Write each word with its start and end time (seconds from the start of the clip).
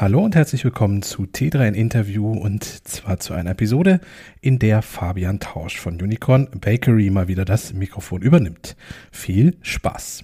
Hallo 0.00 0.24
und 0.24 0.36
herzlich 0.36 0.62
willkommen 0.62 1.02
zu 1.02 1.24
T3 1.24 1.70
in 1.70 1.74
Interview 1.74 2.30
und 2.30 2.62
zwar 2.62 3.18
zu 3.18 3.34
einer 3.34 3.50
Episode, 3.50 3.98
in 4.40 4.60
der 4.60 4.80
Fabian 4.80 5.40
Tausch 5.40 5.76
von 5.80 6.00
Unicorn 6.00 6.46
Bakery 6.60 7.10
mal 7.10 7.26
wieder 7.26 7.44
das 7.44 7.72
Mikrofon 7.72 8.22
übernimmt. 8.22 8.76
Viel 9.10 9.56
Spaß! 9.60 10.22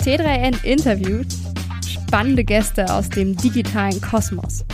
T3N 0.00 0.64
Interview. 0.64 1.22
Spannende 1.86 2.44
Gäste 2.44 2.90
aus 2.90 3.10
dem 3.10 3.36
digitalen 3.36 4.00
Kosmos. 4.00 4.64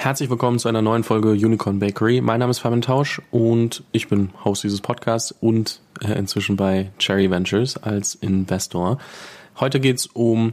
Herzlich 0.00 0.30
willkommen 0.30 0.60
zu 0.60 0.68
einer 0.68 0.80
neuen 0.80 1.02
Folge 1.02 1.30
Unicorn 1.30 1.80
Bakery. 1.80 2.20
Mein 2.20 2.38
Name 2.38 2.52
ist 2.52 2.60
Fabian 2.60 2.82
Tausch 2.82 3.20
und 3.32 3.82
ich 3.90 4.06
bin 4.06 4.30
Host 4.44 4.62
dieses 4.62 4.80
Podcasts 4.80 5.34
und 5.40 5.80
äh, 6.00 6.12
inzwischen 6.12 6.54
bei 6.54 6.92
Cherry 7.00 7.28
Ventures 7.32 7.76
als 7.76 8.14
Investor. 8.14 8.98
Heute 9.58 9.80
geht 9.80 9.96
es 9.96 10.06
um 10.06 10.52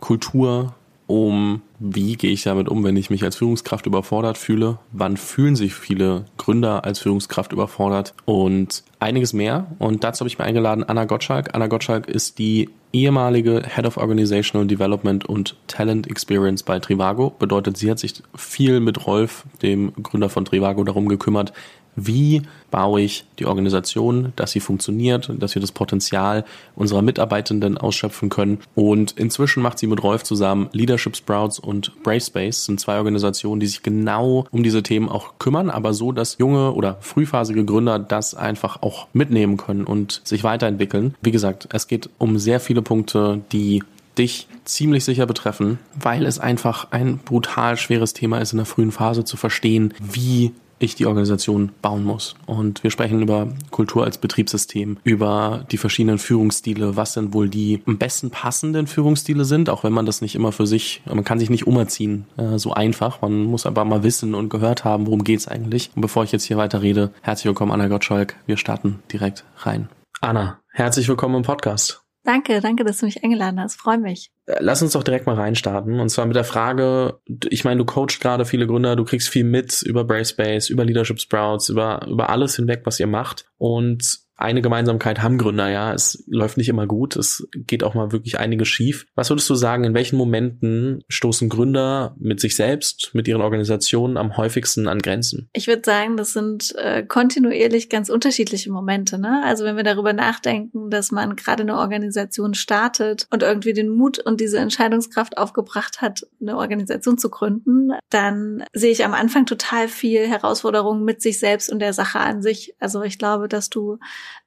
Kultur, 0.00 0.74
um 1.06 1.62
wie 1.78 2.16
gehe 2.16 2.30
ich 2.30 2.42
damit 2.42 2.68
um, 2.68 2.82
wenn 2.82 2.96
ich 2.96 3.10
mich 3.10 3.22
als 3.24 3.36
Führungskraft 3.36 3.86
überfordert 3.86 4.38
fühle, 4.38 4.78
wann 4.92 5.16
fühlen 5.16 5.54
sich 5.54 5.74
viele 5.74 6.24
Gründer 6.38 6.84
als 6.84 6.98
Führungskraft 7.00 7.52
überfordert 7.52 8.14
und 8.24 8.84
einiges 9.00 9.32
mehr. 9.32 9.66
Und 9.78 10.02
dazu 10.02 10.20
habe 10.20 10.28
ich 10.28 10.38
mir 10.38 10.44
eingeladen 10.44 10.84
Anna 10.84 11.04
Gottschalk. 11.04 11.54
Anna 11.54 11.66
Gottschalk 11.66 12.08
ist 12.08 12.38
die 12.38 12.70
ehemalige 12.92 13.62
Head 13.66 13.86
of 13.86 13.96
Organizational 13.96 14.66
Development 14.66 15.26
und 15.26 15.56
Talent 15.66 16.08
Experience 16.08 16.62
bei 16.62 16.78
Trivago. 16.78 17.30
Bedeutet, 17.38 17.76
sie 17.76 17.90
hat 17.90 17.98
sich 17.98 18.22
viel 18.34 18.80
mit 18.80 19.06
Rolf, 19.06 19.44
dem 19.62 19.92
Gründer 20.02 20.30
von 20.30 20.44
Trivago, 20.44 20.84
darum 20.84 21.08
gekümmert, 21.08 21.52
wie 21.96 22.42
baue 22.70 23.02
ich 23.02 23.24
die 23.38 23.46
Organisation, 23.46 24.32
dass 24.36 24.52
sie 24.52 24.60
funktioniert, 24.60 25.30
dass 25.38 25.54
wir 25.54 25.60
das 25.60 25.72
Potenzial 25.72 26.44
unserer 26.74 27.02
Mitarbeitenden 27.02 27.78
ausschöpfen 27.78 28.30
können. 28.30 28.58
Und 28.74 29.12
inzwischen 29.12 29.62
macht 29.62 29.78
sie 29.78 29.86
mit 29.86 30.02
Rolf 30.02 30.24
zusammen 30.24 30.68
Leadership 30.72 31.16
Sprouts 31.16 31.58
und 31.58 32.02
Brave 32.02 32.20
Space, 32.20 32.64
sind 32.64 32.80
zwei 32.80 32.98
Organisationen, 32.98 33.60
die 33.60 33.66
sich 33.66 33.82
genau 33.82 34.46
um 34.50 34.62
diese 34.62 34.82
Themen 34.82 35.08
auch 35.08 35.34
kümmern, 35.38 35.70
aber 35.70 35.94
so, 35.94 36.12
dass 36.12 36.38
junge 36.38 36.72
oder 36.72 36.98
frühphasige 37.00 37.64
Gründer 37.64 37.98
das 37.98 38.34
einfach 38.34 38.82
auch 38.82 39.06
mitnehmen 39.12 39.56
können 39.56 39.84
und 39.84 40.20
sich 40.24 40.44
weiterentwickeln. 40.44 41.14
Wie 41.22 41.30
gesagt, 41.30 41.68
es 41.72 41.86
geht 41.86 42.10
um 42.18 42.38
sehr 42.38 42.60
viele 42.60 42.82
Punkte, 42.82 43.40
die 43.52 43.82
dich 44.18 44.46
ziemlich 44.64 45.04
sicher 45.04 45.26
betreffen, 45.26 45.78
weil 45.94 46.26
es 46.26 46.38
einfach 46.38 46.88
ein 46.90 47.18
brutal 47.18 47.76
schweres 47.76 48.12
Thema 48.12 48.38
ist, 48.38 48.52
in 48.52 48.58
der 48.58 48.66
frühen 48.66 48.92
Phase 48.92 49.24
zu 49.24 49.36
verstehen, 49.36 49.92
wie 50.00 50.52
ich 50.84 50.94
die 50.94 51.06
Organisation 51.06 51.72
bauen 51.82 52.04
muss. 52.04 52.34
Und 52.46 52.82
wir 52.82 52.90
sprechen 52.90 53.22
über 53.22 53.48
Kultur 53.70 54.04
als 54.04 54.18
Betriebssystem, 54.18 54.98
über 55.04 55.64
die 55.70 55.78
verschiedenen 55.78 56.18
Führungsstile, 56.18 56.96
was 56.96 57.14
denn 57.14 57.32
wohl 57.32 57.48
die 57.48 57.82
am 57.86 57.98
besten 57.98 58.30
passenden 58.30 58.86
Führungsstile 58.86 59.44
sind, 59.44 59.70
auch 59.70 59.84
wenn 59.84 59.92
man 59.92 60.06
das 60.06 60.20
nicht 60.20 60.34
immer 60.34 60.52
für 60.52 60.66
sich, 60.66 61.02
man 61.06 61.24
kann 61.24 61.38
sich 61.38 61.50
nicht 61.50 61.66
umerziehen, 61.66 62.26
äh, 62.36 62.58
so 62.58 62.72
einfach. 62.72 63.22
Man 63.22 63.44
muss 63.44 63.66
aber 63.66 63.84
mal 63.84 64.02
wissen 64.02 64.34
und 64.34 64.48
gehört 64.48 64.84
haben, 64.84 65.06
worum 65.06 65.24
geht's 65.24 65.48
eigentlich. 65.48 65.90
Und 65.94 66.02
bevor 66.02 66.24
ich 66.24 66.32
jetzt 66.32 66.44
hier 66.44 66.56
weiter 66.56 66.82
rede, 66.82 67.12
herzlich 67.22 67.46
willkommen, 67.46 67.72
Anna 67.72 67.88
Gottschalk. 67.88 68.36
Wir 68.46 68.56
starten 68.56 69.00
direkt 69.12 69.44
rein. 69.58 69.88
Anna, 70.20 70.60
herzlich 70.72 71.08
willkommen 71.08 71.36
im 71.36 71.42
Podcast. 71.42 72.02
Danke, 72.24 72.60
danke, 72.60 72.84
dass 72.84 72.98
du 72.98 73.06
mich 73.06 73.22
eingeladen 73.22 73.60
hast. 73.60 73.76
Freue 73.76 73.98
mich. 73.98 74.33
Äh, 74.46 74.56
lass 74.60 74.82
uns 74.82 74.92
doch 74.92 75.02
direkt 75.02 75.26
mal 75.26 75.36
reinstarten. 75.36 76.00
Und 76.00 76.08
zwar 76.08 76.26
mit 76.26 76.36
der 76.36 76.44
Frage, 76.44 77.20
ich 77.48 77.64
meine, 77.64 77.78
du 77.78 77.84
coachst 77.84 78.20
gerade 78.20 78.44
viele 78.44 78.66
Gründer, 78.66 78.96
du 78.96 79.04
kriegst 79.04 79.28
viel 79.28 79.44
mit 79.44 79.82
über 79.82 80.04
Bracebase, 80.04 80.72
über 80.72 80.84
Leadership 80.84 81.20
Sprouts, 81.20 81.68
über, 81.68 82.06
über 82.08 82.30
alles 82.30 82.56
hinweg, 82.56 82.82
was 82.84 83.00
ihr 83.00 83.06
macht. 83.06 83.46
Und 83.58 84.23
eine 84.36 84.62
Gemeinsamkeit 84.62 85.22
haben 85.22 85.38
Gründer, 85.38 85.68
ja. 85.68 85.92
Es 85.92 86.24
läuft 86.26 86.56
nicht 86.56 86.68
immer 86.68 86.86
gut. 86.86 87.16
Es 87.16 87.46
geht 87.54 87.84
auch 87.84 87.94
mal 87.94 88.10
wirklich 88.10 88.38
einiges 88.38 88.68
schief. 88.68 89.06
Was 89.14 89.30
würdest 89.30 89.48
du 89.48 89.54
sagen, 89.54 89.84
in 89.84 89.94
welchen 89.94 90.16
Momenten 90.16 91.04
stoßen 91.08 91.48
Gründer 91.48 92.16
mit 92.18 92.40
sich 92.40 92.56
selbst, 92.56 93.10
mit 93.14 93.28
ihren 93.28 93.42
Organisationen 93.42 94.16
am 94.16 94.36
häufigsten 94.36 94.88
an 94.88 94.98
Grenzen? 94.98 95.48
Ich 95.52 95.68
würde 95.68 95.82
sagen, 95.84 96.16
das 96.16 96.32
sind 96.32 96.74
äh, 96.76 97.04
kontinuierlich 97.04 97.88
ganz 97.88 98.08
unterschiedliche 98.08 98.72
Momente. 98.72 99.18
Ne? 99.18 99.42
Also 99.44 99.64
wenn 99.64 99.76
wir 99.76 99.84
darüber 99.84 100.12
nachdenken, 100.12 100.90
dass 100.90 101.12
man 101.12 101.36
gerade 101.36 101.62
eine 101.62 101.78
Organisation 101.78 102.54
startet 102.54 103.28
und 103.30 103.42
irgendwie 103.42 103.72
den 103.72 103.88
Mut 103.88 104.18
und 104.18 104.40
diese 104.40 104.58
Entscheidungskraft 104.58 105.38
aufgebracht 105.38 106.00
hat, 106.00 106.26
eine 106.40 106.56
Organisation 106.56 107.18
zu 107.18 107.30
gründen, 107.30 107.92
dann 108.10 108.64
sehe 108.72 108.90
ich 108.90 109.04
am 109.04 109.14
Anfang 109.14 109.46
total 109.46 109.86
viel 109.86 110.26
Herausforderungen 110.26 111.04
mit 111.04 111.22
sich 111.22 111.38
selbst 111.38 111.70
und 111.70 111.78
der 111.78 111.92
Sache 111.92 112.18
an 112.18 112.42
sich. 112.42 112.74
Also 112.80 113.02
ich 113.02 113.18
glaube, 113.18 113.48
dass 113.48 113.70
du 113.70 113.98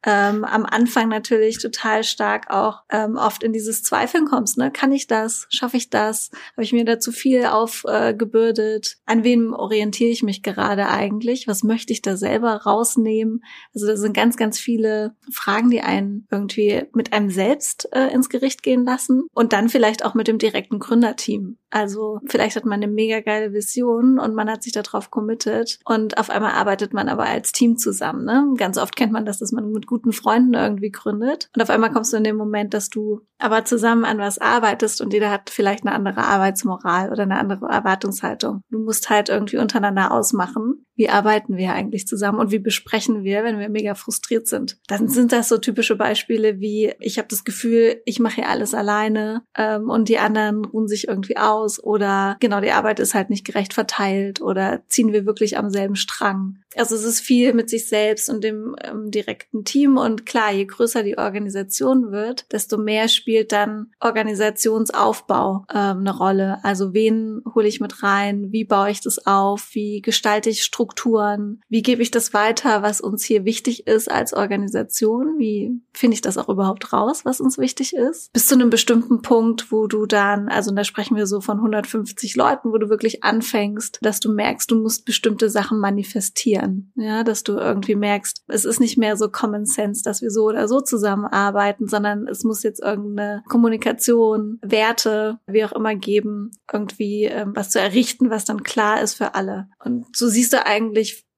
ähm, 0.03 0.45
am 0.45 0.65
Anfang 0.65 1.09
natürlich 1.09 1.59
total 1.59 2.03
stark 2.03 2.49
auch 2.49 2.83
ähm, 2.89 3.17
oft 3.17 3.43
in 3.43 3.51
dieses 3.51 3.83
Zweifeln 3.83 4.25
kommst. 4.25 4.57
Ne? 4.57 4.71
Kann 4.71 4.91
ich 4.91 5.07
das? 5.07 5.47
Schaffe 5.49 5.77
ich 5.77 5.89
das? 5.89 6.29
Habe 6.53 6.63
ich 6.63 6.71
mir 6.73 6.85
da 6.85 6.99
zu 6.99 7.11
viel 7.11 7.45
aufgebürdet? 7.45 8.97
Äh, 9.05 9.11
An 9.11 9.23
wem 9.23 9.53
orientiere 9.53 10.09
ich 10.09 10.23
mich 10.23 10.43
gerade 10.43 10.88
eigentlich? 10.88 11.47
Was 11.47 11.63
möchte 11.63 11.93
ich 11.93 12.01
da 12.01 12.15
selber 12.15 12.53
rausnehmen? 12.53 13.43
Also 13.73 13.88
da 13.88 13.97
sind 13.97 14.13
ganz, 14.13 14.38
ganz 14.38 14.59
viele 14.59 15.15
Fragen, 15.31 15.69
die 15.69 15.81
einen 15.81 16.27
irgendwie 16.31 16.83
mit 16.94 17.13
einem 17.13 17.29
selbst 17.29 17.89
äh, 17.91 18.13
ins 18.13 18.29
Gericht 18.29 18.63
gehen 18.63 18.85
lassen 18.85 19.27
und 19.33 19.51
dann 19.51 19.69
vielleicht 19.69 20.05
auch 20.05 20.13
mit 20.13 20.27
dem 20.27 20.38
direkten 20.38 20.79
Gründerteam. 20.79 21.57
Also 21.69 22.21
vielleicht 22.25 22.55
hat 22.55 22.65
man 22.65 22.81
eine 22.81 22.91
mega 22.91 23.19
geile 23.19 23.51
Vision 23.51 24.19
und 24.19 24.33
man 24.33 24.49
hat 24.49 24.63
sich 24.63 24.71
darauf 24.71 25.11
committed 25.11 25.79
und 25.83 26.17
auf 26.17 26.29
einmal 26.29 26.53
arbeitet 26.53 26.94
man 26.94 27.09
aber 27.09 27.25
als 27.25 27.51
Team 27.51 27.77
zusammen. 27.77 28.23
Ne? 28.23 28.53
Ganz 28.57 28.77
oft 28.77 28.95
kennt 28.95 29.11
man 29.11 29.25
das, 29.25 29.39
dass 29.39 29.51
man 29.51 29.66
mit 29.72 29.88
guten 29.88 30.11
Freunden 30.11 30.53
irgendwie 30.53 30.91
gründet 30.91 31.50
und 31.55 31.61
auf 31.61 31.69
einmal 31.69 31.91
kommst 31.91 32.13
du 32.13 32.17
in 32.17 32.23
den 32.23 32.35
Moment, 32.35 32.73
dass 32.73 32.89
du 32.89 33.22
aber 33.39 33.66
zusammen 33.66 34.05
an 34.05 34.17
was 34.17 34.39
arbeitest 34.39 35.01
und 35.01 35.13
jeder 35.13 35.29
hat 35.29 35.50
vielleicht 35.50 35.85
eine 35.85 35.95
andere 35.95 36.23
Arbeitsmoral 36.23 37.11
oder 37.11 37.23
eine 37.23 37.38
andere 37.38 37.67
Erwartungshaltung. 37.67 38.61
Du 38.69 38.79
musst 38.79 39.09
halt 39.09 39.29
irgendwie 39.29 39.57
untereinander 39.57 40.11
ausmachen, 40.11 40.85
wie 40.97 41.09
arbeiten 41.09 41.56
wir 41.56 41.74
eigentlich 41.74 42.08
zusammen 42.08 42.40
und 42.40 42.52
wie 42.52 42.59
besprechen 42.59 43.24
wir, 43.24 43.44
wenn 43.44 43.59
wir 43.59 43.69
mega 43.69 43.96
frustriert 43.96 44.47
sind. 44.47 44.78
Dann 44.88 45.08
sind 45.08 45.31
das 45.31 45.47
so 45.47 45.58
typische 45.58 45.96
Beispiele 45.96 46.59
wie, 46.59 46.94
ich 47.00 47.18
habe 47.18 47.28
das 47.30 47.46
Gefühl, 47.46 48.02
ich 48.06 48.19
mache 48.19 48.35
hier 48.35 48.50
alles 48.50 48.74
alleine 48.74 49.44
ähm, 49.56 49.90
und 49.90 50.09
die 50.09 50.18
anderen 50.18 50.66
ruhen 50.66 50.88
sich 50.88 51.07
irgendwie 51.07 51.38
aus 51.38 51.81
oder 51.81 52.36
genau, 52.40 52.59
die 52.59 52.72
Arbeit 52.72 53.00
ist 53.00 53.13
halt 53.13 53.30
nicht 53.30 53.46
gerecht 53.46 53.74
verteilt 53.74 54.41
oder 54.41 54.81
ziehen 54.88 55.13
wir 55.13 55.25
wirklich 55.25 55.57
am 55.57 55.69
selben 55.69 55.96
Strang. 55.96 56.57
Also 56.75 56.96
es 56.96 57.03
ist 57.03 57.22
viel 57.22 57.53
mit 57.53 57.69
sich 57.69 57.88
selbst 57.88 58.30
und 58.30 58.44
dem 58.44 58.75
ähm, 58.84 59.09
direkten 59.12 59.63
Team 59.63 59.97
und 59.97 60.25
klar, 60.25 60.52
je 60.52 60.66
größer 60.66 61.03
die 61.03 61.18
Organisation 61.18 62.12
wird, 62.12 62.52
desto 62.52 62.78
mehr 62.78 63.07
spielt 63.07 63.52
dann 63.52 63.91
Organisationsaufbau 64.00 65.66
ähm, 65.74 66.00
eine 66.00 66.16
Rolle. 66.16 66.59
Also 66.63 66.94
wen 66.94 67.41
hole 67.53 67.68
ich 67.68 67.80
mit 67.80 68.03
rein, 68.03 68.52
wie 68.52 68.63
baue 68.63 68.90
ich 68.90 69.02
das 69.02 69.25
auf, 69.25 69.69
wie 69.74 70.02
gestalte 70.02 70.50
ich 70.50 70.63
Strukturen 70.63 70.87
Strukturen? 70.88 71.62
Wie 71.68 71.81
gebe 71.81 72.02
ich 72.02 72.12
das 72.12 72.34
weiter, 72.34 72.81
was 72.81 73.02
uns 73.02 73.24
hier 73.24 73.44
wichtig 73.44 73.88
ist 73.88 74.09
als 74.09 74.34
Organisation? 74.34 75.38
Wie 75.38 75.81
finde 75.94 76.16
ich 76.16 76.22
das 76.22 76.38
auch 76.38 76.48
überhaupt 76.48 76.94
raus, 76.94 77.25
was 77.25 77.42
uns 77.42 77.58
wichtig 77.58 77.94
ist? 77.94 78.31
Bis 78.31 78.46
zu 78.46 78.56
einem 78.56 78.70
bestimmten 78.70 79.22
Punkt, 79.22 79.72
wo 79.72 79.88
du 79.88 80.06
dann, 80.06 80.48
also 80.48 80.72
da 80.72 80.86
sprechen 80.86 81.18
wir 81.18 81.28
so 81.28 81.42
von 81.42 81.58
150 81.58 82.36
Leuten, 82.36 82.72
wo 82.72 82.78
du 82.78 82.90
wirklich 82.90 83.24
anfängst, 83.24 84.00
dass 84.02 84.22
du 84.22 84.31
merkst, 84.31 84.72
du 84.72 84.81
musst 84.81 85.03
bestimmte 85.03 85.50
Sachen 85.50 85.80
manifestieren. 85.80 86.92
Ja, 86.96 87.24
dass 87.24 87.44
du 87.44 87.58
irgendwie 87.58 87.96
merkst, 87.96 88.44
es 88.48 88.64
ist 88.64 88.80
nicht 88.80 88.98
mehr 88.98 89.18
so 89.18 89.30
Common 89.30 89.66
Sense, 89.66 90.04
dass 90.04 90.22
wir 90.22 90.31
so 90.31 90.46
oder 90.46 90.68
so 90.69 90.80
zusammenarbeiten, 90.80 91.88
sondern 91.88 92.28
es 92.28 92.44
muss 92.44 92.64
jetzt 92.64 92.81
irgendeine 92.81 93.44
Kommunikation, 93.50 94.59
Werte, 94.62 95.40
wie 95.48 95.66
auch 95.66 95.74
immer 95.74 95.96
geben, 95.96 96.52
irgendwie 96.72 97.25
ähm, 97.25 97.52
was 97.56 97.72
zu 97.72 97.80
errichten, 97.80 98.30
was 98.30 98.46
dann 98.46 98.64
klar 98.64 99.02
ist 99.02 99.16
für 99.16 99.36
alle. 99.36 99.68
Und 99.84 100.16
so 100.16 100.28
siehst 100.28 100.54
du 100.54 100.66
eigentlich 100.66 100.76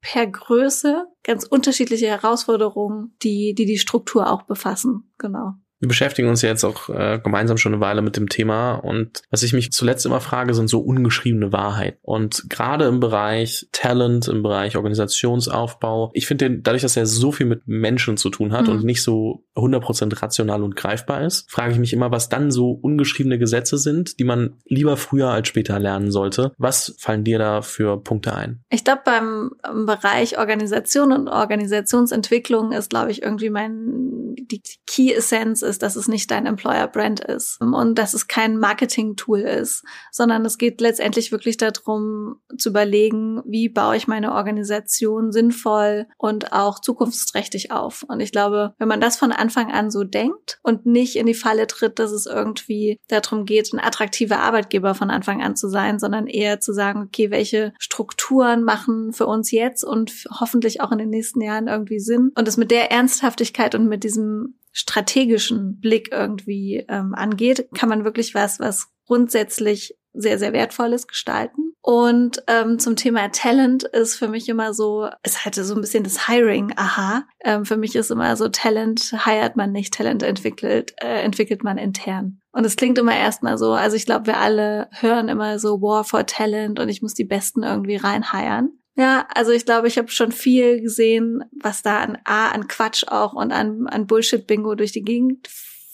per 0.01 0.27
Größe 0.27 1.05
ganz 1.23 1.45
unterschiedliche 1.45 2.07
Herausforderungen, 2.07 3.15
die, 3.21 3.53
die 3.53 3.65
die 3.65 3.79
Struktur 3.79 4.31
auch 4.31 4.43
befassen. 4.43 5.11
Genau. 5.17 5.53
Wir 5.79 5.87
beschäftigen 5.87 6.29
uns 6.29 6.41
jetzt 6.41 6.63
auch 6.63 6.89
äh, 6.89 7.19
gemeinsam 7.23 7.57
schon 7.57 7.73
eine 7.73 7.81
Weile 7.81 8.01
mit 8.01 8.17
dem 8.17 8.29
Thema 8.29 8.75
und 8.75 9.21
was 9.29 9.43
ich 9.43 9.53
mich 9.53 9.71
zuletzt 9.71 10.05
immer 10.05 10.19
frage, 10.19 10.53
sind 10.53 10.69
so 10.69 10.79
ungeschriebene 10.79 11.53
Wahrheit. 11.53 11.97
Und 12.01 12.49
gerade 12.49 12.85
im 12.85 12.99
Bereich 12.99 13.67
Talent, 13.71 14.27
im 14.27 14.43
Bereich 14.43 14.75
Organisationsaufbau, 14.75 16.11
ich 16.13 16.27
finde 16.27 16.59
dadurch, 16.59 16.81
dass 16.81 16.97
er 16.97 17.05
so 17.05 17.31
viel 17.31 17.45
mit 17.45 17.67
Menschen 17.67 18.17
zu 18.17 18.29
tun 18.29 18.51
hat 18.51 18.67
mhm. 18.67 18.73
und 18.73 18.83
nicht 18.83 19.03
so 19.03 19.45
100% 19.55 20.21
rational 20.21 20.63
und 20.63 20.75
greifbar 20.75 21.23
ist, 21.23 21.49
frage 21.49 21.73
ich 21.73 21.79
mich 21.79 21.93
immer, 21.93 22.11
was 22.11 22.29
dann 22.29 22.51
so 22.51 22.71
ungeschriebene 22.71 23.39
Gesetze 23.39 23.77
sind, 23.77 24.19
die 24.19 24.23
man 24.23 24.55
lieber 24.65 24.97
früher 24.97 25.29
als 25.29 25.47
später 25.47 25.79
lernen 25.79 26.11
sollte. 26.11 26.51
Was 26.57 26.95
fallen 26.99 27.23
dir 27.23 27.39
da 27.39 27.61
für 27.61 28.01
Punkte 28.01 28.35
ein? 28.35 28.63
Ich 28.69 28.83
glaube, 28.83 29.01
beim 29.05 29.51
Bereich 29.85 30.37
Organisation 30.37 31.11
und 31.11 31.27
Organisationsentwicklung 31.27 32.71
ist, 32.71 32.89
glaube 32.89 33.11
ich, 33.11 33.21
irgendwie 33.21 33.49
mein 33.49 34.35
die 34.51 34.61
Key 34.87 35.13
Essenz 35.13 35.61
ist, 35.69 35.81
dass 35.83 35.95
es 35.95 36.07
nicht 36.07 36.29
dein 36.31 36.45
Employer-Brand 36.45 37.21
ist 37.21 37.61
und 37.61 37.95
dass 37.97 38.13
es 38.13 38.27
kein 38.27 38.57
Marketing-Tool 38.57 39.39
ist, 39.39 39.83
sondern 40.11 40.43
es 40.45 40.57
geht 40.57 40.81
letztendlich 40.81 41.31
wirklich 41.31 41.55
darum 41.57 42.41
zu 42.57 42.69
überlegen, 42.69 43.41
wie 43.45 43.69
baue 43.69 43.95
ich 43.95 44.07
meine 44.07 44.33
Organisation 44.33 45.31
sinnvoll 45.31 46.07
und 46.17 46.51
auch 46.51 46.79
zukunftsträchtig 46.79 47.71
auf. 47.71 48.03
Und 48.07 48.19
ich 48.19 48.31
glaube, 48.31 48.73
wenn 48.77 48.87
man 48.87 49.01
das 49.01 49.17
von 49.17 49.31
Anfang 49.31 49.71
an 49.71 49.91
so 49.91 50.03
denkt 50.03 50.59
und 50.63 50.85
nicht 50.85 51.15
in 51.15 51.25
die 51.25 51.33
Falle 51.33 51.67
tritt, 51.67 51.99
dass 51.99 52.11
es 52.11 52.25
irgendwie 52.25 52.99
darum 53.07 53.45
geht, 53.45 53.71
ein 53.73 53.79
attraktiver 53.79 54.39
Arbeitgeber 54.39 54.95
von 54.95 55.09
Anfang 55.11 55.41
an 55.41 55.55
zu 55.55 55.69
sein, 55.69 55.99
sondern 55.99 56.27
eher 56.27 56.59
zu 56.59 56.73
sagen, 56.73 57.03
okay, 57.03 57.31
welche 57.31 57.73
Strukturen 57.77 58.63
machen 58.63 59.13
für 59.13 59.27
uns 59.27 59.51
jetzt 59.51 59.83
und 59.83 60.25
hoffentlich 60.39 60.81
auch 60.81 60.91
in 60.91 60.97
den 60.97 61.09
nächsten 61.09 61.41
Jahren 61.41 61.67
irgendwie 61.67 61.99
Sinn 61.99 62.31
und 62.35 62.47
es 62.47 62.57
mit 62.57 62.71
der 62.71 62.91
Ernsthaftigkeit 62.91 63.75
und 63.75 63.87
mit 63.87 64.03
diesem 64.03 64.55
strategischen 64.71 65.79
Blick 65.79 66.09
irgendwie 66.11 66.85
ähm, 66.87 67.13
angeht, 67.15 67.67
kann 67.75 67.89
man 67.89 68.03
wirklich 68.03 68.35
was, 68.35 68.59
was 68.59 68.87
grundsätzlich 69.05 69.95
sehr, 70.13 70.39
sehr 70.39 70.53
wertvolles 70.53 71.07
gestalten. 71.07 71.73
Und 71.81 72.43
ähm, 72.47 72.77
zum 72.77 72.95
Thema 72.95 73.31
Talent 73.31 73.83
ist 73.83 74.15
für 74.15 74.27
mich 74.27 74.49
immer 74.49 74.73
so, 74.73 75.07
es 75.23 75.45
hatte 75.45 75.63
so 75.63 75.75
ein 75.75 75.81
bisschen 75.81 76.03
das 76.03 76.27
Hiring, 76.27 76.73
aha. 76.75 77.25
Ähm, 77.43 77.63
für 77.65 77.77
mich 77.77 77.95
ist 77.95 78.11
immer 78.11 78.35
so, 78.35 78.49
Talent 78.49 79.15
hired 79.25 79.55
man 79.55 79.71
nicht, 79.71 79.93
Talent 79.93 80.21
entwickelt, 80.23 80.93
äh, 80.97 81.21
entwickelt 81.21 81.63
man 81.63 81.77
intern. 81.77 82.41
Und 82.51 82.65
es 82.65 82.75
klingt 82.75 82.97
immer 82.97 83.15
erstmal 83.15 83.57
so, 83.57 83.71
also 83.71 83.95
ich 83.95 84.05
glaube, 84.05 84.27
wir 84.27 84.37
alle 84.37 84.89
hören 84.91 85.29
immer 85.29 85.57
so 85.57 85.81
War 85.81 86.03
for 86.03 86.25
Talent 86.25 86.79
und 86.79 86.89
ich 86.89 87.01
muss 87.01 87.13
die 87.13 87.25
Besten 87.25 87.63
irgendwie 87.63 87.95
reinheiern. 87.95 88.71
Ja, 88.99 89.25
also 89.33 89.53
ich 89.53 89.65
glaube, 89.65 89.87
ich 89.87 89.97
habe 89.97 90.09
schon 90.09 90.33
viel 90.33 90.81
gesehen, 90.81 91.45
was 91.51 91.81
da 91.81 92.01
an 92.01 92.17
A, 92.25 92.49
an 92.49 92.67
Quatsch 92.67 93.05
auch 93.07 93.31
und 93.31 93.53
an, 93.53 93.87
an 93.87 94.07
Bullshit-Bingo 94.07 94.75
durch 94.75 94.91
die 94.91 95.03
Gegend 95.03 95.47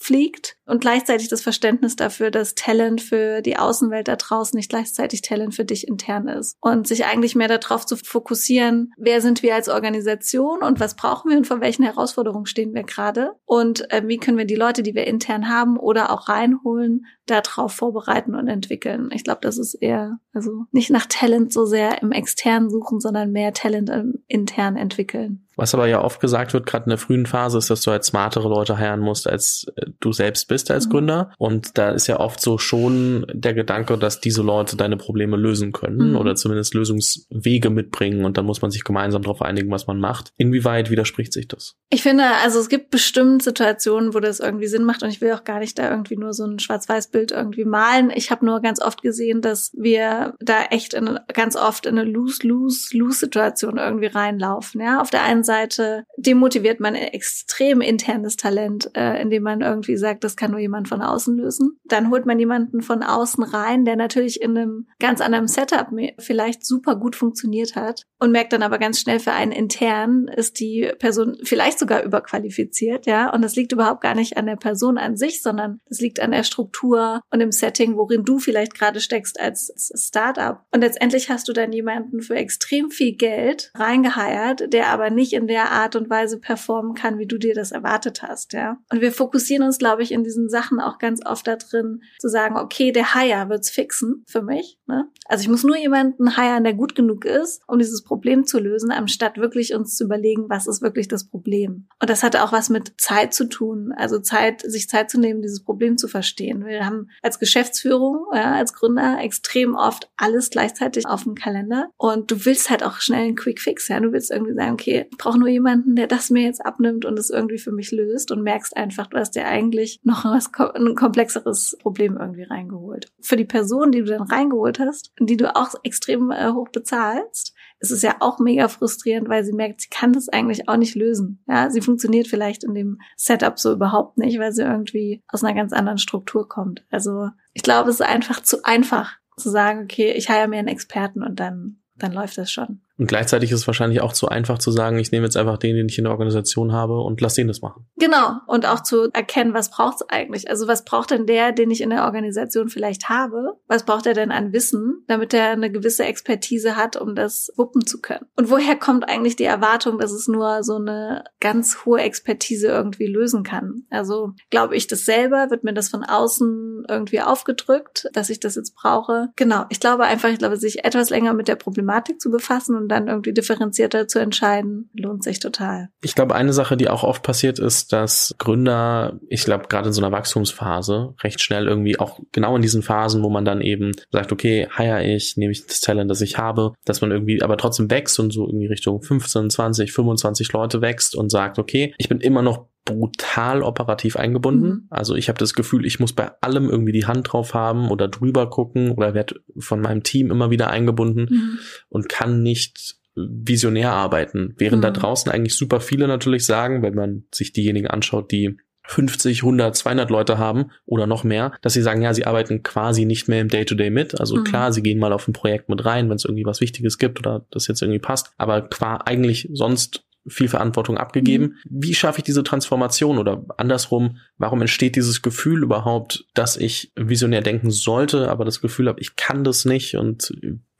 fliegt 0.06 0.56
und 0.66 0.80
gleichzeitig 0.80 1.28
das 1.28 1.42
Verständnis 1.42 1.96
dafür, 1.96 2.30
dass 2.30 2.54
Talent 2.54 3.00
für 3.00 3.42
die 3.42 3.56
Außenwelt 3.56 4.06
da 4.06 4.14
draußen 4.14 4.56
nicht 4.56 4.70
gleichzeitig 4.70 5.20
Talent 5.20 5.54
für 5.54 5.64
dich 5.64 5.88
intern 5.88 6.28
ist. 6.28 6.56
Und 6.60 6.86
sich 6.86 7.06
eigentlich 7.06 7.34
mehr 7.34 7.48
darauf 7.48 7.86
zu 7.86 7.96
fokussieren, 7.96 8.92
wer 8.96 9.20
sind 9.20 9.42
wir 9.42 9.56
als 9.56 9.68
Organisation 9.68 10.62
und 10.62 10.78
was 10.78 10.94
brauchen 10.94 11.30
wir 11.30 11.38
und 11.38 11.46
vor 11.46 11.60
welchen 11.60 11.82
Herausforderungen 11.82 12.46
stehen 12.46 12.72
wir 12.72 12.84
gerade 12.84 13.32
und 13.44 13.90
äh, 13.92 14.06
wie 14.06 14.18
können 14.18 14.38
wir 14.38 14.44
die 14.44 14.54
Leute, 14.54 14.84
die 14.84 14.94
wir 14.94 15.08
intern 15.08 15.48
haben 15.48 15.76
oder 15.76 16.12
auch 16.12 16.28
reinholen, 16.28 17.06
darauf 17.26 17.72
vorbereiten 17.72 18.36
und 18.36 18.46
entwickeln. 18.46 19.10
Ich 19.12 19.24
glaube, 19.24 19.40
das 19.42 19.58
ist 19.58 19.74
eher, 19.74 20.20
also 20.32 20.66
nicht 20.70 20.90
nach 20.90 21.06
Talent 21.06 21.52
so 21.52 21.66
sehr 21.66 22.00
im 22.00 22.12
externen 22.12 22.70
suchen, 22.70 23.00
sondern 23.00 23.32
mehr 23.32 23.52
Talent 23.52 23.90
im 23.90 24.22
intern 24.28 24.76
entwickeln. 24.76 25.45
Was 25.56 25.74
aber 25.74 25.86
ja 25.86 26.02
oft 26.02 26.20
gesagt 26.20 26.52
wird, 26.52 26.66
gerade 26.66 26.84
in 26.84 26.90
der 26.90 26.98
frühen 26.98 27.26
Phase, 27.26 27.58
ist, 27.58 27.70
dass 27.70 27.82
du 27.82 27.90
halt 27.90 28.04
smartere 28.04 28.48
Leute 28.48 28.78
heiraten 28.78 29.02
musst, 29.02 29.28
als 29.28 29.66
äh, 29.76 29.86
du 30.00 30.12
selbst 30.12 30.48
bist 30.48 30.70
als 30.70 30.86
mhm. 30.86 30.90
Gründer. 30.90 31.32
Und 31.38 31.78
da 31.78 31.90
ist 31.90 32.06
ja 32.06 32.20
oft 32.20 32.40
so 32.40 32.58
schon 32.58 33.26
der 33.32 33.54
Gedanke, 33.54 33.98
dass 33.98 34.20
diese 34.20 34.42
Leute 34.42 34.76
deine 34.76 34.96
Probleme 34.96 35.36
lösen 35.36 35.72
können 35.72 36.10
mhm. 36.10 36.16
oder 36.16 36.34
zumindest 36.34 36.74
Lösungswege 36.74 37.70
mitbringen 37.70 38.24
und 38.24 38.36
dann 38.36 38.44
muss 38.44 38.62
man 38.62 38.70
sich 38.70 38.84
gemeinsam 38.84 39.22
darauf 39.22 39.42
einigen, 39.42 39.70
was 39.70 39.86
man 39.86 39.98
macht. 39.98 40.32
Inwieweit 40.36 40.90
widerspricht 40.90 41.32
sich 41.32 41.48
das? 41.48 41.76
Ich 41.90 42.02
finde, 42.02 42.24
also 42.42 42.58
es 42.58 42.68
gibt 42.68 42.90
bestimmt 42.90 43.42
Situationen, 43.42 44.14
wo 44.14 44.20
das 44.20 44.40
irgendwie 44.40 44.66
Sinn 44.66 44.84
macht 44.84 45.02
und 45.02 45.08
ich 45.08 45.20
will 45.20 45.32
auch 45.32 45.44
gar 45.44 45.58
nicht 45.58 45.78
da 45.78 45.90
irgendwie 45.90 46.16
nur 46.16 46.32
so 46.32 46.44
ein 46.44 46.58
Schwarz-Weiß-Bild 46.58 47.32
irgendwie 47.32 47.64
malen. 47.64 48.10
Ich 48.14 48.30
habe 48.30 48.44
nur 48.44 48.60
ganz 48.60 48.80
oft 48.80 49.02
gesehen, 49.02 49.40
dass 49.40 49.72
wir 49.74 50.34
da 50.40 50.64
echt 50.70 50.94
in, 50.94 51.18
ganz 51.32 51.56
oft 51.56 51.86
in 51.86 51.98
eine 51.98 52.08
Lose-Lose-Lose-Situation 52.08 53.78
irgendwie 53.78 54.06
reinlaufen. 54.06 54.80
Ja, 54.80 55.00
auf 55.00 55.10
der 55.10 55.22
einen 55.22 55.44
Seite 55.46 56.04
demotiviert 56.18 56.80
man 56.80 56.94
extrem 56.94 57.80
internes 57.80 58.36
Talent, 58.36 58.90
äh, 58.94 59.22
indem 59.22 59.44
man 59.44 59.62
irgendwie 59.62 59.96
sagt, 59.96 60.24
das 60.24 60.36
kann 60.36 60.50
nur 60.50 60.60
jemand 60.60 60.88
von 60.88 61.00
außen 61.00 61.34
lösen. 61.36 61.80
Dann 61.84 62.10
holt 62.10 62.26
man 62.26 62.38
jemanden 62.38 62.82
von 62.82 63.02
außen 63.02 63.42
rein, 63.42 63.86
der 63.86 63.96
natürlich 63.96 64.42
in 64.42 64.58
einem 64.58 64.88
ganz 64.98 65.22
anderen 65.22 65.48
Setup 65.48 65.88
vielleicht 66.18 66.66
super 66.66 66.96
gut 66.96 67.16
funktioniert 67.16 67.76
hat 67.76 68.02
und 68.18 68.32
merkt 68.32 68.52
dann 68.52 68.62
aber 68.62 68.78
ganz 68.78 69.00
schnell 69.00 69.20
für 69.20 69.32
einen 69.32 69.52
intern 69.52 70.28
ist 70.28 70.58
die 70.60 70.90
Person 70.98 71.38
vielleicht 71.42 71.78
sogar 71.78 72.02
überqualifiziert, 72.02 73.06
ja. 73.06 73.32
Und 73.32 73.42
das 73.42 73.56
liegt 73.56 73.72
überhaupt 73.72 74.00
gar 74.00 74.14
nicht 74.14 74.36
an 74.36 74.46
der 74.46 74.56
Person 74.56 74.98
an 74.98 75.16
sich, 75.16 75.42
sondern 75.42 75.80
es 75.88 76.00
liegt 76.00 76.20
an 76.20 76.32
der 76.32 76.42
Struktur 76.42 77.20
und 77.30 77.40
im 77.40 77.52
Setting, 77.52 77.96
worin 77.96 78.24
du 78.24 78.38
vielleicht 78.38 78.74
gerade 78.74 79.00
steckst 79.00 79.38
als 79.38 79.92
Startup. 79.94 80.60
Und 80.72 80.80
letztendlich 80.80 81.30
hast 81.30 81.48
du 81.48 81.52
dann 81.52 81.72
jemanden 81.72 82.20
für 82.20 82.34
extrem 82.34 82.90
viel 82.90 83.14
Geld 83.16 83.70
reingeheiert, 83.74 84.72
der 84.72 84.88
aber 84.88 85.10
nicht 85.10 85.32
in 85.36 85.46
der 85.46 85.70
Art 85.70 85.96
und 85.96 86.10
Weise 86.10 86.40
performen 86.40 86.94
kann, 86.94 87.18
wie 87.18 87.26
du 87.26 87.38
dir 87.38 87.54
das 87.54 87.72
erwartet 87.72 88.22
hast, 88.22 88.52
ja. 88.52 88.78
Und 88.90 89.00
wir 89.00 89.12
fokussieren 89.12 89.64
uns, 89.64 89.78
glaube 89.78 90.02
ich, 90.02 90.12
in 90.12 90.24
diesen 90.24 90.48
Sachen 90.48 90.80
auch 90.80 90.98
ganz 90.98 91.24
oft 91.24 91.46
da 91.46 91.56
drin, 91.56 92.02
zu 92.18 92.28
sagen, 92.28 92.56
okay, 92.56 92.92
der 92.92 93.14
Hire 93.14 93.48
wird's 93.48 93.70
fixen 93.70 94.24
für 94.26 94.42
mich, 94.42 94.78
ne? 94.86 95.08
Also 95.28 95.42
ich 95.42 95.48
muss 95.48 95.64
nur 95.64 95.76
jemanden 95.76 96.36
hiren, 96.36 96.64
der 96.64 96.74
gut 96.74 96.94
genug 96.94 97.24
ist, 97.24 97.62
um 97.66 97.78
dieses 97.78 98.02
Problem 98.02 98.46
zu 98.46 98.58
lösen, 98.58 98.90
anstatt 98.90 99.38
wirklich 99.38 99.74
uns 99.74 99.96
zu 99.96 100.04
überlegen, 100.04 100.48
was 100.48 100.66
ist 100.66 100.82
wirklich 100.82 101.08
das 101.08 101.28
Problem. 101.28 101.88
Und 102.00 102.10
das 102.10 102.22
hatte 102.22 102.42
auch 102.42 102.52
was 102.52 102.68
mit 102.68 102.94
Zeit 102.98 103.34
zu 103.34 103.48
tun, 103.48 103.92
also 103.96 104.18
Zeit, 104.18 104.62
sich 104.62 104.88
Zeit 104.88 105.10
zu 105.10 105.18
nehmen, 105.18 105.42
dieses 105.42 105.62
Problem 105.62 105.98
zu 105.98 106.08
verstehen. 106.08 106.64
Wir 106.64 106.86
haben 106.86 107.10
als 107.22 107.38
Geschäftsführung, 107.38 108.26
ja, 108.32 108.54
als 108.54 108.72
Gründer 108.72 109.18
extrem 109.20 109.74
oft 109.74 110.10
alles 110.16 110.50
gleichzeitig 110.50 111.06
auf 111.06 111.24
dem 111.24 111.34
Kalender 111.34 111.90
und 111.96 112.30
du 112.30 112.44
willst 112.44 112.70
halt 112.70 112.82
auch 112.82 113.00
schnell 113.00 113.24
einen 113.24 113.36
Quick 113.36 113.60
Fix, 113.60 113.88
ja. 113.88 114.00
Du 114.00 114.12
willst 114.12 114.30
irgendwie 114.30 114.54
sagen, 114.54 114.72
okay, 114.72 115.08
brauche 115.26 115.40
nur 115.40 115.48
jemanden, 115.48 115.96
der 115.96 116.06
das 116.06 116.30
mir 116.30 116.44
jetzt 116.44 116.64
abnimmt 116.64 117.04
und 117.04 117.18
es 117.18 117.30
irgendwie 117.30 117.58
für 117.58 117.72
mich 117.72 117.90
löst 117.90 118.30
und 118.30 118.44
merkst 118.44 118.76
einfach, 118.76 119.08
du 119.08 119.16
hast 119.16 119.32
dir 119.32 119.44
eigentlich 119.44 119.98
noch 120.04 120.24
was, 120.24 120.52
ein 120.76 120.94
komplexeres 120.94 121.76
Problem 121.80 122.16
irgendwie 122.16 122.44
reingeholt. 122.44 123.08
Für 123.20 123.36
die 123.36 123.44
Person, 123.44 123.90
die 123.90 124.04
du 124.04 124.06
dann 124.06 124.22
reingeholt 124.22 124.78
hast, 124.78 125.10
die 125.18 125.36
du 125.36 125.56
auch 125.56 125.74
extrem 125.82 126.30
äh, 126.30 126.52
hoch 126.52 126.68
bezahlst, 126.68 127.54
ist 127.80 127.90
es 127.90 128.02
ja 128.02 128.16
auch 128.20 128.38
mega 128.38 128.68
frustrierend, 128.68 129.28
weil 129.28 129.44
sie 129.44 129.52
merkt, 129.52 129.80
sie 129.80 129.88
kann 129.90 130.12
das 130.12 130.28
eigentlich 130.28 130.68
auch 130.68 130.76
nicht 130.76 130.94
lösen. 130.94 131.42
Ja, 131.48 131.70
sie 131.70 131.80
funktioniert 131.80 132.28
vielleicht 132.28 132.62
in 132.62 132.74
dem 132.74 133.00
Setup 133.16 133.58
so 133.58 133.72
überhaupt 133.72 134.18
nicht, 134.18 134.38
weil 134.38 134.52
sie 134.52 134.62
irgendwie 134.62 135.24
aus 135.26 135.42
einer 135.42 135.56
ganz 135.56 135.72
anderen 135.72 135.98
Struktur 135.98 136.48
kommt. 136.48 136.84
Also 136.88 137.30
ich 137.52 137.64
glaube, 137.64 137.90
es 137.90 137.96
ist 137.96 138.06
einfach 138.06 138.40
zu 138.44 138.64
einfach 138.64 139.16
zu 139.36 139.50
sagen, 139.50 139.82
okay, 139.82 140.12
ich 140.12 140.28
heire 140.28 140.46
mir 140.46 140.60
einen 140.60 140.68
Experten 140.68 141.24
und 141.24 141.40
dann, 141.40 141.80
dann 141.96 142.12
läuft 142.12 142.38
das 142.38 142.52
schon. 142.52 142.80
Und 142.98 143.06
gleichzeitig 143.06 143.52
ist 143.52 143.60
es 143.60 143.66
wahrscheinlich 143.66 144.00
auch 144.00 144.12
zu 144.12 144.28
einfach 144.28 144.58
zu 144.58 144.70
sagen, 144.70 144.98
ich 144.98 145.12
nehme 145.12 145.24
jetzt 145.24 145.36
einfach 145.36 145.58
den, 145.58 145.76
den 145.76 145.88
ich 145.88 145.98
in 145.98 146.04
der 146.04 146.12
Organisation 146.12 146.72
habe 146.72 147.00
und 147.00 147.20
lass 147.20 147.34
den 147.34 147.48
das 147.48 147.60
machen. 147.60 147.86
Genau. 147.96 148.36
Und 148.46 148.66
auch 148.66 148.82
zu 148.82 149.10
erkennen, 149.12 149.54
was 149.54 149.70
braucht 149.70 149.96
es 149.96 150.08
eigentlich? 150.08 150.48
Also 150.48 150.66
was 150.66 150.84
braucht 150.84 151.10
denn 151.10 151.26
der, 151.26 151.52
den 151.52 151.70
ich 151.70 151.82
in 151.82 151.90
der 151.90 152.04
Organisation 152.04 152.68
vielleicht 152.68 153.08
habe? 153.08 153.58
Was 153.66 153.84
braucht 153.84 154.06
er 154.06 154.14
denn 154.14 154.32
an 154.32 154.52
Wissen, 154.52 155.04
damit 155.08 155.34
er 155.34 155.50
eine 155.50 155.70
gewisse 155.70 156.04
Expertise 156.04 156.76
hat, 156.76 156.96
um 156.96 157.14
das 157.14 157.52
wuppen 157.56 157.86
zu 157.86 158.00
können? 158.00 158.26
Und 158.36 158.50
woher 158.50 158.76
kommt 158.76 159.08
eigentlich 159.08 159.36
die 159.36 159.44
Erwartung, 159.44 159.98
dass 159.98 160.12
es 160.12 160.26
nur 160.26 160.62
so 160.62 160.76
eine 160.76 161.24
ganz 161.40 161.84
hohe 161.84 162.00
Expertise 162.00 162.68
irgendwie 162.68 163.06
lösen 163.06 163.42
kann? 163.42 163.82
Also 163.90 164.32
glaube 164.50 164.76
ich 164.76 164.86
das 164.86 165.04
selber? 165.04 165.50
Wird 165.50 165.64
mir 165.64 165.74
das 165.74 165.88
von 165.88 166.02
außen 166.02 166.86
irgendwie 166.88 167.20
aufgedrückt, 167.20 168.08
dass 168.12 168.30
ich 168.30 168.40
das 168.40 168.54
jetzt 168.54 168.74
brauche? 168.74 169.28
Genau. 169.36 169.64
Ich 169.68 169.80
glaube 169.80 170.04
einfach, 170.04 170.30
ich 170.30 170.38
glaube, 170.38 170.56
sich 170.56 170.84
etwas 170.84 171.10
länger 171.10 171.34
mit 171.34 171.48
der 171.48 171.56
Problematik 171.56 172.20
zu 172.20 172.30
befassen 172.30 172.74
und 172.74 172.85
dann 172.88 173.08
irgendwie 173.08 173.32
differenzierter 173.32 174.08
zu 174.08 174.18
entscheiden, 174.18 174.90
lohnt 174.94 175.24
sich 175.24 175.40
total. 175.40 175.88
Ich 176.02 176.14
glaube, 176.14 176.34
eine 176.34 176.52
Sache, 176.52 176.76
die 176.76 176.88
auch 176.88 177.04
oft 177.04 177.22
passiert, 177.22 177.58
ist, 177.58 177.92
dass 177.92 178.34
Gründer, 178.38 179.18
ich 179.28 179.44
glaube, 179.44 179.66
gerade 179.68 179.88
in 179.88 179.92
so 179.92 180.02
einer 180.02 180.12
Wachstumsphase 180.12 181.14
recht 181.22 181.40
schnell 181.40 181.66
irgendwie 181.66 181.98
auch 181.98 182.20
genau 182.32 182.56
in 182.56 182.62
diesen 182.62 182.82
Phasen, 182.82 183.22
wo 183.22 183.30
man 183.30 183.44
dann 183.44 183.60
eben 183.60 183.92
sagt, 184.10 184.32
okay, 184.32 184.68
hire 184.76 185.04
ich, 185.04 185.36
nehme 185.36 185.52
ich 185.52 185.66
das 185.66 185.80
Talent, 185.80 186.10
das 186.10 186.20
ich 186.20 186.38
habe, 186.38 186.74
dass 186.84 187.00
man 187.00 187.10
irgendwie 187.10 187.42
aber 187.42 187.56
trotzdem 187.56 187.90
wächst 187.90 188.18
und 188.18 188.32
so 188.32 188.46
irgendwie 188.46 188.66
Richtung 188.66 189.02
15, 189.02 189.50
20, 189.50 189.92
25 189.92 190.52
Leute 190.52 190.80
wächst 190.80 191.14
und 191.16 191.30
sagt, 191.30 191.58
okay, 191.58 191.94
ich 191.98 192.08
bin 192.08 192.20
immer 192.20 192.42
noch 192.42 192.68
brutal 192.86 193.62
operativ 193.62 194.16
eingebunden. 194.16 194.68
Mhm. 194.68 194.86
Also 194.88 195.14
ich 195.14 195.28
habe 195.28 195.38
das 195.38 195.52
Gefühl, 195.52 195.84
ich 195.84 196.00
muss 196.00 196.14
bei 196.14 196.30
allem 196.40 196.70
irgendwie 196.70 196.92
die 196.92 197.04
Hand 197.04 197.30
drauf 197.30 197.52
haben 197.52 197.90
oder 197.90 198.08
drüber 198.08 198.48
gucken 198.48 198.92
oder 198.92 199.12
werde 199.12 199.40
von 199.58 199.82
meinem 199.82 200.02
Team 200.02 200.30
immer 200.30 200.50
wieder 200.50 200.70
eingebunden 200.70 201.26
mhm. 201.28 201.58
und 201.90 202.08
kann 202.08 202.42
nicht 202.42 202.96
visionär 203.14 203.92
arbeiten. 203.92 204.54
Während 204.56 204.78
mhm. 204.78 204.82
da 204.82 204.90
draußen 204.92 205.30
eigentlich 205.30 205.56
super 205.56 205.80
viele 205.80 206.06
natürlich 206.06 206.46
sagen, 206.46 206.82
wenn 206.82 206.94
man 206.94 207.24
sich 207.34 207.52
diejenigen 207.52 207.88
anschaut, 207.88 208.30
die 208.30 208.56
50, 208.88 209.42
100, 209.42 209.74
200 209.74 210.10
Leute 210.10 210.38
haben 210.38 210.70
oder 210.84 211.06
noch 211.06 211.24
mehr, 211.24 211.52
dass 211.60 211.72
sie 211.72 211.82
sagen, 211.82 212.02
ja, 212.02 212.14
sie 212.14 212.24
arbeiten 212.24 212.62
quasi 212.62 213.04
nicht 213.04 213.26
mehr 213.26 213.40
im 213.40 213.48
Day-to-Day 213.48 213.88
-Day 213.88 213.90
mit. 213.90 214.20
Also 214.20 214.36
mhm. 214.36 214.44
klar, 214.44 214.72
sie 214.72 214.82
gehen 214.82 215.00
mal 215.00 215.12
auf 215.12 215.26
ein 215.26 215.32
Projekt 215.32 215.68
mit 215.68 215.84
rein, 215.84 216.08
wenn 216.08 216.16
es 216.16 216.24
irgendwie 216.24 216.46
was 216.46 216.60
Wichtiges 216.60 216.98
gibt 216.98 217.18
oder 217.18 217.46
das 217.50 217.66
jetzt 217.66 217.82
irgendwie 217.82 217.98
passt. 217.98 218.30
Aber 218.38 218.62
qua 218.62 218.98
eigentlich 218.98 219.48
sonst 219.52 220.05
viel 220.28 220.48
Verantwortung 220.48 220.98
abgegeben. 220.98 221.44
Mhm. 221.44 221.82
Wie 221.82 221.94
schaffe 221.94 222.18
ich 222.18 222.24
diese 222.24 222.42
Transformation 222.42 223.18
oder 223.18 223.44
andersrum, 223.56 224.18
warum 224.38 224.60
entsteht 224.60 224.96
dieses 224.96 225.22
Gefühl 225.22 225.62
überhaupt, 225.62 226.26
dass 226.34 226.56
ich 226.56 226.92
visionär 226.96 227.42
denken 227.42 227.70
sollte, 227.70 228.30
aber 228.30 228.44
das 228.44 228.60
Gefühl 228.60 228.88
habe, 228.88 229.00
ich 229.00 229.16
kann 229.16 229.44
das 229.44 229.64
nicht 229.64 229.96
und 229.96 230.32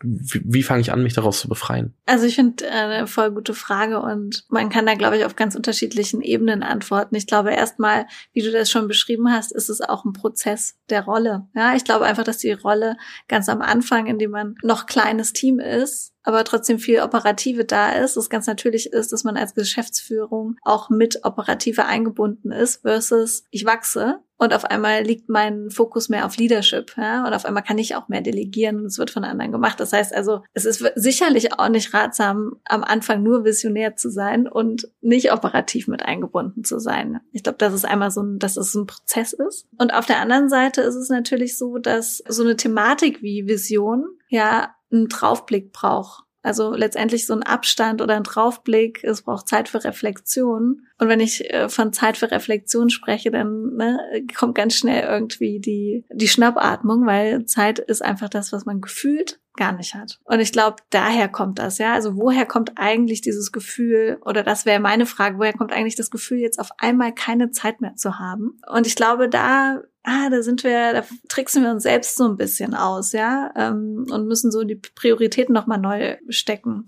wie, 0.03 0.43
wie 0.45 0.63
fange 0.63 0.83
ich 0.83 0.93
an, 0.93 1.03
mich 1.03 1.15
daraus 1.15 1.41
zu 1.41 1.49
befreien? 1.49 1.95
Also 2.05 2.27
ich 2.27 2.35
finde 2.35 2.67
äh, 2.67 2.69
eine 2.69 3.07
voll 3.07 3.31
gute 3.31 3.55
Frage 3.55 4.01
und 4.01 4.45
man 4.51 4.69
kann 4.69 4.85
da, 4.85 4.95
glaube 4.95 5.17
ich, 5.17 5.25
auf 5.25 5.37
ganz 5.37 5.55
unterschiedlichen 5.55 6.21
Ebenen 6.21 6.63
antworten. 6.63 7.15
Ich 7.15 7.27
glaube 7.27 7.53
erstmal, 7.53 8.07
wie 8.33 8.43
du 8.43 8.53
das 8.53 8.71
schon 8.71 8.89
beschrieben 8.89 9.33
hast, 9.33 9.53
ist 9.53 9.71
es 9.71 9.81
auch 9.81 10.05
ein 10.05 10.13
Prozess 10.13 10.77
der 10.91 11.05
Rolle. 11.05 11.47
Ja, 11.55 11.75
ich 11.75 11.85
glaube 11.85 12.05
einfach, 12.05 12.25
dass 12.25 12.39
die 12.39 12.53
Rolle 12.53 12.97
ganz 13.27 13.49
am 13.49 13.63
Anfang, 13.63 14.07
in 14.07 14.19
dem 14.19 14.33
man 14.33 14.55
noch 14.63 14.85
kleines 14.85 15.33
Team 15.33 15.61
ist, 15.61 16.13
aber 16.27 16.45
trotzdem 16.45 16.79
viel 16.79 17.01
Operative 17.01 17.65
da 17.65 17.93
ist, 17.93 18.17
es 18.17 18.29
ganz 18.29 18.47
natürlich 18.47 18.93
ist, 18.93 19.13
dass 19.13 19.25
man 19.25 19.37
als 19.37 19.55
Geschäftsführung 19.55 20.57
auch 20.63 20.91
mit 20.91 21.25
Operative 21.25 21.87
eingebunden 21.87 22.51
ist, 22.51 22.83
versus 22.83 23.45
ich 23.51 23.65
wachse 23.65 24.21
und 24.39 24.53
auf 24.53 24.65
einmal 24.65 25.03
liegt 25.03 25.29
mein 25.29 25.71
Fokus 25.71 26.09
mehr 26.09 26.27
auf 26.27 26.37
Leadership, 26.37 26.95
ja, 26.97 27.25
und 27.25 27.33
auf 27.33 27.45
einmal 27.47 27.63
kann 27.63 27.79
ich 27.79 27.95
auch 27.95 28.09
mehr 28.09 28.21
delegieren 28.21 28.81
und 28.81 28.87
es 28.87 28.99
wird 28.99 29.11
von 29.11 29.25
anderen 29.25 29.53
gemacht. 29.53 29.81
Das 29.81 29.93
heißt 29.93 30.15
also, 30.15 30.43
es 30.53 30.65
ist 30.65 30.85
sicherlich 30.97 31.59
auch 31.59 31.69
nicht 31.69 31.95
ratsam, 31.95 32.57
am 32.65 32.85
Anfang 32.85 33.23
nur 33.23 33.45
visionär 33.45 33.97
zu 33.97 34.11
sein 34.11 34.47
und 34.47 34.91
nicht 35.01 35.33
operativ 35.33 35.89
mit 35.89 36.03
eingebunden 36.03 36.65
zu 36.65 36.79
sein. 36.79 37.21
Ich 37.33 37.45
glaube, 37.45 37.59
das 37.59 37.73
ist 37.73 37.85
einmal 37.85 38.11
so 38.11 38.23
ein, 38.23 38.39
dass 38.39 38.57
es 38.57 38.75
ein 38.75 38.87
Prozess 38.87 39.33
ist. 39.33 39.67
Und 39.79 39.95
auf 39.95 40.07
der 40.07 40.21
anderen 40.21 40.49
Seite 40.49 40.83
ist 40.83 40.97
es 40.97 41.09
natürlich 41.09 41.57
so, 41.57 41.79
dass 41.79 42.19
so 42.29 42.43
eine 42.43 42.57
Thematik 42.57 43.23
wie 43.23 43.47
Vision 43.47 44.05
ja 44.29 44.75
einen 44.97 45.09
Draufblick 45.09 45.73
braucht. 45.73 46.25
Also 46.47 46.75
letztendlich 46.75 47.27
so 47.27 47.35
ein 47.35 47.43
Abstand 47.43 48.01
oder 48.01 48.15
ein 48.15 48.23
Draufblick, 48.23 49.03
es 49.03 49.23
braucht 49.23 49.49
Zeit 49.49 49.69
für 49.69 49.83
Reflexion. 49.83 50.87
Und 50.97 51.09
wenn 51.09 51.19
ich 51.19 51.53
äh, 51.53 51.69
von 51.69 51.93
Zeit 51.93 52.17
für 52.17 52.31
Reflexion 52.31 52.89
spreche, 52.89 53.33
dann 53.33 53.75
ne, 53.75 53.99
kommt 54.39 54.55
ganz 54.55 54.77
schnell 54.77 55.03
irgendwie 55.03 55.59
die, 55.59 56.05
die 56.13 56.29
Schnappatmung, 56.29 57.05
weil 57.05 57.47
Zeit 57.47 57.81
ist 57.81 58.01
einfach 58.01 58.29
das, 58.29 58.53
was 58.53 58.65
man 58.65 58.81
gefühlt 58.81 59.41
gar 59.57 59.73
nicht 59.73 59.95
hat. 59.95 60.21
Und 60.23 60.39
ich 60.39 60.53
glaube, 60.53 60.77
daher 60.91 61.29
kommt 61.29 61.59
das, 61.59 61.79
ja. 61.79 61.95
Also 61.95 62.17
woher 62.17 62.47
kommt 62.47 62.73
eigentlich 62.77 63.23
dieses 63.23 63.51
Gefühl, 63.51 64.19
oder 64.25 64.45
das 64.45 64.67
wäre 64.67 64.79
meine 64.79 65.07
Frage, 65.07 65.39
woher 65.39 65.55
kommt 65.55 65.73
eigentlich 65.73 65.97
das 65.97 66.13
Gefühl, 66.13 66.39
jetzt 66.39 66.61
auf 66.61 66.71
einmal 66.79 67.13
keine 67.13 67.51
Zeit 67.51 67.81
mehr 67.81 67.97
zu 67.97 68.21
haben? 68.21 68.61
Und 68.73 68.87
ich 68.87 68.95
glaube, 68.95 69.29
da 69.29 69.83
ah, 70.07 70.31
da 70.31 70.41
sind 70.41 70.63
wir, 70.65 70.93
da 70.93 71.05
tricksen 71.29 71.65
wir 71.65 71.71
uns 71.71 71.83
selbst 71.83 72.17
so 72.17 72.25
ein 72.29 72.37
bisschen 72.37 72.75
aus, 72.75 73.13
ja, 73.13 73.53
ähm, 73.57 74.07
und 74.11 74.29
müssen 74.29 74.51
so 74.51 74.63
die 74.63 74.77
Prioritäten 74.77 75.53
nochmal 75.53 75.79
neu 75.79 76.17
stecken. 76.29 76.87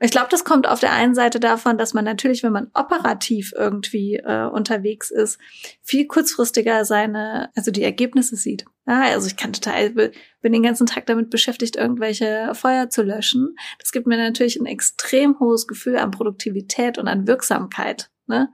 Ich 0.00 0.10
glaube, 0.10 0.28
das 0.30 0.44
kommt 0.44 0.66
auf 0.66 0.80
der 0.80 0.92
einen 0.92 1.14
Seite 1.14 1.38
davon, 1.38 1.78
dass 1.78 1.94
man 1.94 2.04
natürlich, 2.04 2.42
wenn 2.42 2.52
man 2.52 2.70
operativ 2.74 3.52
irgendwie 3.56 4.16
äh, 4.16 4.46
unterwegs 4.46 5.10
ist, 5.10 5.38
viel 5.82 6.06
kurzfristiger 6.06 6.84
seine, 6.84 7.50
also 7.54 7.70
die 7.70 7.84
Ergebnisse 7.84 8.36
sieht. 8.36 8.64
Ja, 8.86 9.02
also 9.02 9.28
ich 9.28 9.36
kann 9.36 9.52
total, 9.52 9.90
bin 9.90 10.52
den 10.52 10.62
ganzen 10.62 10.86
Tag 10.86 11.06
damit 11.06 11.30
beschäftigt, 11.30 11.76
irgendwelche 11.76 12.50
Feuer 12.54 12.90
zu 12.90 13.02
löschen. 13.02 13.56
Das 13.78 13.92
gibt 13.92 14.06
mir 14.06 14.16
natürlich 14.16 14.56
ein 14.56 14.66
extrem 14.66 15.38
hohes 15.38 15.66
Gefühl 15.66 15.96
an 15.96 16.10
Produktivität 16.10 16.98
und 16.98 17.08
an 17.08 17.26
Wirksamkeit. 17.26 18.10
Ne? 18.26 18.50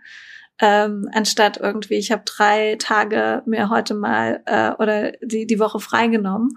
Ähm, 0.61 1.09
anstatt 1.12 1.59
irgendwie, 1.59 1.95
ich 1.95 2.12
habe 2.12 2.23
drei 2.25 2.76
Tage 2.79 3.43
mir 3.47 3.71
heute 3.71 3.95
mal 3.95 4.43
äh, 4.47 4.73
oder 4.73 5.12
die, 5.23 5.47
die 5.47 5.59
Woche 5.59 5.81
freigenommen 5.81 6.50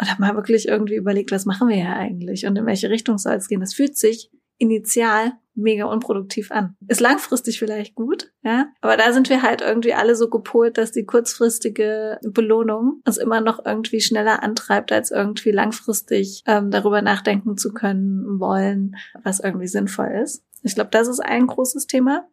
und 0.00 0.10
habe 0.10 0.20
mal 0.20 0.34
wirklich 0.34 0.68
irgendwie 0.68 0.96
überlegt, 0.96 1.32
was 1.32 1.46
machen 1.46 1.68
wir 1.68 1.76
ja 1.76 1.94
eigentlich 1.94 2.46
und 2.46 2.56
in 2.56 2.66
welche 2.66 2.90
Richtung 2.90 3.18
soll 3.18 3.34
es 3.34 3.48
gehen. 3.48 3.60
Das 3.60 3.74
fühlt 3.74 3.96
sich 3.96 4.30
initial 4.58 5.32
mega 5.54 5.86
unproduktiv 5.86 6.50
an. 6.50 6.76
Ist 6.86 7.00
langfristig 7.00 7.58
vielleicht 7.58 7.94
gut, 7.94 8.30
ja, 8.42 8.68
aber 8.82 8.96
da 8.96 9.12
sind 9.12 9.30
wir 9.30 9.42
halt 9.42 9.62
irgendwie 9.62 9.94
alle 9.94 10.14
so 10.14 10.28
gepolt, 10.28 10.76
dass 10.76 10.92
die 10.92 11.06
kurzfristige 11.06 12.18
Belohnung 12.22 13.00
uns 13.06 13.16
immer 13.16 13.40
noch 13.40 13.64
irgendwie 13.64 14.00
schneller 14.00 14.42
antreibt, 14.42 14.92
als 14.92 15.10
irgendwie 15.10 15.50
langfristig 15.50 16.42
ähm, 16.46 16.70
darüber 16.70 17.00
nachdenken 17.00 17.56
zu 17.56 17.72
können 17.72 18.38
wollen, 18.38 18.96
was 19.22 19.40
irgendwie 19.40 19.68
sinnvoll 19.68 20.20
ist. 20.22 20.44
Ich 20.62 20.74
glaube, 20.74 20.90
das 20.90 21.08
ist 21.08 21.20
ein 21.20 21.46
großes 21.46 21.86
Thema. 21.86 22.26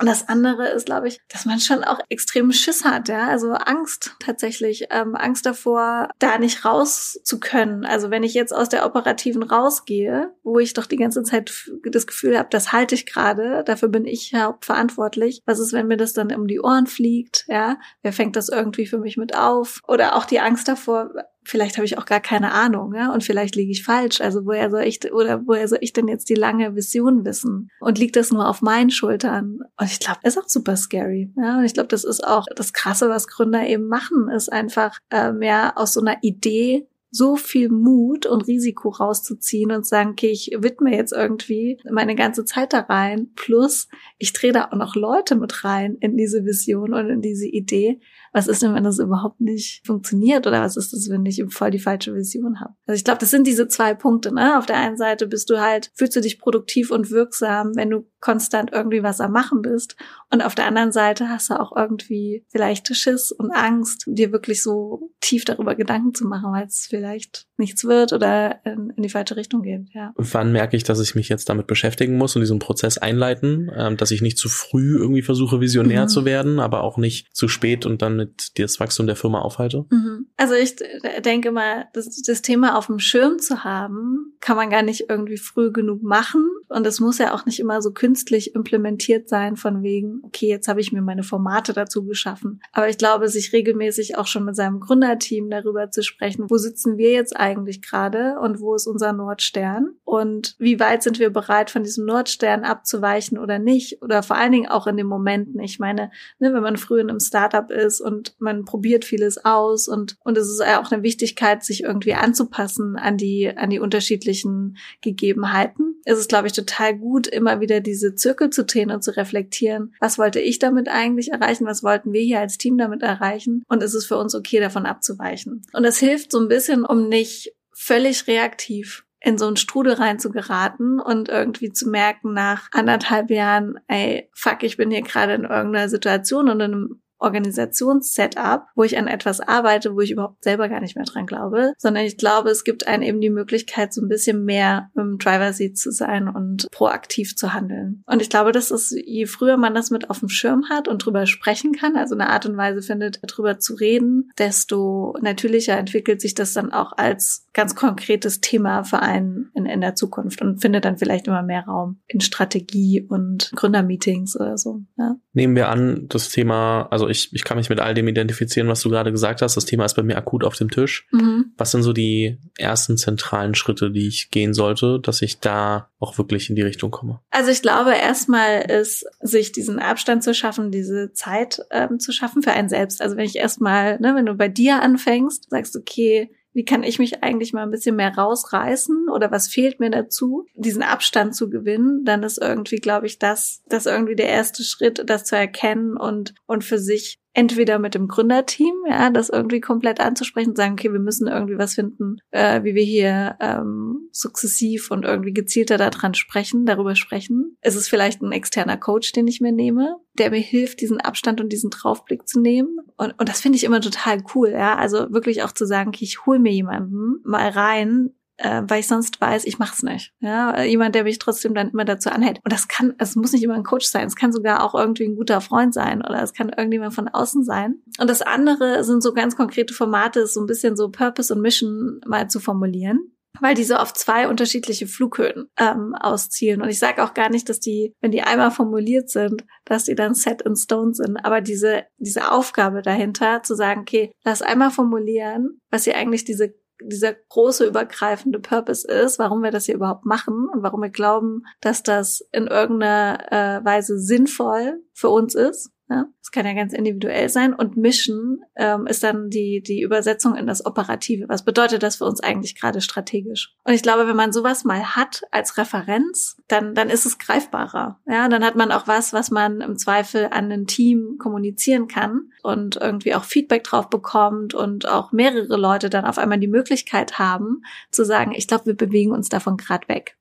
Und 0.00 0.06
das 0.06 0.28
andere 0.28 0.68
ist, 0.70 0.86
glaube 0.86 1.06
ich, 1.06 1.20
dass 1.28 1.44
man 1.44 1.60
schon 1.60 1.84
auch 1.84 2.00
extrem 2.08 2.50
Schiss 2.52 2.84
hat, 2.84 3.08
ja, 3.08 3.28
also 3.28 3.52
Angst 3.52 4.16
tatsächlich, 4.18 4.88
ähm, 4.90 5.14
Angst 5.14 5.46
davor, 5.46 6.08
da 6.18 6.38
nicht 6.38 6.64
raus 6.64 7.20
zu 7.22 7.38
können. 7.38 7.84
Also 7.84 8.10
wenn 8.10 8.24
ich 8.24 8.34
jetzt 8.34 8.52
aus 8.52 8.68
der 8.68 8.86
operativen 8.86 9.44
rausgehe, 9.44 10.34
wo 10.42 10.58
ich 10.58 10.74
doch 10.74 10.86
die 10.86 10.96
ganze 10.96 11.22
Zeit 11.22 11.52
das 11.84 12.06
Gefühl 12.08 12.36
habe, 12.36 12.48
das 12.50 12.72
halte 12.72 12.96
ich 12.96 13.06
gerade, 13.06 13.62
dafür 13.64 13.88
bin 13.88 14.04
ich 14.04 14.34
hauptverantwortlich. 14.34 15.42
Was 15.46 15.60
ist, 15.60 15.72
wenn 15.72 15.86
mir 15.86 15.96
das 15.96 16.12
dann 16.12 16.34
um 16.34 16.48
die 16.48 16.60
Ohren 16.60 16.88
fliegt, 16.88 17.44
ja? 17.46 17.78
Wer 18.02 18.12
fängt 18.12 18.34
das 18.34 18.48
irgendwie 18.48 18.86
für 18.86 18.98
mich 18.98 19.16
mit 19.16 19.36
auf? 19.36 19.80
Oder 19.86 20.16
auch 20.16 20.24
die 20.24 20.40
Angst 20.40 20.66
davor, 20.66 21.10
vielleicht 21.44 21.76
habe 21.76 21.84
ich 21.84 21.98
auch 21.98 22.06
gar 22.06 22.20
keine 22.20 22.52
Ahnung, 22.52 22.94
ja, 22.94 23.12
und 23.12 23.24
vielleicht 23.24 23.54
liege 23.56 23.70
ich 23.70 23.84
falsch. 23.84 24.20
Also 24.20 24.44
woher 24.46 24.70
soll 24.70 24.82
ich 24.82 25.12
oder 25.12 25.46
woher 25.46 25.68
soll 25.68 25.78
ich 25.80 25.92
denn 25.92 26.08
jetzt 26.08 26.28
die 26.28 26.34
lange 26.34 26.74
Vision 26.74 27.24
wissen? 27.24 27.70
Und 27.80 27.98
liegt 27.98 28.16
das 28.16 28.32
nur 28.32 28.48
auf 28.48 28.62
meinen 28.62 28.90
Schultern? 28.90 29.60
Und 29.78 29.86
ich 29.86 30.00
glaube, 30.00 30.20
ist 30.22 30.38
auch 30.38 30.48
super 30.48 30.76
scary, 30.76 31.32
ja. 31.36 31.58
Und 31.58 31.64
ich 31.64 31.74
glaube, 31.74 31.88
das 31.88 32.04
ist 32.04 32.26
auch 32.26 32.46
das 32.56 32.72
Krasse, 32.72 33.08
was 33.08 33.28
Gründer 33.28 33.66
eben 33.66 33.88
machen, 33.88 34.28
ist 34.28 34.52
einfach 34.52 34.98
äh, 35.10 35.32
mehr 35.32 35.76
aus 35.76 35.92
so 35.92 36.00
einer 36.00 36.16
Idee 36.22 36.86
so 37.14 37.36
viel 37.36 37.68
Mut 37.68 38.26
und 38.26 38.48
Risiko 38.48 38.88
rauszuziehen 38.88 39.70
und 39.70 39.86
sagen, 39.86 40.10
okay, 40.10 40.30
ich 40.30 40.50
widme 40.58 40.94
jetzt 40.94 41.12
irgendwie 41.12 41.78
meine 41.90 42.16
ganze 42.16 42.44
Zeit 42.44 42.72
da 42.72 42.80
rein. 42.80 43.30
Plus, 43.36 43.88
ich 44.18 44.32
drehe 44.32 44.52
da 44.52 44.68
auch 44.70 44.76
noch 44.76 44.96
Leute 44.96 45.36
mit 45.36 45.64
rein 45.64 45.96
in 46.00 46.16
diese 46.16 46.44
Vision 46.44 46.92
und 46.92 47.08
in 47.08 47.22
diese 47.22 47.46
Idee 47.46 48.00
was 48.34 48.48
ist 48.48 48.62
denn, 48.62 48.74
wenn 48.74 48.82
das 48.82 48.98
überhaupt 48.98 49.40
nicht 49.40 49.86
funktioniert 49.86 50.44
oder 50.48 50.60
was 50.60 50.76
ist 50.76 50.92
das, 50.92 51.08
wenn 51.08 51.24
ich 51.24 51.42
voll 51.50 51.70
die 51.70 51.78
falsche 51.78 52.16
Vision 52.16 52.58
habe? 52.58 52.74
Also 52.84 52.96
ich 52.96 53.04
glaube, 53.04 53.20
das 53.20 53.30
sind 53.30 53.46
diese 53.46 53.68
zwei 53.68 53.94
Punkte. 53.94 54.34
Ne? 54.34 54.58
Auf 54.58 54.66
der 54.66 54.76
einen 54.76 54.96
Seite 54.96 55.28
bist 55.28 55.50
du 55.50 55.60
halt, 55.60 55.92
fühlst 55.94 56.16
du 56.16 56.20
dich 56.20 56.40
produktiv 56.40 56.90
und 56.90 57.12
wirksam, 57.12 57.76
wenn 57.76 57.90
du 57.90 58.10
konstant 58.24 58.70
irgendwie 58.72 59.02
was 59.02 59.20
am 59.20 59.32
Machen 59.32 59.60
bist. 59.60 59.96
Und 60.30 60.40
auf 60.40 60.54
der 60.54 60.66
anderen 60.66 60.92
Seite 60.92 61.28
hast 61.28 61.50
du 61.50 61.60
auch 61.60 61.76
irgendwie 61.76 62.42
vielleicht 62.48 62.96
Schiss 62.96 63.32
und 63.32 63.50
Angst, 63.52 64.04
dir 64.06 64.32
wirklich 64.32 64.62
so 64.62 65.10
tief 65.20 65.44
darüber 65.44 65.74
Gedanken 65.74 66.14
zu 66.14 66.26
machen, 66.26 66.50
weil 66.50 66.66
es 66.66 66.86
vielleicht 66.88 67.46
nichts 67.58 67.84
wird 67.84 68.14
oder 68.14 68.64
in, 68.64 68.94
in, 68.96 69.02
die 69.02 69.10
falsche 69.10 69.36
Richtung 69.36 69.62
geht. 69.62 69.88
Ja. 69.92 70.14
Wann 70.16 70.52
merke 70.52 70.74
ich, 70.74 70.84
dass 70.84 71.00
ich 71.00 71.14
mich 71.14 71.28
jetzt 71.28 71.50
damit 71.50 71.66
beschäftigen 71.66 72.16
muss 72.16 72.34
und 72.34 72.40
diesen 72.40 72.58
Prozess 72.58 72.96
einleiten, 72.96 73.70
ähm, 73.76 73.98
dass 73.98 74.10
ich 74.10 74.22
nicht 74.22 74.38
zu 74.38 74.48
früh 74.48 74.96
irgendwie 74.96 75.22
versuche, 75.22 75.60
visionär 75.60 76.04
mhm. 76.04 76.08
zu 76.08 76.24
werden, 76.24 76.60
aber 76.60 76.82
auch 76.82 76.96
nicht 76.96 77.36
zu 77.36 77.46
spät 77.46 77.84
und 77.84 78.00
dann 78.00 78.16
mit 78.16 78.58
das 78.58 78.80
Wachstum 78.80 79.06
der 79.06 79.16
Firma 79.16 79.40
aufhalte? 79.40 79.84
Mhm. 79.90 80.28
Also 80.38 80.54
ich 80.54 80.76
denke 81.24 81.52
mal, 81.52 81.88
das, 81.92 82.22
das 82.22 82.40
Thema 82.40 82.78
auf 82.78 82.86
dem 82.86 82.98
Schirm 82.98 83.38
zu 83.38 83.64
haben, 83.64 84.32
kann 84.40 84.56
man 84.56 84.70
gar 84.70 84.82
nicht 84.82 85.10
irgendwie 85.10 85.36
früh 85.36 85.70
genug 85.70 86.02
machen. 86.02 86.48
Und 86.68 86.86
es 86.86 86.98
muss 87.00 87.18
ja 87.18 87.34
auch 87.34 87.46
nicht 87.46 87.60
immer 87.60 87.82
so 87.82 87.92
künstlich 87.92 88.13
implementiert 88.54 89.28
sein, 89.28 89.56
von 89.56 89.82
wegen, 89.82 90.20
okay, 90.22 90.48
jetzt 90.48 90.68
habe 90.68 90.80
ich 90.80 90.92
mir 90.92 91.02
meine 91.02 91.22
Formate 91.22 91.72
dazu 91.72 92.04
geschaffen. 92.04 92.60
Aber 92.72 92.88
ich 92.88 92.98
glaube, 92.98 93.28
sich 93.28 93.52
regelmäßig 93.52 94.16
auch 94.16 94.26
schon 94.26 94.44
mit 94.44 94.56
seinem 94.56 94.80
Gründerteam 94.80 95.50
darüber 95.50 95.90
zu 95.90 96.02
sprechen, 96.02 96.46
wo 96.48 96.56
sitzen 96.56 96.96
wir 96.96 97.12
jetzt 97.12 97.36
eigentlich 97.36 97.82
gerade 97.82 98.38
und 98.40 98.60
wo 98.60 98.74
ist 98.74 98.86
unser 98.86 99.12
Nordstern 99.12 99.94
und 100.04 100.54
wie 100.58 100.80
weit 100.80 101.02
sind 101.02 101.18
wir 101.18 101.30
bereit, 101.30 101.70
von 101.70 101.82
diesem 101.82 102.06
Nordstern 102.06 102.64
abzuweichen 102.64 103.38
oder 103.38 103.58
nicht 103.58 104.02
oder 104.02 104.22
vor 104.22 104.36
allen 104.36 104.52
Dingen 104.52 104.68
auch 104.68 104.86
in 104.86 104.96
den 104.96 105.06
Momenten. 105.06 105.60
Ich 105.60 105.78
meine, 105.78 106.10
ne, 106.38 106.52
wenn 106.52 106.62
man 106.62 106.76
früh 106.76 107.00
in 107.00 107.10
einem 107.10 107.20
Startup 107.20 107.70
ist 107.70 108.00
und 108.00 108.34
man 108.38 108.64
probiert 108.64 109.04
vieles 109.04 109.44
aus 109.44 109.88
und 109.88 110.16
und 110.24 110.38
es 110.38 110.48
ist 110.48 110.60
ja 110.60 110.80
auch 110.80 110.90
eine 110.90 111.02
Wichtigkeit, 111.02 111.64
sich 111.64 111.82
irgendwie 111.82 112.14
anzupassen 112.14 112.96
an 112.96 113.16
die 113.16 113.56
an 113.56 113.70
die 113.70 113.80
unterschiedlichen 113.80 114.76
Gegebenheiten. 115.00 115.96
Es 116.04 116.18
ist, 116.18 116.28
glaube 116.28 116.46
ich, 116.46 116.52
total 116.52 116.96
gut, 116.96 117.26
immer 117.26 117.60
wieder 117.60 117.80
diese 117.80 118.03
Zirkel 118.12 118.50
zu 118.50 118.64
drehen 118.64 118.90
und 118.90 119.04
zu 119.04 119.16
reflektieren. 119.16 119.94
Was 120.00 120.18
wollte 120.18 120.40
ich 120.40 120.58
damit 120.58 120.88
eigentlich 120.88 121.30
erreichen? 121.30 121.66
Was 121.66 121.82
wollten 121.82 122.12
wir 122.12 122.22
hier 122.22 122.40
als 122.40 122.58
Team 122.58 122.76
damit 122.76 123.02
erreichen? 123.02 123.62
Und 123.68 123.82
ist 123.82 123.94
es 123.94 124.06
für 124.06 124.16
uns 124.16 124.34
okay, 124.34 124.60
davon 124.60 124.86
abzuweichen? 124.86 125.62
Und 125.72 125.84
das 125.84 125.98
hilft 125.98 126.32
so 126.32 126.40
ein 126.40 126.48
bisschen, 126.48 126.84
um 126.84 127.08
nicht 127.08 127.54
völlig 127.72 128.26
reaktiv 128.26 129.04
in 129.24 129.38
so 129.38 129.46
einen 129.46 129.56
Strudel 129.56 129.94
rein 129.94 130.18
zu 130.18 130.30
geraten 130.30 131.00
und 131.00 131.30
irgendwie 131.30 131.72
zu 131.72 131.88
merken 131.88 132.34
nach 132.34 132.68
anderthalb 132.72 133.30
Jahren, 133.30 133.80
ey, 133.88 134.28
fuck, 134.34 134.62
ich 134.62 134.76
bin 134.76 134.90
hier 134.90 135.00
gerade 135.00 135.32
in 135.32 135.44
irgendeiner 135.44 135.88
Situation 135.88 136.50
und 136.50 136.60
in 136.60 136.72
einem 136.74 137.02
Organisationssetup, 137.24 138.66
wo 138.74 138.84
ich 138.84 138.98
an 138.98 139.08
etwas 139.08 139.40
arbeite, 139.40 139.94
wo 139.94 140.00
ich 140.00 140.10
überhaupt 140.10 140.44
selber 140.44 140.68
gar 140.68 140.80
nicht 140.80 140.96
mehr 140.96 141.04
dran 141.04 141.26
glaube, 141.26 141.72
sondern 141.78 142.04
ich 142.04 142.16
glaube, 142.16 142.50
es 142.50 142.64
gibt 142.64 142.86
einem 142.86 143.02
eben 143.02 143.20
die 143.20 143.30
Möglichkeit, 143.30 143.92
so 143.92 144.02
ein 144.02 144.08
bisschen 144.08 144.44
mehr 144.44 144.90
im 144.94 145.18
Driver 145.18 145.52
Seat 145.52 145.76
zu 145.76 145.90
sein 145.90 146.28
und 146.28 146.66
proaktiv 146.70 147.36
zu 147.36 147.52
handeln. 147.52 148.04
Und 148.06 148.22
ich 148.22 148.30
glaube, 148.30 148.52
das 148.52 148.70
ist, 148.70 148.92
je 148.92 149.26
früher 149.26 149.56
man 149.56 149.74
das 149.74 149.90
mit 149.90 150.10
auf 150.10 150.20
dem 150.20 150.28
Schirm 150.28 150.68
hat 150.68 150.88
und 150.88 151.04
drüber 151.04 151.26
sprechen 151.26 151.72
kann, 151.72 151.96
also 151.96 152.14
eine 152.14 152.28
Art 152.28 152.46
und 152.46 152.56
Weise 152.56 152.82
findet, 152.82 153.20
drüber 153.26 153.58
zu 153.58 153.74
reden, 153.74 154.30
desto 154.38 155.16
natürlicher 155.20 155.76
entwickelt 155.76 156.20
sich 156.20 156.34
das 156.34 156.52
dann 156.52 156.72
auch 156.72 156.92
als 156.96 157.46
ganz 157.52 157.74
konkretes 157.74 158.40
Thema 158.40 158.84
für 158.84 159.00
einen 159.00 159.50
in, 159.54 159.66
in 159.66 159.80
der 159.80 159.94
Zukunft 159.94 160.42
und 160.42 160.60
findet 160.60 160.84
dann 160.84 160.98
vielleicht 160.98 161.26
immer 161.26 161.42
mehr 161.42 161.64
Raum 161.64 162.00
in 162.06 162.20
Strategie 162.20 163.06
und 163.08 163.50
Gründermeetings 163.54 164.38
oder 164.38 164.58
so. 164.58 164.82
Ja. 164.98 165.16
Nehmen 165.32 165.56
wir 165.56 165.68
an, 165.68 166.06
das 166.08 166.28
Thema, 166.28 166.88
also 166.90 167.08
ich, 167.08 167.13
ich 167.14 167.44
kann 167.44 167.56
mich 167.56 167.68
mit 167.68 167.80
all 167.80 167.94
dem 167.94 168.08
identifizieren, 168.08 168.68
was 168.68 168.80
du 168.80 168.90
gerade 168.90 169.12
gesagt 169.12 169.42
hast. 169.42 169.56
Das 169.56 169.64
Thema 169.64 169.84
ist 169.84 169.94
bei 169.94 170.02
mir 170.02 170.16
akut 170.16 170.44
auf 170.44 170.56
dem 170.56 170.70
Tisch. 170.70 171.06
Mhm. 171.12 171.52
Was 171.56 171.70
sind 171.70 171.82
so 171.82 171.92
die 171.92 172.38
ersten 172.58 172.96
zentralen 172.96 173.54
Schritte, 173.54 173.90
die 173.90 174.08
ich 174.08 174.30
gehen 174.30 174.54
sollte, 174.54 175.00
dass 175.00 175.22
ich 175.22 175.40
da 175.40 175.90
auch 175.98 176.18
wirklich 176.18 176.50
in 176.50 176.56
die 176.56 176.62
Richtung 176.62 176.90
komme? 176.90 177.20
Also 177.30 177.50
ich 177.50 177.62
glaube, 177.62 177.94
erstmal 177.94 178.70
ist, 178.70 179.06
sich 179.20 179.52
diesen 179.52 179.78
Abstand 179.78 180.22
zu 180.22 180.34
schaffen, 180.34 180.70
diese 180.70 181.12
Zeit 181.12 181.60
ähm, 181.70 181.98
zu 181.98 182.12
schaffen 182.12 182.42
für 182.42 182.52
einen 182.52 182.68
selbst. 182.68 183.00
Also 183.00 183.16
wenn 183.16 183.24
ich 183.24 183.36
erstmal, 183.36 183.98
ne, 184.00 184.14
wenn 184.14 184.26
du 184.26 184.34
bei 184.34 184.48
dir 184.48 184.82
anfängst, 184.82 185.50
sagst, 185.50 185.76
okay, 185.76 186.30
wie 186.54 186.64
kann 186.64 186.82
ich 186.82 186.98
mich 186.98 187.22
eigentlich 187.22 187.52
mal 187.52 187.64
ein 187.64 187.70
bisschen 187.70 187.96
mehr 187.96 188.16
rausreißen 188.16 189.08
oder 189.12 189.30
was 189.30 189.48
fehlt 189.48 189.80
mir 189.80 189.90
dazu, 189.90 190.46
diesen 190.54 190.82
Abstand 190.82 191.34
zu 191.34 191.50
gewinnen, 191.50 192.04
dann 192.04 192.22
ist 192.22 192.38
irgendwie, 192.38 192.76
glaube 192.76 193.06
ich, 193.06 193.18
das, 193.18 193.62
das 193.68 193.86
irgendwie 193.86 194.16
der 194.16 194.28
erste 194.28 194.62
Schritt, 194.62 195.02
das 195.06 195.24
zu 195.24 195.36
erkennen 195.36 195.96
und, 195.96 196.34
und 196.46 196.64
für 196.64 196.78
sich 196.78 197.18
entweder 197.34 197.78
mit 197.78 197.94
dem 197.94 198.08
Gründerteam, 198.08 198.74
ja, 198.88 199.10
das 199.10 199.28
irgendwie 199.28 199.60
komplett 199.60 200.00
anzusprechen 200.00 200.50
und 200.50 200.56
sagen, 200.56 200.74
okay, 200.74 200.92
wir 200.92 201.00
müssen 201.00 201.26
irgendwie 201.26 201.58
was 201.58 201.74
finden, 201.74 202.18
äh, 202.30 202.62
wie 202.62 202.74
wir 202.74 202.84
hier 202.84 203.36
ähm, 203.40 204.08
sukzessiv 204.12 204.90
und 204.90 205.04
irgendwie 205.04 205.32
gezielter 205.32 205.76
daran 205.76 206.14
sprechen, 206.14 206.64
darüber 206.64 206.94
sprechen. 206.94 207.56
Es 207.60 207.74
ist 207.74 207.88
vielleicht 207.88 208.22
ein 208.22 208.32
externer 208.32 208.76
Coach, 208.76 209.12
den 209.12 209.26
ich 209.26 209.40
mir 209.40 209.52
nehme, 209.52 209.96
der 210.16 210.30
mir 210.30 210.40
hilft, 210.40 210.80
diesen 210.80 211.00
Abstand 211.00 211.40
und 211.40 211.52
diesen 211.52 211.70
Draufblick 211.70 212.28
zu 212.28 212.40
nehmen. 212.40 212.78
Und, 212.96 213.18
und 213.18 213.28
das 213.28 213.40
finde 213.40 213.56
ich 213.56 213.64
immer 213.64 213.80
total 213.80 214.22
cool, 214.34 214.50
ja. 214.50 214.76
Also 214.76 215.12
wirklich 215.12 215.42
auch 215.42 215.52
zu 215.52 215.66
sagen, 215.66 215.88
okay, 215.88 216.04
ich 216.04 216.24
hole 216.26 216.38
mir 216.38 216.52
jemanden 216.52 217.20
mal 217.24 217.48
rein, 217.48 218.10
äh, 218.36 218.62
weil 218.66 218.80
ich 218.80 218.88
sonst 218.88 219.20
weiß, 219.20 219.44
ich 219.44 219.58
mach's 219.58 219.82
nicht. 219.82 220.12
Ja, 220.20 220.62
jemand, 220.62 220.94
der 220.94 221.04
mich 221.04 221.18
trotzdem 221.18 221.54
dann 221.54 221.70
immer 221.70 221.84
dazu 221.84 222.10
anhält. 222.10 222.40
Und 222.44 222.52
das 222.52 222.68
kann, 222.68 222.94
es 222.98 223.16
muss 223.16 223.32
nicht 223.32 223.42
immer 223.42 223.54
ein 223.54 223.64
Coach 223.64 223.86
sein, 223.86 224.06
es 224.06 224.16
kann 224.16 224.32
sogar 224.32 224.62
auch 224.62 224.74
irgendwie 224.74 225.04
ein 225.04 225.16
guter 225.16 225.40
Freund 225.40 225.74
sein 225.74 226.00
oder 226.00 226.22
es 226.22 226.32
kann 226.32 226.48
irgendjemand 226.48 226.94
von 226.94 227.08
außen 227.08 227.44
sein. 227.44 227.76
Und 227.98 228.10
das 228.10 228.22
andere 228.22 228.84
sind 228.84 229.02
so 229.02 229.12
ganz 229.12 229.36
konkrete 229.36 229.74
Formate, 229.74 230.26
so 230.26 230.40
ein 230.40 230.46
bisschen 230.46 230.76
so 230.76 230.90
Purpose 230.90 231.32
und 231.34 231.40
Mission 231.40 232.00
mal 232.06 232.28
zu 232.28 232.40
formulieren 232.40 233.10
weil 233.40 233.54
die 233.54 233.64
so 233.64 233.74
auf 233.74 233.92
zwei 233.92 234.28
unterschiedliche 234.28 234.86
Flughöhen 234.86 235.48
ähm, 235.58 235.94
auszielen. 235.94 236.62
Und 236.62 236.68
ich 236.68 236.78
sage 236.78 237.02
auch 237.02 237.14
gar 237.14 237.30
nicht, 237.30 237.48
dass 237.48 237.60
die, 237.60 237.92
wenn 238.00 238.12
die 238.12 238.22
einmal 238.22 238.50
formuliert 238.50 239.10
sind, 239.10 239.44
dass 239.64 239.84
die 239.84 239.94
dann 239.94 240.14
set 240.14 240.42
in 240.42 240.56
stone 240.56 240.94
sind. 240.94 241.16
Aber 241.24 241.40
diese, 241.40 241.84
diese 241.98 242.30
Aufgabe 242.30 242.82
dahinter, 242.82 243.42
zu 243.42 243.54
sagen, 243.56 243.80
okay, 243.80 244.12
lass 244.24 244.42
einmal 244.42 244.70
formulieren, 244.70 245.58
was 245.70 245.84
hier 245.84 245.96
eigentlich 245.96 246.24
diese 246.24 246.54
dieser 246.88 247.14
große 247.14 247.66
übergreifende 247.66 248.38
Purpose 248.38 248.86
ist, 248.86 249.18
warum 249.18 249.42
wir 249.42 249.50
das 249.50 249.66
hier 249.66 249.74
überhaupt 249.74 250.04
machen 250.04 250.48
und 250.52 250.62
warum 250.62 250.82
wir 250.82 250.90
glauben, 250.90 251.42
dass 251.60 251.82
das 251.82 252.26
in 252.32 252.46
irgendeiner 252.46 253.32
äh, 253.32 253.64
Weise 253.64 253.98
sinnvoll 253.98 254.82
für 254.92 255.08
uns 255.08 255.34
ist. 255.34 255.70
Ja, 255.90 256.06
das 256.18 256.30
kann 256.30 256.46
ja 256.46 256.54
ganz 256.54 256.72
individuell 256.72 257.28
sein. 257.28 257.52
Und 257.52 257.76
Mission 257.76 258.40
ähm, 258.56 258.86
ist 258.86 259.02
dann 259.02 259.28
die, 259.28 259.62
die 259.62 259.82
Übersetzung 259.82 260.34
in 260.34 260.46
das 260.46 260.64
Operative. 260.64 261.28
Was 261.28 261.44
bedeutet 261.44 261.82
das 261.82 261.96
für 261.96 262.06
uns 262.06 262.20
eigentlich 262.20 262.58
gerade 262.58 262.80
strategisch? 262.80 263.54
Und 263.64 263.74
ich 263.74 263.82
glaube, 263.82 264.08
wenn 264.08 264.16
man 264.16 264.32
sowas 264.32 264.64
mal 264.64 264.96
hat 264.96 265.22
als 265.30 265.58
Referenz, 265.58 266.38
dann, 266.48 266.74
dann 266.74 266.88
ist 266.88 267.04
es 267.04 267.18
greifbarer. 267.18 268.00
Ja, 268.06 268.28
dann 268.28 268.44
hat 268.44 268.56
man 268.56 268.72
auch 268.72 268.86
was, 268.86 269.12
was 269.12 269.30
man 269.30 269.60
im 269.60 269.76
Zweifel 269.76 270.28
an 270.30 270.50
ein 270.50 270.66
Team 270.66 271.16
kommunizieren 271.18 271.86
kann 271.86 272.30
und 272.42 272.76
irgendwie 272.76 273.14
auch 273.14 273.24
Feedback 273.24 273.64
drauf 273.64 273.90
bekommt 273.90 274.54
und 274.54 274.88
auch 274.88 275.12
mehrere 275.12 275.56
Leute 275.58 275.90
dann 275.90 276.06
auf 276.06 276.16
einmal 276.16 276.38
die 276.38 276.48
Möglichkeit 276.48 277.18
haben 277.18 277.62
zu 277.90 278.06
sagen, 278.06 278.32
ich 278.34 278.48
glaube, 278.48 278.66
wir 278.66 278.76
bewegen 278.76 279.12
uns 279.12 279.28
davon 279.28 279.58
gerade 279.58 279.86
weg. 279.88 280.16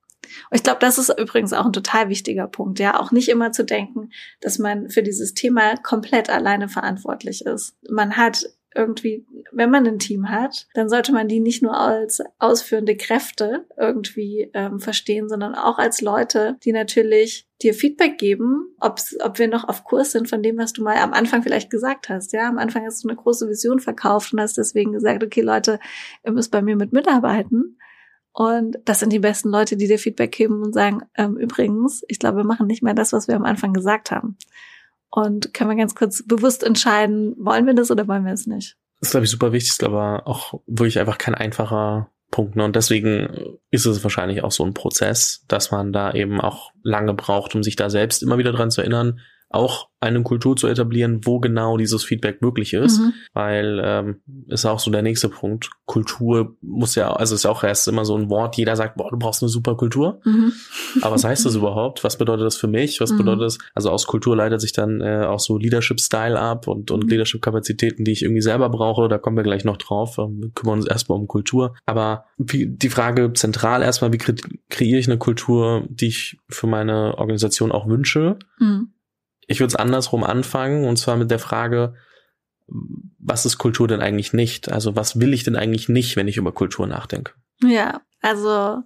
Und 0.49 0.57
ich 0.57 0.63
glaube, 0.63 0.79
das 0.79 0.97
ist 0.97 1.13
übrigens 1.17 1.53
auch 1.53 1.65
ein 1.65 1.73
total 1.73 2.09
wichtiger 2.09 2.47
Punkt, 2.47 2.79
ja, 2.79 2.99
auch 2.99 3.11
nicht 3.11 3.29
immer 3.29 3.51
zu 3.51 3.63
denken, 3.63 4.11
dass 4.41 4.59
man 4.59 4.89
für 4.89 5.03
dieses 5.03 5.33
Thema 5.33 5.77
komplett 5.77 6.29
alleine 6.29 6.69
verantwortlich 6.69 7.45
ist. 7.45 7.75
Man 7.89 8.17
hat 8.17 8.45
irgendwie, 8.75 9.25
wenn 9.51 9.69
man 9.69 9.85
ein 9.85 9.99
Team 9.99 10.29
hat, 10.29 10.67
dann 10.73 10.89
sollte 10.89 11.11
man 11.11 11.27
die 11.27 11.39
nicht 11.39 11.61
nur 11.61 11.77
als 11.77 12.21
ausführende 12.39 12.95
Kräfte 12.95 13.65
irgendwie 13.77 14.49
ähm, 14.53 14.79
verstehen, 14.79 15.29
sondern 15.29 15.55
auch 15.55 15.77
als 15.77 16.01
Leute, 16.01 16.57
die 16.63 16.71
natürlich 16.71 17.47
dir 17.61 17.73
Feedback 17.73 18.17
geben, 18.17 18.75
ob's, 18.79 19.15
ob 19.21 19.39
wir 19.39 19.47
noch 19.47 19.67
auf 19.67 19.83
Kurs 19.83 20.11
sind 20.11 20.27
von 20.29 20.43
dem, 20.43 20.57
was 20.57 20.73
du 20.73 20.83
mal 20.83 20.97
am 20.97 21.13
Anfang 21.13 21.43
vielleicht 21.43 21.69
gesagt 21.69 22.09
hast. 22.09 22.33
Ja, 22.33 22.47
am 22.47 22.57
Anfang 22.57 22.85
hast 22.85 23.03
du 23.03 23.09
eine 23.09 23.17
große 23.17 23.47
Vision 23.47 23.79
verkauft 23.79 24.33
und 24.33 24.41
hast 24.41 24.57
deswegen 24.57 24.91
gesagt, 24.91 25.23
okay, 25.23 25.41
Leute, 25.41 25.79
ihr 26.25 26.31
müsst 26.31 26.51
bei 26.51 26.61
mir 26.61 26.75
mit 26.75 26.93
mitarbeiten. 26.93 27.77
Und 28.33 28.77
das 28.85 28.99
sind 28.99 29.13
die 29.13 29.19
besten 29.19 29.49
Leute, 29.49 29.77
die 29.77 29.87
dir 29.87 29.99
Feedback 29.99 30.31
geben 30.31 30.63
und 30.63 30.73
sagen, 30.73 31.03
ähm, 31.15 31.37
übrigens, 31.37 32.03
ich 32.07 32.17
glaube, 32.17 32.37
wir 32.37 32.43
machen 32.43 32.65
nicht 32.65 32.81
mehr 32.81 32.95
das, 32.95 33.13
was 33.13 33.27
wir 33.27 33.35
am 33.35 33.45
Anfang 33.45 33.73
gesagt 33.73 34.09
haben. 34.09 34.37
Und 35.11 35.53
können 35.53 35.69
wir 35.69 35.77
ganz 35.77 35.93
kurz 35.93 36.25
bewusst 36.25 36.63
entscheiden, 36.63 37.35
wollen 37.37 37.67
wir 37.67 37.75
das 37.75 37.91
oder 37.91 38.07
wollen 38.07 38.25
wir 38.25 38.33
es 38.33 38.47
nicht? 38.47 38.75
Das 38.99 39.09
ist, 39.09 39.11
glaube 39.11 39.25
ich, 39.25 39.31
super 39.31 39.51
wichtig, 39.51 39.85
aber 39.85 40.23
auch 40.25 40.61
wirklich 40.65 40.99
einfach 40.99 41.19
kein 41.19 41.35
einfacher 41.35 42.09
Punkt. 42.31 42.55
Ne? 42.55 42.65
Und 42.65 42.75
deswegen 42.75 43.59
ist 43.69 43.85
es 43.85 44.03
wahrscheinlich 44.03 44.43
auch 44.43 44.51
so 44.51 44.65
ein 44.65 44.73
Prozess, 44.73 45.45
dass 45.47 45.69
man 45.69 45.93
da 45.93 46.11
eben 46.13 46.41
auch 46.41 46.71
lange 46.81 47.13
braucht, 47.13 47.53
um 47.53 47.61
sich 47.61 47.75
da 47.75 47.91
selbst 47.91 48.23
immer 48.23 48.39
wieder 48.39 48.51
dran 48.51 48.71
zu 48.71 48.81
erinnern, 48.81 49.19
auch 49.53 49.89
eine 50.03 50.21
Kultur 50.21 50.57
zu 50.57 50.67
etablieren, 50.67 51.21
wo 51.23 51.39
genau 51.39 51.77
dieses 51.77 52.03
Feedback 52.03 52.41
möglich 52.41 52.73
ist, 52.73 52.99
mhm. 52.99 53.13
weil 53.33 53.81
ähm, 53.83 54.21
ist 54.47 54.65
auch 54.65 54.79
so 54.79 54.91
der 54.91 55.01
nächste 55.01 55.29
Punkt. 55.29 55.69
Kultur 55.85 56.57
muss 56.61 56.95
ja, 56.95 57.13
also 57.13 57.35
ist 57.35 57.45
auch 57.45 57.63
erst 57.63 57.87
immer 57.87 58.03
so 58.03 58.17
ein 58.17 58.29
Wort. 58.29 58.57
Jeder 58.57 58.75
sagt, 58.75 58.97
boah, 58.97 59.09
du 59.09 59.17
brauchst 59.17 59.41
eine 59.41 59.49
super 59.49 59.77
Kultur. 59.77 60.19
Mhm. 60.25 60.51
Aber 61.01 61.15
was 61.15 61.23
heißt 61.23 61.45
das 61.45 61.55
überhaupt? 61.55 62.03
Was 62.03 62.17
bedeutet 62.17 62.45
das 62.45 62.57
für 62.57 62.67
mich? 62.67 62.99
Was 62.99 63.13
mhm. 63.13 63.19
bedeutet 63.19 63.43
das? 63.43 63.57
Also 63.73 63.91
aus 63.91 64.05
Kultur 64.05 64.35
leitet 64.35 64.59
sich 64.59 64.73
dann 64.73 64.99
äh, 64.99 65.25
auch 65.25 65.39
so 65.39 65.57
Leadership-Style 65.57 66.37
ab 66.37 66.67
und 66.67 66.91
und 66.91 67.05
mhm. 67.05 67.09
Leadership-Kapazitäten, 67.09 68.03
die 68.03 68.11
ich 68.11 68.23
irgendwie 68.23 68.41
selber 68.41 68.69
brauche. 68.69 69.07
Da 69.07 69.17
kommen 69.17 69.37
wir 69.37 69.43
gleich 69.43 69.63
noch 69.63 69.77
drauf. 69.77 70.17
Ähm, 70.17 70.41
wir 70.41 70.49
kümmern 70.49 70.79
uns 70.79 70.87
erstmal 70.87 71.17
um 71.17 71.27
Kultur. 71.27 71.75
Aber 71.85 72.25
wie, 72.37 72.67
die 72.67 72.89
Frage 72.89 73.31
zentral 73.33 73.81
erstmal, 73.81 74.11
wie 74.11 74.17
kre 74.17 74.35
kreiere 74.69 74.99
ich 74.99 75.07
eine 75.07 75.17
Kultur, 75.17 75.85
die 75.87 76.07
ich 76.07 76.39
für 76.49 76.67
meine 76.67 77.17
Organisation 77.17 77.71
auch 77.71 77.87
wünsche? 77.87 78.37
Ich 79.53 79.59
würde 79.59 79.69
es 79.69 79.75
andersrum 79.75 80.23
anfangen 80.23 80.85
und 80.85 80.97
zwar 80.97 81.15
mit 81.15 81.29
der 81.29 81.37
Frage, 81.37 81.93
was 83.19 83.45
ist 83.45 83.59
Kultur 83.59 83.87
denn 83.87 84.01
eigentlich 84.01 84.33
nicht? 84.33 84.71
Also 84.71 84.95
was 84.95 85.19
will 85.19 85.31
ich 85.31 85.43
denn 85.43 85.55
eigentlich 85.55 85.89
nicht, 85.89 86.15
wenn 86.15 86.27
ich 86.27 86.37
über 86.37 86.51
Kultur 86.51 86.87
nachdenke? 86.87 87.33
Ja, 87.61 88.01
also 88.21 88.81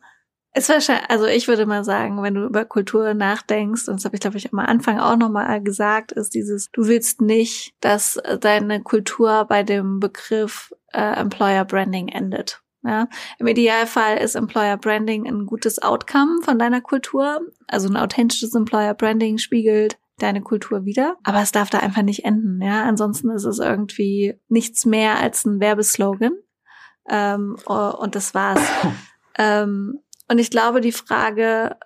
es 0.52 0.68
wahrscheinlich, 0.68 1.10
also 1.10 1.26
ich 1.26 1.48
würde 1.48 1.66
mal 1.66 1.86
sagen, 1.86 2.22
wenn 2.22 2.34
du 2.34 2.44
über 2.44 2.66
Kultur 2.66 3.14
nachdenkst, 3.14 3.88
und 3.88 3.96
das 3.96 4.04
habe 4.06 4.16
ich 4.18 4.20
glaube 4.20 4.38
ich 4.38 4.52
am 4.52 4.60
Anfang 4.60 5.00
auch 5.00 5.16
nochmal 5.16 5.64
gesagt, 5.64 6.12
ist 6.12 6.34
dieses, 6.34 6.70
du 6.74 6.86
willst 6.88 7.22
nicht, 7.22 7.74
dass 7.80 8.20
deine 8.42 8.82
Kultur 8.82 9.46
bei 9.46 9.64
dem 9.64 10.02
Begriff 10.02 10.74
äh, 10.92 11.20
Employer 11.20 11.64
Branding 11.64 12.10
endet. 12.10 12.62
Ja, 12.84 13.08
Im 13.40 13.48
Idealfall 13.48 14.18
ist 14.18 14.36
Employer 14.36 14.78
Branding 14.78 15.28
ein 15.28 15.46
gutes 15.46 15.82
Outcome 15.82 16.42
von 16.44 16.60
deiner 16.60 16.82
Kultur. 16.82 17.40
Also 17.68 17.88
ein 17.88 17.98
authentisches 17.98 18.54
Employer 18.54 18.94
Branding 18.94 19.38
spiegelt 19.38 19.98
deine 20.18 20.42
Kultur 20.42 20.86
wieder. 20.86 21.16
Aber 21.24 21.42
es 21.42 21.52
darf 21.52 21.70
da 21.70 21.80
einfach 21.80 22.02
nicht 22.02 22.26
enden. 22.26 22.62
Ja, 22.62 22.84
ansonsten 22.84 23.30
ist 23.30 23.46
es 23.46 23.60
irgendwie 23.60 24.40
nichts 24.48 24.86
mehr 24.86 25.20
als 25.20 25.46
ein 25.46 25.60
Werbeslogan. 25.60 26.34
Ähm, 27.10 27.56
und 27.66 28.16
das 28.16 28.34
war's. 28.34 28.62
ähm, 29.38 30.00
und 30.30 30.40
ich 30.40 30.50
glaube, 30.50 30.82
die 30.82 30.92
Frage, 30.92 31.78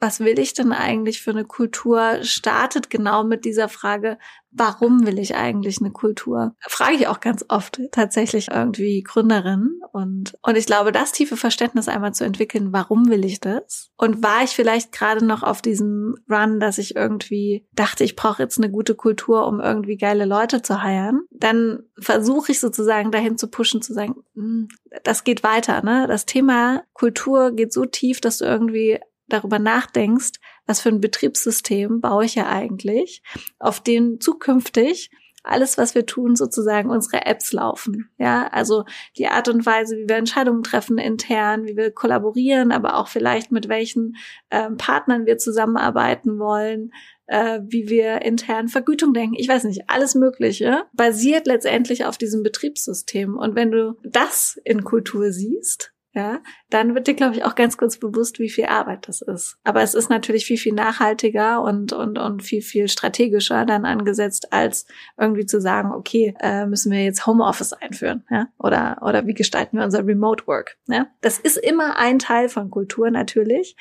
was 0.00 0.20
will 0.20 0.38
ich 0.38 0.54
denn 0.54 0.72
eigentlich 0.72 1.20
für 1.20 1.30
eine 1.30 1.44
Kultur, 1.44 2.18
startet 2.22 2.90
genau 2.90 3.22
mit 3.22 3.44
dieser 3.44 3.68
Frage, 3.68 4.18
warum 4.50 5.06
will 5.06 5.18
ich 5.18 5.36
eigentlich 5.36 5.80
eine 5.80 5.90
Kultur? 5.90 6.54
Frage 6.66 6.94
ich 6.94 7.06
auch 7.06 7.20
ganz 7.20 7.44
oft 7.48 7.80
tatsächlich 7.92 8.48
irgendwie 8.50 9.02
Gründerinnen 9.02 9.80
und, 9.92 10.36
und 10.42 10.56
ich 10.56 10.66
glaube, 10.66 10.90
das 10.90 11.12
tiefe 11.12 11.36
Verständnis 11.36 11.88
einmal 11.88 12.14
zu 12.14 12.24
entwickeln, 12.24 12.72
warum 12.72 13.08
will 13.10 13.24
ich 13.24 13.40
das? 13.40 13.90
Und 13.96 14.22
war 14.22 14.42
ich 14.42 14.50
vielleicht 14.50 14.92
gerade 14.92 15.24
noch 15.24 15.42
auf 15.42 15.62
diesem 15.62 16.16
Run, 16.28 16.60
dass 16.60 16.78
ich 16.78 16.96
irgendwie 16.96 17.66
dachte, 17.72 18.02
ich 18.02 18.16
brauche 18.16 18.42
jetzt 18.42 18.58
eine 18.58 18.70
gute 18.70 18.94
Kultur, 18.94 19.46
um 19.46 19.60
irgendwie 19.60 19.96
geile 19.96 20.24
Leute 20.24 20.62
zu 20.62 20.82
heiern? 20.82 21.20
Dann 21.30 21.84
versuche 21.98 22.52
ich 22.52 22.60
sozusagen 22.60 23.12
dahin 23.12 23.38
zu 23.38 23.48
pushen, 23.48 23.82
zu 23.82 23.92
sagen, 23.92 24.16
hm, 24.34 24.68
das 25.04 25.24
geht 25.24 25.42
weiter, 25.42 25.82
ne? 25.82 26.06
Das 26.08 26.26
Thema 26.26 26.82
Kultur 26.92 27.52
geht 27.52 27.72
so 27.72 27.84
tief, 27.84 28.20
dass 28.20 28.38
du 28.38 28.46
irgendwie 28.46 28.98
darüber 29.32 29.58
nachdenkst, 29.58 30.40
was 30.66 30.80
für 30.80 30.90
ein 30.90 31.00
Betriebssystem 31.00 32.00
baue 32.00 32.24
ich 32.24 32.34
ja 32.34 32.48
eigentlich, 32.48 33.22
auf 33.58 33.80
dem 33.80 34.20
zukünftig 34.20 35.10
alles, 35.42 35.78
was 35.78 35.94
wir 35.94 36.06
tun, 36.06 36.36
sozusagen 36.36 36.90
unsere 36.90 37.24
Apps 37.24 37.52
laufen. 37.52 38.10
Ja, 38.18 38.48
also 38.48 38.84
die 39.16 39.26
Art 39.26 39.48
und 39.48 39.64
Weise, 39.64 39.96
wie 39.96 40.08
wir 40.08 40.16
Entscheidungen 40.16 40.62
treffen 40.62 40.98
intern, 40.98 41.66
wie 41.66 41.76
wir 41.76 41.90
kollaborieren, 41.90 42.72
aber 42.72 42.96
auch 42.96 43.08
vielleicht 43.08 43.50
mit 43.50 43.68
welchen 43.68 44.16
ähm, 44.50 44.76
Partnern 44.76 45.26
wir 45.26 45.38
zusammenarbeiten 45.38 46.38
wollen, 46.38 46.92
äh, 47.26 47.60
wie 47.66 47.88
wir 47.88 48.22
intern 48.22 48.68
Vergütung 48.68 49.14
denken. 49.14 49.36
Ich 49.38 49.48
weiß 49.48 49.64
nicht, 49.64 49.88
alles 49.88 50.14
Mögliche 50.14 50.84
basiert 50.92 51.46
letztendlich 51.46 52.04
auf 52.04 52.18
diesem 52.18 52.42
Betriebssystem. 52.42 53.36
Und 53.38 53.54
wenn 53.54 53.70
du 53.70 53.96
das 54.02 54.60
in 54.64 54.84
Kultur 54.84 55.32
siehst, 55.32 55.94
ja, 56.12 56.40
dann 56.70 56.94
wird 56.96 57.06
dir, 57.06 57.14
glaube 57.14 57.36
ich, 57.36 57.44
auch 57.44 57.54
ganz 57.54 57.76
kurz 57.76 57.96
bewusst, 57.96 58.40
wie 58.40 58.50
viel 58.50 58.66
Arbeit 58.66 59.06
das 59.06 59.22
ist. 59.22 59.58
Aber 59.62 59.82
es 59.82 59.94
ist 59.94 60.10
natürlich 60.10 60.44
viel, 60.44 60.56
viel 60.56 60.74
nachhaltiger 60.74 61.62
und, 61.62 61.92
und, 61.92 62.18
und 62.18 62.42
viel, 62.42 62.62
viel 62.62 62.88
strategischer 62.88 63.64
dann 63.64 63.84
angesetzt, 63.84 64.52
als 64.52 64.86
irgendwie 65.16 65.46
zu 65.46 65.60
sagen, 65.60 65.92
okay, 65.92 66.34
äh, 66.40 66.66
müssen 66.66 66.90
wir 66.90 67.04
jetzt 67.04 67.26
Homeoffice 67.26 67.74
einführen, 67.74 68.24
ja, 68.28 68.48
oder, 68.58 68.98
oder 69.02 69.26
wie 69.26 69.34
gestalten 69.34 69.76
wir 69.78 69.84
unser 69.84 70.04
Remote 70.04 70.48
Work, 70.48 70.78
ja. 70.88 71.06
Das 71.20 71.38
ist 71.38 71.56
immer 71.56 71.96
ein 71.96 72.18
Teil 72.18 72.48
von 72.48 72.70
Kultur 72.70 73.10
natürlich. 73.10 73.76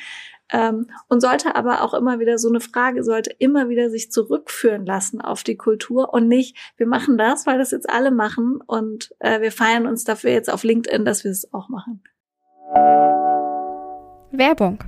Ähm, 0.51 0.87
und 1.07 1.21
sollte 1.21 1.55
aber 1.55 1.83
auch 1.83 1.93
immer 1.93 2.19
wieder 2.19 2.39
so 2.39 2.49
eine 2.49 2.59
Frage, 2.59 3.03
sollte 3.03 3.31
immer 3.37 3.69
wieder 3.69 3.91
sich 3.91 4.11
zurückführen 4.11 4.83
lassen 4.83 5.21
auf 5.21 5.43
die 5.43 5.57
Kultur 5.57 6.11
und 6.11 6.27
nicht, 6.27 6.57
wir 6.77 6.87
machen 6.87 7.19
das, 7.19 7.45
weil 7.45 7.59
das 7.59 7.69
jetzt 7.69 7.87
alle 7.87 8.09
machen 8.09 8.59
und 8.65 9.11
äh, 9.19 9.41
wir 9.41 9.51
feiern 9.51 9.85
uns 9.85 10.05
dafür 10.05 10.31
jetzt 10.31 10.51
auf 10.51 10.63
LinkedIn, 10.63 11.05
dass 11.05 11.23
wir 11.23 11.29
es 11.29 11.53
auch 11.53 11.69
machen. 11.69 12.01
Werbung. 14.31 14.83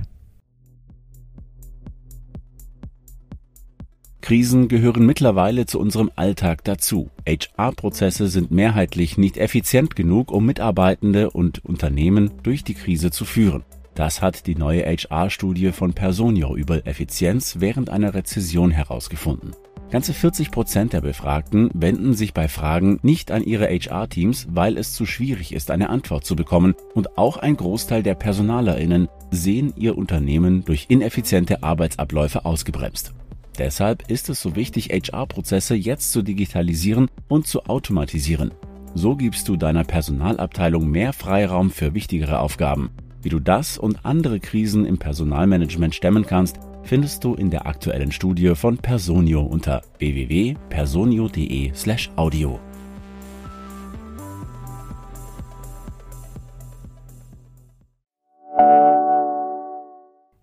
Krisen 4.20 4.68
gehören 4.68 5.04
mittlerweile 5.04 5.66
zu 5.66 5.80
unserem 5.80 6.10
Alltag 6.14 6.62
dazu. 6.64 7.10
HR-Prozesse 7.26 8.28
sind 8.28 8.52
mehrheitlich 8.52 9.18
nicht 9.18 9.36
effizient 9.36 9.96
genug, 9.96 10.30
um 10.30 10.46
Mitarbeitende 10.46 11.30
und 11.30 11.64
Unternehmen 11.64 12.30
durch 12.44 12.62
die 12.62 12.74
Krise 12.74 13.10
zu 13.10 13.24
führen. 13.24 13.64
Das 13.94 14.22
hat 14.22 14.46
die 14.46 14.54
neue 14.54 14.84
HR-Studie 14.84 15.72
von 15.72 15.92
Personio 15.92 16.56
über 16.56 16.86
Effizienz 16.86 17.56
während 17.58 17.90
einer 17.90 18.14
Rezession 18.14 18.70
herausgefunden. 18.70 19.52
Ganze 19.90 20.14
40 20.14 20.50
Prozent 20.50 20.94
der 20.94 21.02
Befragten 21.02 21.68
wenden 21.74 22.14
sich 22.14 22.32
bei 22.32 22.48
Fragen 22.48 22.98
nicht 23.02 23.30
an 23.30 23.44
ihre 23.44 23.66
HR-Teams, 23.66 24.46
weil 24.50 24.78
es 24.78 24.94
zu 24.94 25.04
schwierig 25.04 25.52
ist, 25.52 25.70
eine 25.70 25.90
Antwort 25.90 26.24
zu 26.24 26.34
bekommen. 26.34 26.74
Und 26.94 27.18
auch 27.18 27.36
ein 27.36 27.58
Großteil 27.58 28.02
der 28.02 28.14
PersonalerInnen 28.14 29.08
sehen 29.30 29.74
ihr 29.76 29.98
Unternehmen 29.98 30.64
durch 30.64 30.86
ineffiziente 30.88 31.62
Arbeitsabläufe 31.62 32.46
ausgebremst. 32.46 33.12
Deshalb 33.58 34.10
ist 34.10 34.30
es 34.30 34.40
so 34.40 34.56
wichtig, 34.56 34.88
HR-Prozesse 34.88 35.74
jetzt 35.74 36.12
zu 36.12 36.22
digitalisieren 36.22 37.10
und 37.28 37.46
zu 37.46 37.66
automatisieren. 37.66 38.52
So 38.94 39.14
gibst 39.16 39.46
du 39.48 39.56
deiner 39.56 39.84
Personalabteilung 39.84 40.90
mehr 40.90 41.12
Freiraum 41.12 41.70
für 41.70 41.92
wichtigere 41.92 42.40
Aufgaben. 42.40 42.90
Wie 43.22 43.28
du 43.28 43.38
das 43.38 43.78
und 43.78 44.04
andere 44.04 44.40
Krisen 44.40 44.84
im 44.84 44.98
Personalmanagement 44.98 45.94
stemmen 45.94 46.26
kannst, 46.26 46.58
findest 46.82 47.22
du 47.22 47.36
in 47.36 47.50
der 47.50 47.66
aktuellen 47.66 48.10
Studie 48.10 48.56
von 48.56 48.78
Personio 48.78 49.42
unter 49.42 49.82
www.personio.de/audio. 49.98 52.58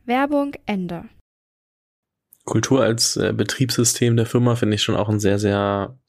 Werbung 0.06 0.54
Ende. 0.65 1.04
Kultur 2.46 2.82
als 2.82 3.18
äh, 3.18 3.34
Betriebssystem 3.36 4.15
der 4.15 4.26
Firma 4.26 4.56
finde 4.56 4.76
ich 4.76 4.84
schon 4.84 4.96
auch 4.96 5.10
ein 5.10 5.20
sehr, 5.20 5.38
sehr 5.38 6.00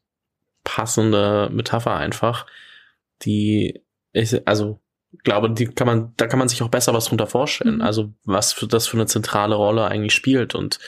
passende 0.62 1.50
Metapher 1.52 1.96
einfach, 1.96 2.46
die 3.22 3.83
ich, 4.12 4.46
also 4.46 4.78
glaube, 5.24 5.50
die 5.50 5.66
kann 5.66 5.86
man, 5.86 6.12
da 6.16 6.26
kann 6.26 6.38
man 6.38 6.48
sich 6.48 6.62
auch 6.62 6.68
besser 6.68 6.94
was 6.94 7.06
drunter 7.06 7.26
vorstellen. 7.26 7.76
Mhm. 7.76 7.82
Also 7.82 8.12
was 8.24 8.52
für 8.52 8.66
das 8.66 8.86
für 8.86 8.96
eine 8.96 9.06
zentrale 9.06 9.54
Rolle 9.54 9.86
eigentlich 9.86 10.14
spielt 10.14 10.54
und 10.54 10.78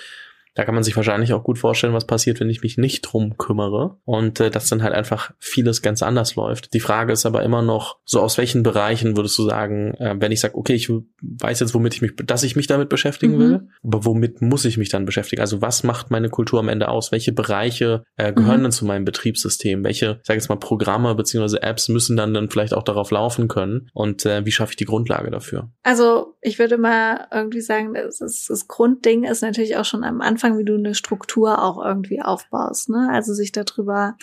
da 0.54 0.64
kann 0.64 0.74
man 0.74 0.84
sich 0.84 0.96
wahrscheinlich 0.96 1.32
auch 1.32 1.44
gut 1.44 1.58
vorstellen, 1.58 1.94
was 1.94 2.06
passiert, 2.06 2.40
wenn 2.40 2.50
ich 2.50 2.62
mich 2.62 2.76
nicht 2.78 3.02
drum 3.02 3.36
kümmere 3.38 3.98
und 4.04 4.40
äh, 4.40 4.50
dass 4.50 4.68
dann 4.68 4.82
halt 4.82 4.94
einfach 4.94 5.32
vieles 5.38 5.82
ganz 5.82 6.02
anders 6.02 6.36
läuft. 6.36 6.74
Die 6.74 6.80
Frage 6.80 7.12
ist 7.12 7.26
aber 7.26 7.42
immer 7.42 7.62
noch, 7.62 7.98
so 8.04 8.20
aus 8.20 8.38
welchen 8.38 8.62
Bereichen 8.62 9.16
würdest 9.16 9.38
du 9.38 9.44
sagen, 9.44 9.94
äh, 9.94 10.14
wenn 10.18 10.32
ich 10.32 10.40
sage, 10.40 10.56
okay, 10.56 10.74
ich 10.74 10.90
weiß 11.22 11.60
jetzt, 11.60 11.74
womit 11.74 11.94
ich 11.94 12.02
mich, 12.02 12.12
dass 12.16 12.42
ich 12.42 12.56
mich 12.56 12.66
damit 12.66 12.88
beschäftigen 12.88 13.36
mhm. 13.36 13.38
will, 13.38 13.68
aber 13.82 14.04
womit 14.04 14.42
muss 14.42 14.64
ich 14.64 14.76
mich 14.76 14.88
dann 14.88 15.06
beschäftigen? 15.06 15.40
Also 15.40 15.62
was 15.62 15.84
macht 15.84 16.10
meine 16.10 16.28
Kultur 16.28 16.60
am 16.60 16.68
Ende 16.68 16.88
aus? 16.88 17.12
Welche 17.12 17.32
Bereiche 17.32 18.04
äh, 18.16 18.32
gehören 18.32 18.60
mhm. 18.60 18.64
denn 18.64 18.72
zu 18.72 18.84
meinem 18.84 19.04
Betriebssystem? 19.04 19.84
Welche, 19.84 20.20
sag 20.22 20.36
ich 20.36 20.42
jetzt 20.42 20.48
mal, 20.48 20.56
Programme 20.56 21.14
beziehungsweise 21.14 21.62
Apps 21.62 21.88
müssen 21.88 22.16
dann 22.16 22.34
dann 22.34 22.50
vielleicht 22.50 22.74
auch 22.74 22.82
darauf 22.82 23.10
laufen 23.10 23.48
können? 23.48 23.88
Und 23.94 24.26
äh, 24.26 24.44
wie 24.44 24.52
schaffe 24.52 24.72
ich 24.72 24.76
die 24.76 24.84
Grundlage 24.84 25.30
dafür? 25.30 25.70
Also 25.82 26.36
ich 26.40 26.58
würde 26.58 26.76
mal 26.76 27.28
irgendwie 27.32 27.60
sagen, 27.60 27.94
das, 27.94 28.20
ist, 28.20 28.50
das 28.50 28.68
Grundding 28.68 29.24
ist 29.24 29.42
natürlich 29.42 29.76
auch 29.76 29.84
schon 29.84 30.04
am 30.04 30.20
Anfang 30.20 30.41
Anfang, 30.42 30.58
wie 30.58 30.64
du 30.64 30.74
eine 30.74 30.94
Struktur 30.94 31.62
auch 31.62 31.84
irgendwie 31.84 32.20
aufbaust. 32.20 32.88
Ne? 32.88 33.08
Also 33.12 33.32
sich 33.32 33.52
darüber 33.52 34.16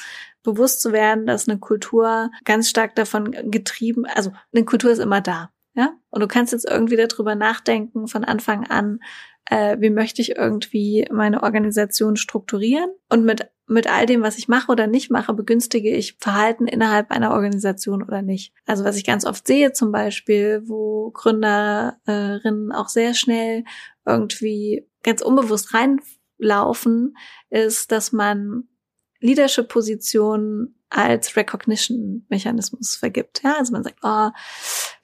bewusst 0.44 0.82
zu 0.82 0.92
werden, 0.92 1.26
dass 1.26 1.48
eine 1.48 1.60
Kultur 1.60 2.32
ganz 2.44 2.70
stark 2.70 2.96
davon 2.96 3.32
getrieben, 3.52 4.06
also 4.06 4.32
eine 4.54 4.66
Kultur 4.66 4.92
ist 4.92 5.00
immer 5.00 5.22
da. 5.22 5.52
Ja? 5.76 5.94
Und 6.10 6.22
du 6.22 6.28
kannst 6.28 6.52
jetzt 6.52 6.70
irgendwie 6.70 6.98
darüber 6.98 7.36
nachdenken 7.36 8.08
von 8.08 8.26
Anfang 8.26 8.68
an, 8.68 9.00
äh, 9.46 9.78
wie 9.80 9.90
möchte 9.90 10.22
ich 10.22 10.36
irgendwie 10.36 11.08
meine 11.12 11.42
Organisation 11.42 12.18
strukturieren 12.18 12.90
und 13.10 13.24
mit 13.24 13.50
mit 13.70 13.88
all 13.88 14.08
dem, 14.08 14.24
was 14.24 14.40
ich 14.40 14.48
mache 14.48 14.72
oder 14.72 14.88
nicht 14.88 15.12
mache, 15.12 15.34
begünstige 15.34 15.92
ich 15.92 16.18
Verhalten 16.20 16.66
innerhalb 16.68 17.12
einer 17.12 17.32
Organisation 17.32 18.02
oder 18.02 18.24
nicht. 18.24 18.52
Also 18.66 18.84
was 18.84 18.98
ich 18.98 19.06
ganz 19.06 19.26
oft 19.26 19.46
sehe 19.46 19.74
zum 19.74 19.92
Beispiel, 19.92 20.64
wo 20.66 21.12
Gründerinnen 21.12 22.72
auch 22.72 22.90
sehr 22.90 23.14
schnell 23.14 23.64
irgendwie 24.10 24.88
ganz 25.04 25.22
unbewusst 25.22 25.74
reinlaufen, 25.74 27.16
ist, 27.50 27.92
dass 27.92 28.12
man 28.12 28.68
Leadership-Positionen 29.20 30.76
als 30.90 31.36
Recognition-Mechanismus 31.36 32.96
vergibt. 32.96 33.42
Ja, 33.44 33.58
also 33.58 33.72
man 33.74 33.84
sagt, 33.84 34.00
oh, 34.02 34.30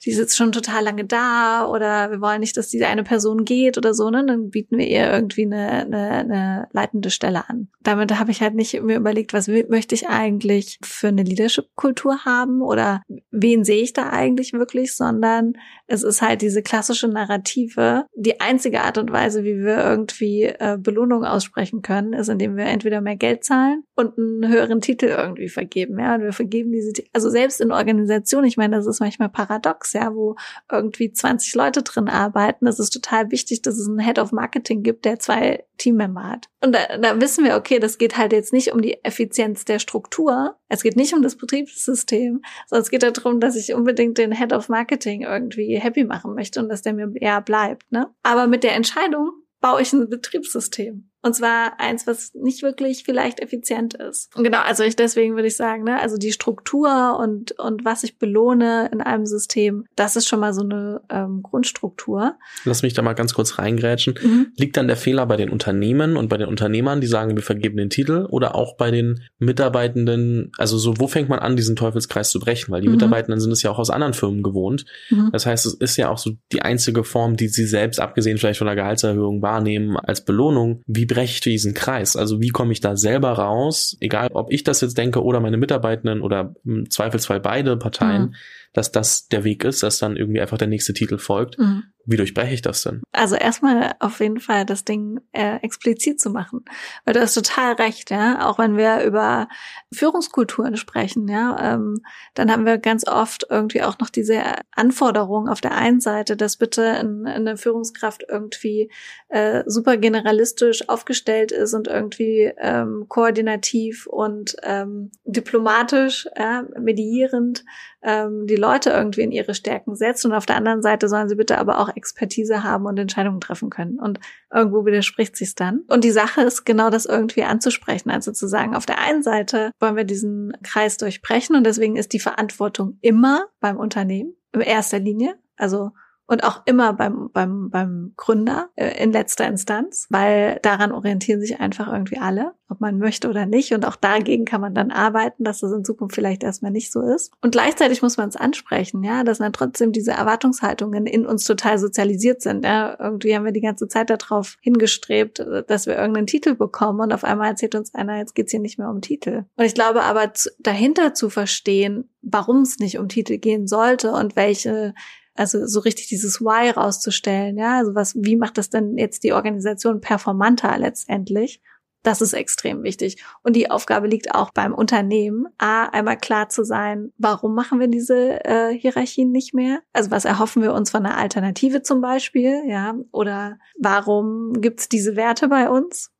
die 0.06 0.12
sitzt 0.12 0.36
schon 0.36 0.52
total 0.52 0.84
lange 0.84 1.04
da 1.04 1.66
oder 1.66 2.10
wir 2.12 2.20
wollen 2.20 2.40
nicht, 2.40 2.56
dass 2.56 2.68
diese 2.68 2.86
eine 2.86 3.02
Person 3.02 3.44
geht 3.44 3.76
oder 3.76 3.92
so, 3.92 4.08
ne? 4.08 4.24
Dann 4.24 4.50
bieten 4.50 4.78
wir 4.78 4.86
ihr 4.86 5.12
irgendwie 5.12 5.44
eine, 5.44 5.68
eine, 5.68 6.10
eine 6.10 6.68
leitende 6.72 7.10
Stelle 7.10 7.48
an. 7.48 7.68
Damit 7.82 8.16
habe 8.18 8.30
ich 8.30 8.40
halt 8.40 8.54
nicht 8.54 8.80
mir 8.82 8.96
überlegt, 8.96 9.32
was 9.32 9.48
möchte 9.48 9.94
ich 9.96 10.08
eigentlich 10.08 10.78
für 10.82 11.08
eine 11.08 11.24
Leadership-Kultur 11.24 12.24
haben 12.24 12.62
oder 12.62 13.02
wen 13.32 13.64
sehe 13.64 13.82
ich 13.82 13.92
da 13.92 14.10
eigentlich 14.10 14.52
wirklich, 14.52 14.94
sondern 14.94 15.54
es 15.88 16.04
ist 16.04 16.22
halt 16.22 16.40
diese 16.40 16.62
klassische 16.62 17.08
Narrative. 17.08 18.06
Die 18.14 18.40
einzige 18.40 18.82
Art 18.82 18.98
und 18.98 19.10
Weise, 19.10 19.42
wie 19.42 19.58
wir 19.58 19.78
irgendwie 19.78 20.44
äh, 20.44 20.78
Belohnung 20.80 21.24
aussprechen 21.24 21.82
können, 21.82 22.12
ist, 22.12 22.28
indem 22.28 22.56
wir 22.56 22.64
entweder 22.66 23.00
mehr 23.00 23.16
Geld 23.16 23.44
zahlen 23.44 23.82
und 23.96 24.16
einen 24.18 24.48
höheren 24.48 24.80
Titel 24.80 25.06
irgendwie 25.06 25.48
vergeben. 25.48 25.98
Ja, 25.98 26.14
und 26.14 26.22
wir 26.22 26.32
vergeben 26.32 26.70
diese, 26.70 26.92
also 27.12 27.28
selbst 27.28 27.60
in 27.60 27.72
Organisationen, 27.72 28.46
ich 28.46 28.56
meine, 28.56 28.76
das 28.76 28.86
ist 28.86 29.00
manchmal 29.00 29.28
paradox, 29.28 29.95
ja, 29.96 30.14
wo 30.14 30.36
irgendwie 30.70 31.12
20 31.12 31.54
Leute 31.54 31.82
drin 31.82 32.08
arbeiten. 32.08 32.66
Es 32.66 32.78
ist 32.78 32.90
total 32.90 33.30
wichtig, 33.30 33.62
dass 33.62 33.78
es 33.78 33.88
einen 33.88 33.98
Head 33.98 34.18
of 34.18 34.32
Marketing 34.32 34.82
gibt, 34.82 35.04
der 35.04 35.18
zwei 35.18 35.64
Teammember 35.78 36.24
hat. 36.24 36.46
Und 36.62 36.74
da, 36.74 36.98
da 36.98 37.20
wissen 37.20 37.44
wir, 37.44 37.56
okay, 37.56 37.78
das 37.78 37.98
geht 37.98 38.16
halt 38.16 38.32
jetzt 38.32 38.52
nicht 38.52 38.72
um 38.72 38.82
die 38.82 39.02
Effizienz 39.04 39.64
der 39.64 39.78
Struktur. 39.78 40.56
Es 40.68 40.82
geht 40.82 40.96
nicht 40.96 41.14
um 41.14 41.22
das 41.22 41.36
Betriebssystem, 41.36 42.42
sondern 42.66 42.82
es 42.82 42.90
geht 42.90 43.02
darum, 43.02 43.40
dass 43.40 43.56
ich 43.56 43.74
unbedingt 43.74 44.18
den 44.18 44.32
Head 44.32 44.52
of 44.52 44.68
Marketing 44.68 45.22
irgendwie 45.22 45.78
happy 45.78 46.04
machen 46.04 46.34
möchte 46.34 46.60
und 46.60 46.68
dass 46.68 46.82
der 46.82 46.94
mir 46.94 47.10
eher 47.14 47.40
bleibt, 47.40 47.90
ne? 47.90 48.08
Aber 48.22 48.46
mit 48.46 48.64
der 48.64 48.74
Entscheidung 48.74 49.30
baue 49.60 49.82
ich 49.82 49.92
ein 49.92 50.08
Betriebssystem. 50.08 51.10
Und 51.26 51.34
zwar 51.34 51.80
eins, 51.80 52.06
was 52.06 52.32
nicht 52.34 52.62
wirklich 52.62 53.02
vielleicht 53.02 53.40
effizient 53.40 53.94
ist. 53.94 54.30
Und 54.36 54.44
genau, 54.44 54.60
also 54.60 54.84
ich 54.84 54.94
deswegen 54.94 55.34
würde 55.34 55.48
ich 55.48 55.56
sagen, 55.56 55.82
ne, 55.82 56.00
also 56.00 56.18
die 56.18 56.30
Struktur 56.30 57.18
und, 57.18 57.50
und 57.58 57.84
was 57.84 58.04
ich 58.04 58.16
belohne 58.16 58.88
in 58.92 59.00
einem 59.00 59.26
System, 59.26 59.86
das 59.96 60.14
ist 60.14 60.28
schon 60.28 60.38
mal 60.38 60.54
so 60.54 60.62
eine 60.62 61.00
ähm, 61.10 61.40
Grundstruktur. 61.42 62.36
Lass 62.64 62.82
mich 62.82 62.94
da 62.94 63.02
mal 63.02 63.14
ganz 63.14 63.34
kurz 63.34 63.58
reingrätschen. 63.58 64.14
Mhm. 64.22 64.52
Liegt 64.56 64.76
dann 64.76 64.86
der 64.86 64.96
Fehler 64.96 65.26
bei 65.26 65.36
den 65.36 65.50
Unternehmen 65.50 66.16
und 66.16 66.28
bei 66.28 66.36
den 66.36 66.46
Unternehmern, 66.46 67.00
die 67.00 67.08
sagen, 67.08 67.34
wir 67.34 67.42
vergeben 67.42 67.76
den 67.76 67.90
Titel 67.90 68.28
oder 68.30 68.54
auch 68.54 68.76
bei 68.76 68.92
den 68.92 69.24
Mitarbeitenden, 69.40 70.52
also 70.58 70.78
so, 70.78 71.00
wo 71.00 71.08
fängt 71.08 71.28
man 71.28 71.40
an, 71.40 71.56
diesen 71.56 71.74
Teufelskreis 71.74 72.30
zu 72.30 72.38
brechen? 72.38 72.70
Weil 72.70 72.82
die 72.82 72.86
mhm. 72.86 72.94
Mitarbeitenden 72.94 73.40
sind 73.40 73.50
es 73.50 73.64
ja 73.64 73.72
auch 73.72 73.80
aus 73.80 73.90
anderen 73.90 74.14
Firmen 74.14 74.44
gewohnt. 74.44 74.84
Mhm. 75.10 75.30
Das 75.32 75.44
heißt, 75.44 75.66
es 75.66 75.74
ist 75.74 75.96
ja 75.96 76.08
auch 76.08 76.18
so 76.18 76.34
die 76.52 76.62
einzige 76.62 77.02
Form, 77.02 77.36
die 77.36 77.48
sie 77.48 77.66
selbst, 77.66 77.98
abgesehen 77.98 78.38
vielleicht 78.38 78.58
von 78.58 78.68
der 78.68 78.76
Gehaltserhöhung, 78.76 79.42
wahrnehmen 79.42 79.96
als 79.96 80.24
Belohnung. 80.24 80.82
Wie 80.86 81.06
breche 81.16 81.32
ich 81.32 81.40
diesen 81.40 81.72
Kreis? 81.72 82.14
Also 82.14 82.42
wie 82.42 82.50
komme 82.50 82.72
ich 82.72 82.80
da 82.80 82.94
selber 82.94 83.32
raus, 83.32 83.96
egal 84.00 84.28
ob 84.34 84.52
ich 84.52 84.64
das 84.64 84.82
jetzt 84.82 84.98
denke 84.98 85.24
oder 85.24 85.40
meine 85.40 85.56
Mitarbeitenden 85.56 86.20
oder 86.20 86.54
im 86.64 86.90
Zweifelsfall 86.90 87.40
beide 87.40 87.78
Parteien, 87.78 88.22
mhm. 88.22 88.34
Dass 88.76 88.92
das 88.92 89.28
der 89.28 89.42
Weg 89.42 89.64
ist, 89.64 89.82
dass 89.82 89.98
dann 89.98 90.16
irgendwie 90.16 90.40
einfach 90.40 90.58
der 90.58 90.68
nächste 90.68 90.92
Titel 90.92 91.16
folgt. 91.16 91.58
Mhm. 91.58 91.84
Wie 92.04 92.16
durchbreche 92.16 92.54
ich 92.54 92.62
das 92.62 92.82
denn? 92.82 93.02
Also 93.10 93.34
erstmal 93.34 93.94
auf 93.98 94.20
jeden 94.20 94.38
Fall 94.38 94.64
das 94.64 94.84
Ding 94.84 95.20
äh, 95.32 95.56
explizit 95.56 96.20
zu 96.20 96.30
machen. 96.30 96.64
Weil 97.04 97.14
du 97.14 97.20
hast 97.20 97.34
total 97.34 97.72
recht, 97.72 98.10
ja. 98.12 98.46
Auch 98.48 98.58
wenn 98.58 98.76
wir 98.76 99.02
über 99.02 99.48
Führungskulturen 99.92 100.76
sprechen, 100.76 101.26
ja, 101.26 101.74
ähm, 101.74 102.02
dann 102.34 102.52
haben 102.52 102.64
wir 102.64 102.78
ganz 102.78 103.08
oft 103.08 103.46
irgendwie 103.50 103.82
auch 103.82 103.98
noch 103.98 104.10
diese 104.10 104.40
Anforderung 104.70 105.48
auf 105.48 105.60
der 105.60 105.72
einen 105.72 106.00
Seite, 106.00 106.36
dass 106.36 106.58
bitte 106.58 106.84
eine, 106.84 107.32
eine 107.32 107.56
Führungskraft 107.56 108.24
irgendwie 108.28 108.92
äh, 109.28 109.64
super 109.66 109.96
generalistisch 109.96 110.88
aufgestellt 110.88 111.50
ist 111.50 111.74
und 111.74 111.88
irgendwie 111.88 112.52
ähm, 112.58 113.06
koordinativ 113.08 114.06
und 114.06 114.54
ähm, 114.62 115.10
diplomatisch, 115.24 116.28
ja, 116.38 116.64
medierend 116.78 117.64
ähm, 118.06 118.46
die 118.46 118.56
Leute 118.56 118.90
irgendwie 118.90 119.22
in 119.22 119.32
ihre 119.32 119.52
Stärken 119.52 119.96
setzt. 119.96 120.24
Und 120.24 120.32
auf 120.32 120.46
der 120.46 120.56
anderen 120.56 120.80
Seite 120.80 121.08
sollen 121.08 121.28
sie 121.28 121.34
bitte 121.34 121.58
aber 121.58 121.80
auch 121.80 121.94
Expertise 121.94 122.62
haben 122.62 122.86
und 122.86 122.96
Entscheidungen 122.98 123.40
treffen 123.40 123.68
können. 123.68 123.98
Und 123.98 124.20
irgendwo 124.54 124.86
widerspricht 124.86 125.36
sich's 125.36 125.56
dann. 125.56 125.80
Und 125.88 126.04
die 126.04 126.12
Sache 126.12 126.42
ist 126.42 126.64
genau 126.64 126.88
das 126.88 127.04
irgendwie 127.04 127.42
anzusprechen. 127.42 128.10
Also 128.10 128.30
zu 128.30 128.46
sagen, 128.46 128.76
auf 128.76 128.86
der 128.86 129.00
einen 129.00 129.24
Seite 129.24 129.72
wollen 129.80 129.96
wir 129.96 130.04
diesen 130.04 130.56
Kreis 130.62 130.96
durchbrechen 130.96 131.56
und 131.56 131.64
deswegen 131.64 131.96
ist 131.96 132.12
die 132.12 132.20
Verantwortung 132.20 132.98
immer 133.00 133.46
beim 133.58 133.76
Unternehmen 133.76 134.36
in 134.52 134.60
erster 134.60 135.00
Linie. 135.00 135.34
Also 135.56 135.90
und 136.26 136.42
auch 136.44 136.62
immer 136.66 136.92
beim, 136.92 137.30
beim, 137.32 137.70
beim 137.70 138.12
Gründer 138.16 138.68
äh, 138.74 139.02
in 139.02 139.12
letzter 139.12 139.46
Instanz, 139.46 140.06
weil 140.10 140.58
daran 140.62 140.92
orientieren 140.92 141.40
sich 141.40 141.60
einfach 141.60 141.92
irgendwie 141.92 142.18
alle, 142.18 142.54
ob 142.68 142.80
man 142.80 142.98
möchte 142.98 143.28
oder 143.28 143.46
nicht. 143.46 143.72
Und 143.72 143.86
auch 143.86 143.96
dagegen 143.96 144.44
kann 144.44 144.60
man 144.60 144.74
dann 144.74 144.90
arbeiten, 144.90 145.44
dass 145.44 145.60
das 145.60 145.72
in 145.72 145.84
Zukunft 145.84 146.14
vielleicht 146.14 146.42
erstmal 146.42 146.72
nicht 146.72 146.90
so 146.90 147.00
ist. 147.00 147.32
Und 147.42 147.52
gleichzeitig 147.52 148.02
muss 148.02 148.16
man 148.16 148.28
es 148.28 148.36
ansprechen, 148.36 149.04
ja, 149.04 149.22
dass 149.22 149.38
dann 149.38 149.52
trotzdem 149.52 149.92
diese 149.92 150.12
Erwartungshaltungen 150.12 151.06
in 151.06 151.26
uns 151.26 151.44
total 151.44 151.78
sozialisiert 151.78 152.42
sind. 152.42 152.64
Ja. 152.64 152.96
Irgendwie 152.98 153.34
haben 153.36 153.44
wir 153.44 153.52
die 153.52 153.60
ganze 153.60 153.86
Zeit 153.86 154.10
darauf 154.10 154.56
hingestrebt, 154.60 155.44
dass 155.68 155.86
wir 155.86 155.96
irgendeinen 155.96 156.26
Titel 156.26 156.54
bekommen 156.54 157.00
und 157.00 157.12
auf 157.12 157.22
einmal 157.22 157.50
erzählt 157.50 157.76
uns 157.76 157.94
einer, 157.94 158.18
jetzt 158.18 158.34
geht's 158.34 158.50
hier 158.50 158.60
nicht 158.60 158.78
mehr 158.78 158.90
um 158.90 159.00
Titel. 159.00 159.44
Und 159.56 159.64
ich 159.64 159.74
glaube 159.74 160.02
aber 160.02 160.32
dahinter 160.58 161.14
zu 161.14 161.30
verstehen, 161.30 162.10
warum 162.22 162.62
es 162.62 162.78
nicht 162.78 162.98
um 162.98 163.08
Titel 163.08 163.38
gehen 163.38 163.68
sollte 163.68 164.10
und 164.10 164.34
welche 164.34 164.94
also 165.36 165.66
so 165.66 165.80
richtig 165.80 166.08
dieses 166.08 166.40
Why 166.40 166.70
rauszustellen, 166.70 167.56
ja, 167.56 167.78
also 167.78 167.94
was, 167.94 168.14
wie 168.16 168.36
macht 168.36 168.58
das 168.58 168.70
denn 168.70 168.96
jetzt 168.96 169.24
die 169.24 169.32
Organisation 169.32 170.00
performanter 170.00 170.76
letztendlich? 170.78 171.60
Das 172.06 172.20
ist 172.20 172.34
extrem 172.34 172.84
wichtig. 172.84 173.20
Und 173.42 173.56
die 173.56 173.68
Aufgabe 173.68 174.06
liegt 174.06 174.32
auch 174.32 174.52
beim 174.52 174.72
Unternehmen, 174.72 175.46
A, 175.58 175.86
einmal 175.86 176.16
klar 176.16 176.48
zu 176.48 176.62
sein, 176.62 177.12
warum 177.18 177.52
machen 177.56 177.80
wir 177.80 177.88
diese 177.88 178.44
äh, 178.44 178.72
Hierarchien 178.78 179.32
nicht 179.32 179.54
mehr? 179.54 179.80
Also 179.92 180.12
was 180.12 180.24
erhoffen 180.24 180.62
wir 180.62 180.72
uns 180.72 180.92
von 180.92 181.04
einer 181.04 181.18
Alternative 181.18 181.82
zum 181.82 182.00
Beispiel, 182.00 182.62
ja? 182.68 182.94
Oder 183.10 183.58
warum 183.76 184.52
gibt's 184.60 184.88
diese 184.88 185.16
Werte 185.16 185.48
bei 185.48 185.68
uns? 185.68 186.12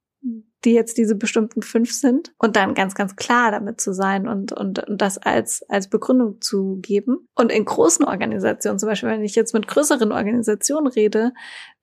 Die 0.67 0.73
jetzt 0.73 0.99
diese 0.99 1.15
bestimmten 1.15 1.63
fünf 1.63 1.93
sind. 1.93 2.33
Und 2.39 2.57
dann 2.57 2.75
ganz, 2.75 2.95
ganz 2.95 3.17
klar 3.17 3.53
damit 3.53 3.81
zu 3.81 3.95
sein 3.95 4.29
und, 4.29 4.53
und, 4.53 4.87
und 4.87 5.01
das 5.01 5.17
als, 5.17 5.63
als 5.69 5.89
Begründung 5.89 6.41
zu 6.41 6.81
geben. 6.83 7.29
Und 7.35 7.51
in 7.51 7.65
großen 7.65 8.05
Organisationen, 8.05 8.79
zum 8.79 8.89
Beispiel, 8.89 9.09
wenn 9.09 9.23
ich 9.23 9.37
jetzt 9.37 9.55
mit 9.55 9.69
größeren 9.69 10.13
Organisationen 10.13 10.89
rede, 10.89 11.33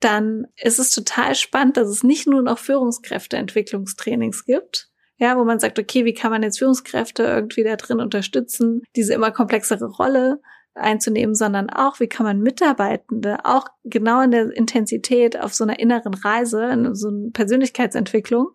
dann 0.00 0.46
ist 0.62 0.78
es 0.78 0.90
total 0.90 1.34
spannend, 1.34 1.78
dass 1.78 1.88
es 1.88 2.04
nicht 2.04 2.28
nur 2.28 2.42
noch 2.42 2.58
Führungskräfteentwicklungstrainings 2.58 4.44
gibt, 4.44 4.90
ja, 5.16 5.38
wo 5.38 5.44
man 5.44 5.60
sagt, 5.60 5.78
okay, 5.78 6.04
wie 6.04 6.14
kann 6.14 6.30
man 6.30 6.42
jetzt 6.42 6.58
Führungskräfte 6.58 7.22
irgendwie 7.22 7.64
da 7.64 7.76
drin 7.76 8.00
unterstützen, 8.00 8.82
diese 8.96 9.14
immer 9.14 9.30
komplexere 9.30 9.86
Rolle 9.86 10.40
einzunehmen, 10.74 11.34
sondern 11.34 11.70
auch, 11.70 12.00
wie 12.00 12.08
kann 12.08 12.26
man 12.26 12.40
Mitarbeitende 12.40 13.44
auch 13.44 13.66
genau 13.84 14.20
in 14.22 14.30
der 14.30 14.50
Intensität 14.56 15.38
auf 15.40 15.54
so 15.54 15.64
einer 15.64 15.78
inneren 15.78 16.14
Reise, 16.14 16.64
in 16.66 16.94
so 16.94 17.08
einer 17.08 17.30
Persönlichkeitsentwicklung 17.32 18.48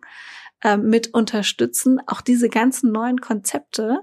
äh, 0.62 0.76
mit 0.76 1.14
unterstützen, 1.14 2.00
auch 2.06 2.20
diese 2.20 2.48
ganzen 2.48 2.92
neuen 2.92 3.20
Konzepte 3.20 4.00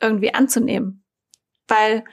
irgendwie 0.00 0.34
anzunehmen. 0.34 1.04
Weil 1.68 2.04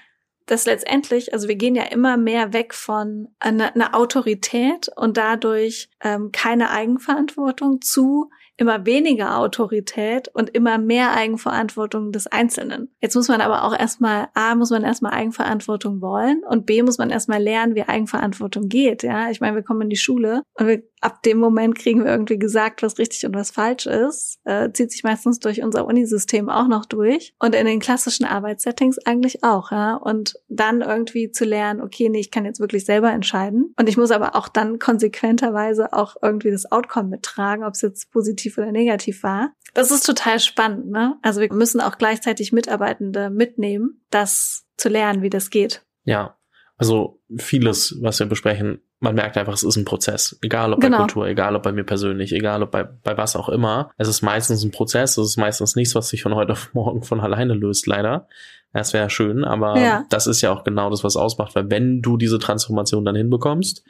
das 0.45 0.65
letztendlich, 0.65 1.33
also 1.33 1.47
wir 1.47 1.55
gehen 1.55 1.75
ja 1.75 1.83
immer 1.83 2.17
mehr 2.17 2.53
weg 2.53 2.73
von 2.73 3.29
einer, 3.39 3.73
einer 3.73 3.95
Autorität 3.95 4.89
und 4.95 5.17
dadurch 5.17 5.89
ähm, 6.01 6.31
keine 6.31 6.69
Eigenverantwortung 6.69 7.81
zu, 7.81 8.29
immer 8.57 8.85
weniger 8.85 9.37
Autorität 9.37 10.29
und 10.33 10.49
immer 10.49 10.77
mehr 10.77 11.15
Eigenverantwortung 11.15 12.11
des 12.11 12.27
Einzelnen. 12.27 12.93
Jetzt 13.01 13.15
muss 13.15 13.27
man 13.27 13.41
aber 13.41 13.63
auch 13.63 13.77
erstmal, 13.77 14.27
A, 14.33 14.55
muss 14.55 14.69
man 14.69 14.83
erstmal 14.83 15.13
Eigenverantwortung 15.13 16.01
wollen 16.01 16.43
und 16.47 16.65
B, 16.65 16.83
muss 16.83 16.97
man 16.97 17.09
erstmal 17.09 17.41
lernen, 17.41 17.75
wie 17.75 17.83
Eigenverantwortung 17.83 18.69
geht. 18.69 19.03
Ja, 19.03 19.29
ich 19.31 19.41
meine, 19.41 19.55
wir 19.55 19.63
kommen 19.63 19.81
in 19.81 19.89
die 19.89 19.95
Schule 19.95 20.43
und 20.53 20.67
wir, 20.67 20.83
ab 21.01 21.21
dem 21.23 21.37
Moment 21.37 21.75
kriegen 21.77 22.03
wir 22.03 22.11
irgendwie 22.11 22.39
gesagt, 22.39 22.81
was 22.81 22.97
richtig 22.97 23.25
und 23.25 23.35
was 23.35 23.51
falsch 23.51 23.87
ist. 23.87 24.39
Äh, 24.45 24.71
zieht 24.71 24.91
sich 24.91 25.03
meistens 25.03 25.39
durch 25.39 25.61
unser 25.61 25.85
Unisystem 25.85 26.49
auch 26.49 26.67
noch 26.67 26.85
durch 26.85 27.33
und 27.39 27.55
in 27.55 27.65
den 27.65 27.79
klassischen 27.79 28.25
Arbeitssettings 28.25 28.99
eigentlich 28.99 29.43
auch. 29.43 29.71
Ja, 29.71 29.95
und 29.95 30.35
dann 30.47 30.81
irgendwie 30.81 31.31
zu 31.31 31.43
lernen, 31.43 31.81
okay, 31.81 32.07
nee, 32.09 32.19
ich 32.19 32.31
kann 32.31 32.45
jetzt 32.45 32.59
wirklich 32.59 32.85
selber 32.85 33.11
entscheiden 33.11 33.73
und 33.77 33.89
ich 33.89 33.97
muss 33.97 34.11
aber 34.11 34.35
auch 34.35 34.47
dann 34.47 34.79
konsequenterweise 34.79 35.91
auch 35.93 36.15
irgendwie 36.21 36.51
das 36.51 36.71
Outcome 36.71 37.09
mittragen, 37.09 37.65
ob 37.65 37.73
es 37.73 37.81
jetzt 37.81 38.11
positiv 38.11 38.42
positiv 38.43 38.57
oder 38.57 38.71
negativ 38.71 39.23
war. 39.23 39.53
Das 39.73 39.91
ist 39.91 40.05
total 40.05 40.39
spannend, 40.39 40.89
ne? 40.91 41.17
Also 41.21 41.41
wir 41.41 41.51
müssen 41.51 41.81
auch 41.81 41.97
gleichzeitig 41.97 42.51
Mitarbeitende 42.51 43.29
mitnehmen, 43.29 44.01
das 44.09 44.65
zu 44.77 44.89
lernen, 44.89 45.21
wie 45.21 45.29
das 45.29 45.49
geht. 45.49 45.83
Ja, 46.03 46.35
also 46.77 47.21
vieles, 47.37 47.97
was 48.01 48.19
wir 48.19 48.27
besprechen, 48.27 48.81
man 48.99 49.15
merkt 49.15 49.37
einfach, 49.37 49.53
es 49.53 49.63
ist 49.63 49.75
ein 49.75 49.85
Prozess. 49.85 50.37
Egal 50.41 50.73
ob 50.73 50.79
genau. 50.79 50.97
bei 50.97 51.03
Kultur, 51.03 51.27
egal 51.27 51.55
ob 51.55 51.63
bei 51.63 51.71
mir 51.71 51.83
persönlich, 51.83 52.31
egal 52.31 52.63
ob 52.63 52.71
bei, 52.71 52.83
bei 52.83 53.17
was 53.17 53.35
auch 53.35 53.49
immer. 53.49 53.91
Es 53.97 54.07
ist 54.07 54.21
meistens 54.21 54.63
ein 54.63 54.71
Prozess, 54.71 55.17
es 55.17 55.29
ist 55.29 55.37
meistens 55.37 55.75
nichts, 55.75 55.93
was 55.95 56.09
sich 56.09 56.23
von 56.23 56.35
heute 56.35 56.53
auf 56.53 56.73
morgen 56.73 57.03
von 57.03 57.19
alleine 57.19 57.53
löst, 57.53 57.85
leider. 57.87 58.27
Das 58.71 58.93
wäre 58.93 59.09
schön, 59.09 59.43
aber 59.43 59.77
ja. 59.79 60.05
das 60.09 60.25
ist 60.25 60.41
ja 60.41 60.51
auch 60.51 60.63
genau 60.63 60.89
das, 60.89 61.03
was 61.03 61.15
ausmacht, 61.15 61.53
weil 61.55 61.69
wenn 61.69 62.01
du 62.01 62.17
diese 62.17 62.39
Transformation 62.39 63.05
dann 63.05 63.15
hinbekommst, 63.15 63.83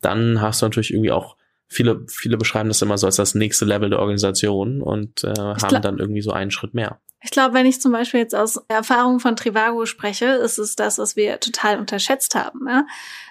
dann 0.00 0.40
hast 0.40 0.60
du 0.60 0.66
natürlich 0.66 0.92
irgendwie 0.92 1.12
auch 1.12 1.37
viele, 1.68 2.04
viele 2.08 2.36
beschreiben 2.36 2.68
das 2.68 2.82
immer 2.82 2.98
so 2.98 3.06
als 3.06 3.16
das 3.16 3.34
nächste 3.34 3.64
Level 3.64 3.90
der 3.90 4.00
Organisation 4.00 4.82
und 4.82 5.24
äh, 5.24 5.34
haben 5.36 5.82
dann 5.82 5.98
irgendwie 5.98 6.22
so 6.22 6.32
einen 6.32 6.50
Schritt 6.50 6.74
mehr. 6.74 7.00
Ich 7.20 7.30
glaube, 7.32 7.54
wenn 7.54 7.66
ich 7.66 7.80
zum 7.80 7.92
Beispiel 7.92 8.20
jetzt 8.20 8.34
aus 8.34 8.60
Erfahrungen 8.68 9.18
von 9.18 9.34
Trivago 9.34 9.86
spreche, 9.86 10.26
ist 10.26 10.58
es 10.58 10.76
das, 10.76 10.98
was 10.98 11.16
wir 11.16 11.40
total 11.40 11.78
unterschätzt 11.78 12.34
haben. 12.36 12.68
Ja? 12.68 12.86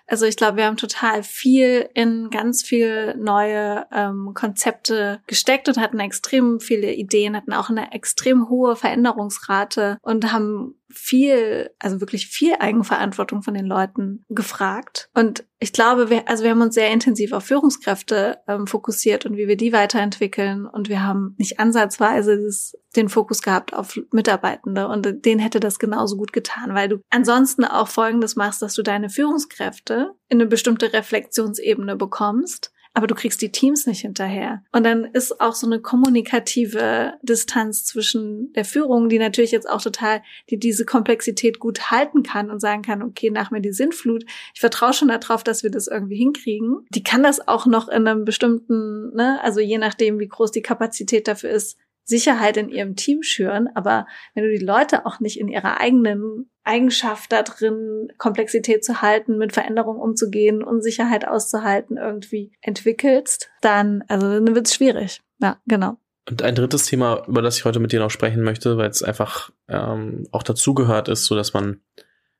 Also 0.07 0.25
ich 0.25 0.37
glaube, 0.37 0.57
wir 0.57 0.65
haben 0.65 0.77
total 0.77 1.21
viel 1.21 1.89
in 1.93 2.29
ganz 2.29 2.63
viel 2.63 3.15
neue 3.17 3.85
ähm, 3.91 4.31
Konzepte 4.33 5.21
gesteckt 5.27 5.67
und 5.67 5.77
hatten 5.77 5.99
extrem 5.99 6.59
viele 6.59 6.93
Ideen, 6.93 7.35
hatten 7.35 7.53
auch 7.53 7.69
eine 7.69 7.91
extrem 7.91 8.49
hohe 8.49 8.75
Veränderungsrate 8.75 9.97
und 10.01 10.31
haben 10.31 10.75
viel, 10.89 11.69
also 11.79 11.99
wirklich 11.99 12.27
viel 12.27 12.55
Eigenverantwortung 12.59 13.43
von 13.43 13.53
den 13.53 13.65
Leuten 13.65 14.25
gefragt. 14.29 15.09
Und 15.13 15.45
ich 15.59 15.73
glaube, 15.73 16.09
wir, 16.09 16.29
also 16.29 16.43
wir 16.43 16.51
haben 16.51 16.61
uns 16.61 16.75
sehr 16.75 16.91
intensiv 16.91 17.33
auf 17.33 17.43
Führungskräfte 17.43 18.37
ähm, 18.47 18.67
fokussiert 18.67 19.25
und 19.25 19.37
wie 19.37 19.47
wir 19.47 19.57
die 19.57 19.73
weiterentwickeln. 19.73 20.65
Und 20.65 20.87
wir 20.87 21.03
haben 21.03 21.35
nicht 21.37 21.59
ansatzweise 21.59 22.41
das, 22.41 22.77
den 22.95 23.09
Fokus 23.09 23.41
gehabt 23.41 23.73
auf 23.73 23.99
Mitarbeitende. 24.11 24.87
Und 24.87 25.25
denen 25.25 25.39
hätte 25.39 25.59
das 25.59 25.79
genauso 25.79 26.15
gut 26.15 26.31
getan, 26.31 26.73
weil 26.73 26.89
du 26.89 26.97
ansonsten 27.09 27.65
auch 27.65 27.87
Folgendes 27.87 28.35
machst, 28.35 28.61
dass 28.61 28.73
du 28.73 28.83
deine 28.83 29.09
Führungskräfte 29.09 29.96
in 30.29 30.39
eine 30.39 30.47
bestimmte 30.47 30.93
Reflexionsebene 30.93 31.95
bekommst 31.95 32.71
aber 32.97 33.05
du 33.05 33.13
kriegst 33.13 33.43
die 33.43 33.51
Teams 33.51 33.85
nicht 33.85 34.01
hinterher. 34.01 34.63
Und 34.71 34.83
dann 34.83 35.05
ist 35.05 35.39
auch 35.39 35.53
so 35.53 35.67
eine 35.67 35.79
kommunikative 35.79 37.13
Distanz 37.21 37.85
zwischen 37.85 38.51
der 38.53 38.65
Führung, 38.65 39.07
die 39.07 39.19
natürlich 39.19 39.51
jetzt 39.51 39.69
auch 39.69 39.83
total, 39.83 40.23
die 40.49 40.57
diese 40.57 40.83
Komplexität 40.83 41.59
gut 41.59 41.91
halten 41.91 42.23
kann 42.23 42.49
und 42.49 42.59
sagen 42.59 42.81
kann, 42.81 43.03
okay, 43.03 43.29
nach 43.29 43.51
mir 43.51 43.61
die 43.61 43.71
Sinnflut. 43.71 44.25
Ich 44.55 44.61
vertraue 44.61 44.93
schon 44.93 45.09
darauf, 45.09 45.43
dass 45.43 45.61
wir 45.61 45.69
das 45.69 45.85
irgendwie 45.85 46.17
hinkriegen. 46.17 46.87
Die 46.89 47.03
kann 47.03 47.21
das 47.21 47.47
auch 47.47 47.67
noch 47.67 47.87
in 47.87 48.07
einem 48.07 48.25
bestimmten, 48.25 49.13
ne, 49.13 49.39
also 49.43 49.59
je 49.59 49.77
nachdem, 49.77 50.17
wie 50.17 50.27
groß 50.27 50.51
die 50.51 50.63
Kapazität 50.63 51.27
dafür 51.27 51.51
ist, 51.51 51.77
Sicherheit 52.07 52.55
in 52.55 52.69
ihrem 52.69 52.95
Team 52.95 53.21
schüren, 53.21 53.67
aber 53.75 54.07
wenn 54.33 54.45
du 54.45 54.49
die 54.49 54.63
Leute 54.63 55.05
auch 55.05 55.19
nicht 55.19 55.39
in 55.39 55.49
ihrer 55.49 55.79
eigenen 55.79 56.49
Eigenschaft 56.63 57.31
da 57.33 57.43
drin, 57.43 58.07
Komplexität 58.17 58.83
zu 58.83 59.01
halten, 59.01 59.37
mit 59.37 59.51
Veränderungen 59.51 59.99
umzugehen, 59.99 60.63
Unsicherheit 60.63 61.27
auszuhalten, 61.27 61.97
irgendwie 61.97 62.53
entwickelst, 62.61 63.49
dann, 63.61 64.03
also 64.07 64.39
dann 64.39 64.55
wird 64.55 64.67
es 64.67 64.73
schwierig. 64.73 65.21
Ja, 65.39 65.59
genau. 65.65 65.97
Und 66.29 66.41
ein 66.41 66.55
drittes 66.55 66.85
Thema, 66.85 67.25
über 67.27 67.41
das 67.41 67.57
ich 67.57 67.65
heute 67.65 67.79
mit 67.79 67.91
dir 67.91 67.99
noch 67.99 68.11
sprechen 68.11 68.41
möchte, 68.41 68.77
weil 68.77 68.89
es 68.89 69.03
einfach 69.03 69.49
ähm, 69.67 70.27
auch 70.31 70.43
dazugehört 70.43 71.09
ist, 71.09 71.25
so 71.25 71.35
dass 71.35 71.53
man, 71.53 71.81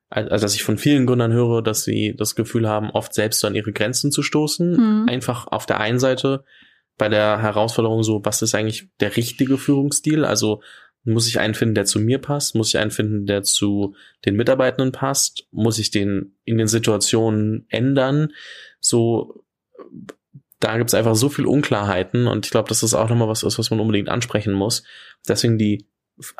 also 0.08 0.28
dass 0.30 0.54
ich 0.54 0.62
von 0.62 0.78
vielen 0.78 1.06
Gründern 1.06 1.32
höre, 1.32 1.62
dass 1.62 1.84
sie 1.84 2.14
das 2.16 2.34
Gefühl 2.34 2.66
haben, 2.66 2.90
oft 2.90 3.12
selbst 3.12 3.44
an 3.44 3.54
ihre 3.54 3.72
Grenzen 3.72 4.12
zu 4.12 4.22
stoßen. 4.22 5.02
Mhm. 5.02 5.08
Einfach 5.08 5.46
auf 5.46 5.66
der 5.66 5.80
einen 5.80 5.98
Seite 5.98 6.44
bei 6.98 7.08
der 7.08 7.40
Herausforderung 7.40 8.02
so, 8.02 8.20
was 8.24 8.42
ist 8.42 8.54
eigentlich 8.54 8.88
der 9.00 9.16
richtige 9.16 9.56
Führungsstil? 9.56 10.24
Also 10.24 10.60
Muss 11.04 11.28
ich 11.28 11.38
einen 11.38 11.54
finden, 11.54 11.74
der 11.74 11.86
zu 11.86 12.00
mir 12.00 12.18
passt? 12.18 12.54
Muss 12.54 12.68
ich 12.68 12.78
einen 12.78 12.90
finden, 12.90 13.24
der 13.24 13.42
zu 13.42 13.94
den 14.26 14.36
Mitarbeitenden 14.36 14.92
passt? 14.92 15.46
Muss 15.52 15.78
ich 15.78 15.90
den 15.90 16.36
in 16.44 16.58
den 16.58 16.66
Situationen 16.66 17.66
ändern? 17.70 18.32
So, 18.80 19.44
da 20.60 20.76
gibt's 20.76 20.94
einfach 20.94 21.14
so 21.14 21.28
viel 21.28 21.46
Unklarheiten 21.46 22.26
und 22.26 22.44
ich 22.44 22.50
glaube, 22.50 22.68
dass 22.68 22.80
das 22.80 22.94
auch 22.94 23.08
nochmal 23.08 23.28
was 23.28 23.44
ist, 23.44 23.58
was 23.58 23.70
man 23.70 23.80
unbedingt 23.80 24.08
ansprechen 24.08 24.52
muss. 24.52 24.82
Deswegen 25.26 25.56
die 25.56 25.86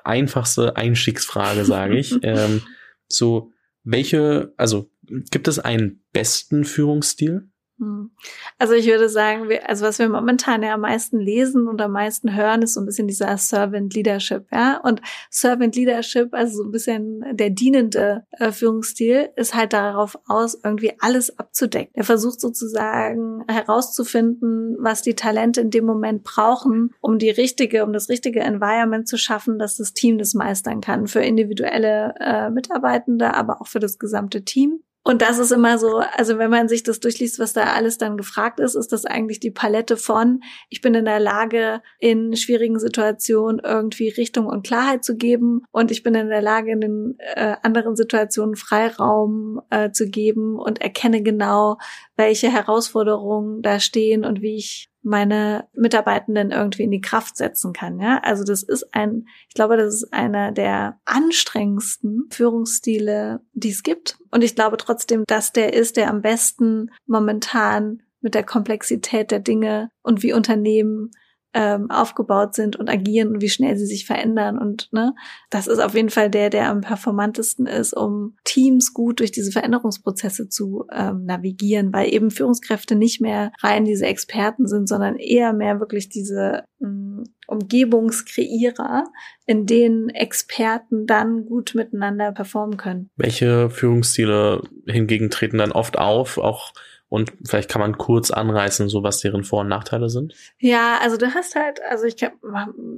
einfachste 0.03 0.77
Einstiegsfrage, 0.77 1.65
sage 1.65 1.97
ich. 1.97 2.15
ähm, 2.23 2.63
so, 3.07 3.53
welche, 3.85 4.53
also 4.57 4.91
gibt 5.31 5.49
es 5.49 5.61
einen 5.61 6.03
besten 6.13 6.65
Führungsstil? 6.65 7.49
Hm. 7.79 8.11
Also 8.59 8.75
ich 8.75 8.87
würde 8.87 9.09
sagen, 9.09 9.49
wir, 9.49 9.69
also 9.69 9.87
was 9.87 9.99
wir 10.01 10.09
momentan 10.09 10.63
ja 10.63 10.75
am 10.75 10.81
meisten 10.81 11.21
lesen 11.21 11.69
und 11.69 11.81
am 11.81 11.93
meisten 11.93 12.35
hören, 12.35 12.63
ist 12.63 12.75
so 12.75 12.81
ein 12.81 12.87
bisschen 12.87 13.07
dieser 13.07 13.37
Servant 13.37 13.95
Leadership, 13.95 14.47
ja. 14.53 14.81
Und 14.83 15.01
Servant 15.31 15.77
Leadership, 15.77 16.35
also 16.35 16.59
so 16.59 16.65
ein 16.65 16.73
bisschen 16.73 17.25
der 17.33 17.51
dienende 17.51 18.25
äh, 18.33 18.51
Führungsstil, 18.51 19.31
ist 19.37 19.55
halt 19.55 19.73
darauf 19.73 20.19
aus, 20.27 20.59
irgendwie 20.63 20.93
alles 20.99 21.39
abzudecken. 21.39 21.93
Er 21.95 22.05
versucht 22.05 22.41
sozusagen 22.41 23.45
herauszufinden, 23.47 24.77
was 24.81 25.03
die 25.03 25.15
Talente 25.15 25.61
in 25.61 25.71
dem 25.71 25.85
Moment 25.85 26.25
brauchen, 26.25 26.95
um 27.01 27.19
die 27.19 27.31
richtige, 27.31 27.85
um 27.85 27.93
das 27.93 28.09
richtige 28.09 28.41
Environment 28.41 29.07
zu 29.07 29.19
schaffen, 29.19 29.59
dass 29.61 29.77
das 29.77 29.93
Team 29.93 30.19
das 30.19 30.35
meistern 30.35 30.81
kann. 30.81 31.07
Für 31.07 31.21
individuelle 31.21 32.15
äh, 32.19 32.51
Mitarbeitende, 32.51 33.35
aber 33.35 33.61
auch 33.61 33.69
für 33.69 33.79
das 33.79 33.99
gesamte 34.01 34.45
Team. 34.45 34.81
Und 35.05 35.23
das 35.23 35.39
ist 35.39 35.53
immer 35.53 35.79
so, 35.79 36.03
also 36.17 36.39
wenn 36.39 36.51
man 36.51 36.69
sich 36.69 36.83
das 36.83 37.01
durchliest, 37.01 37.39
was 37.39 37.55
da 37.55 37.73
alles 37.73 37.97
dann 37.97 38.19
gefragt 38.19 38.61
ist, 38.61 38.75
ist 38.75 38.93
das 38.93 39.07
eigentlich 39.07 39.41
die 39.41 39.51
Palette 39.51 39.97
von, 39.97 40.41
ich 40.69 40.83
bin 40.83 40.95
in 40.95 41.07
der 41.07 41.19
Lage, 41.21 41.81
in 41.99 42.37
schwierigen 42.37 42.79
Situationen 42.79 43.59
irgendwie 43.65 44.11
Richtung 44.11 44.47
und 44.47 44.67
Klarheit 44.67 45.05
zu 45.05 45.17
geben 45.17 45.63
und 45.71 45.91
ich 45.91 46.03
bin 46.03 46.15
in 46.15 46.29
der 46.29 46.43
Lage, 46.43 46.73
in 46.73 46.81
den 46.81 47.15
äh, 47.19 47.57
anderen 47.63 47.97
Situationen 47.97 48.55
Freiraum 48.57 49.63
äh, 49.71 49.93
zu 49.93 50.11
geben 50.11 50.59
und 50.59 50.83
erkenne 50.83 51.23
genau, 51.23 51.79
welche 52.19 52.53
Herausforderungen 52.53 53.63
da 53.63 53.79
stehen 53.81 54.25
und 54.25 54.43
wie 54.43 54.57
ich 54.57 54.91
meine 55.03 55.69
Mitarbeitenden 55.73 56.51
irgendwie 56.51 56.83
in 56.83 56.91
die 56.91 57.01
Kraft 57.01 57.37
setzen 57.37 57.73
kann. 57.73 58.01
Ja, 58.01 58.21
also 58.25 58.45
das 58.45 58.63
ist 58.65 58.93
ein, 58.93 59.29
ich 59.49 59.55
glaube, 59.55 59.77
das 59.77 59.95
ist 59.95 60.13
einer 60.13 60.53
der 60.53 60.99
anstrengendsten 61.05 62.29
Führungsstile, 62.31 63.41
die 63.55 63.71
es 63.71 63.85
gibt. 63.85 64.19
Und 64.33 64.43
ich 64.43 64.57
glaube 64.57 64.77
trotzdem, 64.77 65.23
dass 65.27 65.53
der 65.53 65.73
ist, 65.73 65.97
der 65.97 66.11
am 66.11 66.21
besten 66.21 66.91
momentan 67.07 68.03
mit 68.21 68.35
der 68.35 68.43
Komplexität 68.43 69.31
der 69.31 69.41
Dinge 69.41 69.91
und 70.03 70.25
wie 70.25 70.33
Unternehmen 70.33 71.13
ähm, 71.59 71.91
aufgebaut 71.91 72.55
sind 72.55 72.77
und 72.77 72.89
agieren 72.89 73.35
und 73.35 73.43
wie 73.43 73.49
schnell 73.49 73.77
sie 73.77 73.87
sich 73.87 74.07
verändern. 74.07 74.59
Und 74.59 74.93
ne, 74.93 75.13
das 75.51 75.67
ist 75.67 75.81
auf 75.81 75.93
jeden 75.97 76.09
Fall 76.09 76.31
der, 76.31 76.51
der 76.51 76.71
am 76.71 76.83
performantesten 76.83 77.67
ist, 77.67 77.95
um 77.95 78.37
Teams 78.45 78.95
gut 78.95 79.19
durch 79.19 79.33
diese 79.33 79.51
Veränderungsprozesse 79.51 80.49
zu 80.49 80.87
ähm, 80.93 81.25
navigieren, 81.25 81.93
weil 81.93 82.15
eben 82.15 82.31
Führungskräfte 82.31 82.95
nicht 82.95 83.21
mehr 83.21 83.51
rein 83.59 83.85
diese 83.85 84.07
Experten 84.07 84.69
sind, 84.69 84.89
sondern 84.89 85.17
eher 85.17 85.53
mehr 85.53 85.81
wirklich 85.81 86.09
diese 86.09 86.63
ähm, 86.81 87.25
Umgebungskreierer, 87.49 89.07
in 89.45 89.67
denen 89.67 90.11
Experten 90.11 91.07
dann 91.07 91.45
gut 91.45 91.75
miteinander 91.75 92.31
performen 92.31 92.77
können. 92.77 93.11
Welche 93.17 93.69
Führungsstile 93.69 94.63
hingegen 94.87 95.29
treten 95.31 95.59
dann 95.59 95.73
oft 95.73 95.99
auf, 95.99 96.39
auch 96.39 96.73
und 97.09 97.33
vielleicht 97.45 97.71
kann 97.71 97.81
man 97.81 97.97
kurz 97.97 98.31
anreißen, 98.31 98.89
so 98.89 99.03
was 99.03 99.21
deren 99.21 99.45
Vor- 99.45 99.61
und 99.61 99.69
Nachteile 99.69 100.11
sind. 100.11 100.35
Ja, 100.59 100.99
also 101.01 101.17
du 101.17 101.35
hast 101.35 101.55
halt, 101.55 101.81
also 101.89 102.05
ich 102.05 102.17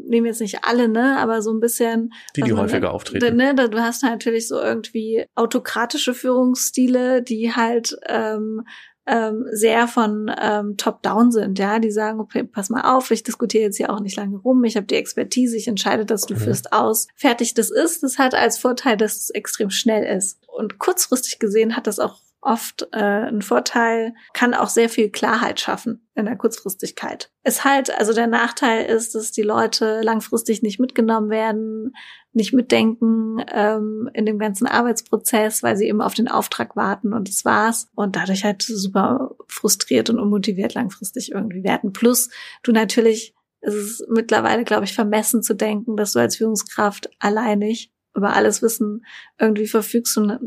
nehme 0.07 0.29
jetzt 0.29 0.41
nicht 0.41 0.65
alle, 0.65 0.89
ne, 0.89 1.19
aber 1.19 1.43
so 1.43 1.53
ein 1.53 1.61
bisschen. 1.61 2.13
Die, 2.35 2.43
die 2.43 2.53
häufiger 2.53 2.81
nennt, 2.81 2.93
auftreten. 2.93 3.37
Ne, 3.37 3.55
du 3.55 3.81
hast 3.81 4.03
natürlich 4.03 4.49
so 4.49 4.61
irgendwie 4.61 5.27
autokratische 5.37 6.15
Führungsstile, 6.15 7.23
die 7.23 7.55
halt 7.55 7.97
ähm, 8.09 8.63
ähm, 9.07 9.47
sehr 9.51 9.89
von 9.89 10.31
ähm, 10.41 10.77
Top-Down 10.77 11.33
sind, 11.33 11.59
ja, 11.59 11.79
die 11.79 11.91
sagen, 11.91 12.21
okay, 12.21 12.45
pass 12.45 12.71
mal 12.71 12.83
auf, 12.83 13.11
ich 13.11 13.23
diskutiere 13.23 13.65
jetzt 13.65 13.77
hier 13.77 13.91
auch 13.91 14.01
nicht 14.01 14.17
lange 14.17 14.37
rum, 14.37 14.63
ich 14.65 14.77
habe 14.77 14.87
die 14.87 14.95
Expertise, 14.95 15.57
ich 15.57 15.69
entscheide 15.69 16.05
dass 16.05 16.27
du 16.27 16.35
mhm. 16.35 16.39
führst 16.39 16.73
aus. 16.73 17.09
Fertig 17.17 17.55
das 17.55 17.71
ist, 17.71 18.03
das 18.03 18.19
hat 18.19 18.35
als 18.35 18.59
Vorteil, 18.59 18.97
dass 18.97 19.17
es 19.17 19.31
extrem 19.31 19.71
schnell 19.71 20.05
ist. 20.05 20.39
Und 20.47 20.79
kurzfristig 20.79 21.39
gesehen 21.39 21.77
hat 21.77 21.87
das 21.87 21.99
auch 21.99 22.19
oft 22.43 22.89
äh, 22.93 23.29
ein 23.29 23.43
Vorteil, 23.43 24.15
kann 24.33 24.55
auch 24.55 24.69
sehr 24.69 24.89
viel 24.89 25.11
Klarheit 25.11 25.61
schaffen 25.61 26.09
in 26.15 26.25
der 26.25 26.37
Kurzfristigkeit. 26.37 27.31
Es 27.43 27.65
halt, 27.65 27.97
also 27.97 28.15
der 28.15 28.27
Nachteil 28.27 28.87
ist, 28.87 29.15
dass 29.15 29.33
die 29.33 29.43
Leute 29.43 30.01
langfristig 30.03 30.63
nicht 30.63 30.81
mitgenommen 30.81 31.31
werden, 31.31 31.95
nicht 32.33 32.53
mitdenken 32.53 33.45
ähm, 33.53 34.09
in 34.15 34.25
dem 34.25 34.39
ganzen 34.39 34.67
Arbeitsprozess, 34.67 35.63
weil 35.63 35.77
sie 35.77 35.87
eben 35.87 36.01
auf 36.01 36.15
den 36.15 36.29
Auftrag 36.29 36.77
warten 36.77 37.13
und 37.13 37.29
das 37.29 37.45
war's. 37.45 37.89
Und 37.95 38.17
dadurch 38.17 38.45
halt 38.45 38.63
super 38.63 39.35
frustriert 39.49 40.11
und 40.11 40.19
unmotiviert 40.19 40.75
langfristig 40.75 41.33
irgendwie 41.33 41.65
werden. 41.65 41.93
Plus 41.93 42.31
du 42.63 42.73
natürlich, 42.73 43.35
es 43.61 43.75
ist 43.75 44.05
mittlerweile, 44.09 44.65
glaube 44.65 44.85
ich, 44.85 44.95
vermessen 44.95 45.43
zu 45.43 45.55
denken, 45.55 45.97
dass 45.97 46.13
du 46.13 46.21
als 46.21 46.37
Führungskraft 46.37 47.11
alleinig 47.19 47.93
über 48.15 48.35
alles 48.35 48.63
Wissen 48.63 49.05
irgendwie 49.39 49.67
verfügst 49.67 50.17
und 50.17 50.39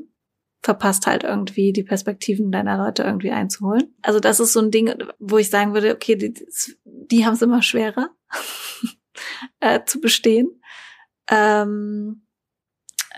verpasst 0.63 1.05
halt 1.07 1.23
irgendwie 1.23 1.73
die 1.73 1.83
Perspektiven 1.83 2.51
deiner 2.51 2.77
Leute 2.77 3.03
irgendwie 3.03 3.31
einzuholen. 3.31 3.93
Also 4.01 4.19
das 4.19 4.39
ist 4.39 4.53
so 4.53 4.61
ein 4.61 4.71
Ding, 4.71 4.93
wo 5.19 5.37
ich 5.37 5.49
sagen 5.49 5.73
würde, 5.73 5.93
okay, 5.93 6.15
die, 6.15 6.33
die 6.85 7.25
haben 7.25 7.33
es 7.33 7.41
immer 7.41 7.61
schwerer 7.61 8.09
äh, 9.59 9.81
zu 9.85 9.99
bestehen. 9.99 10.61
Ähm, 11.29 12.23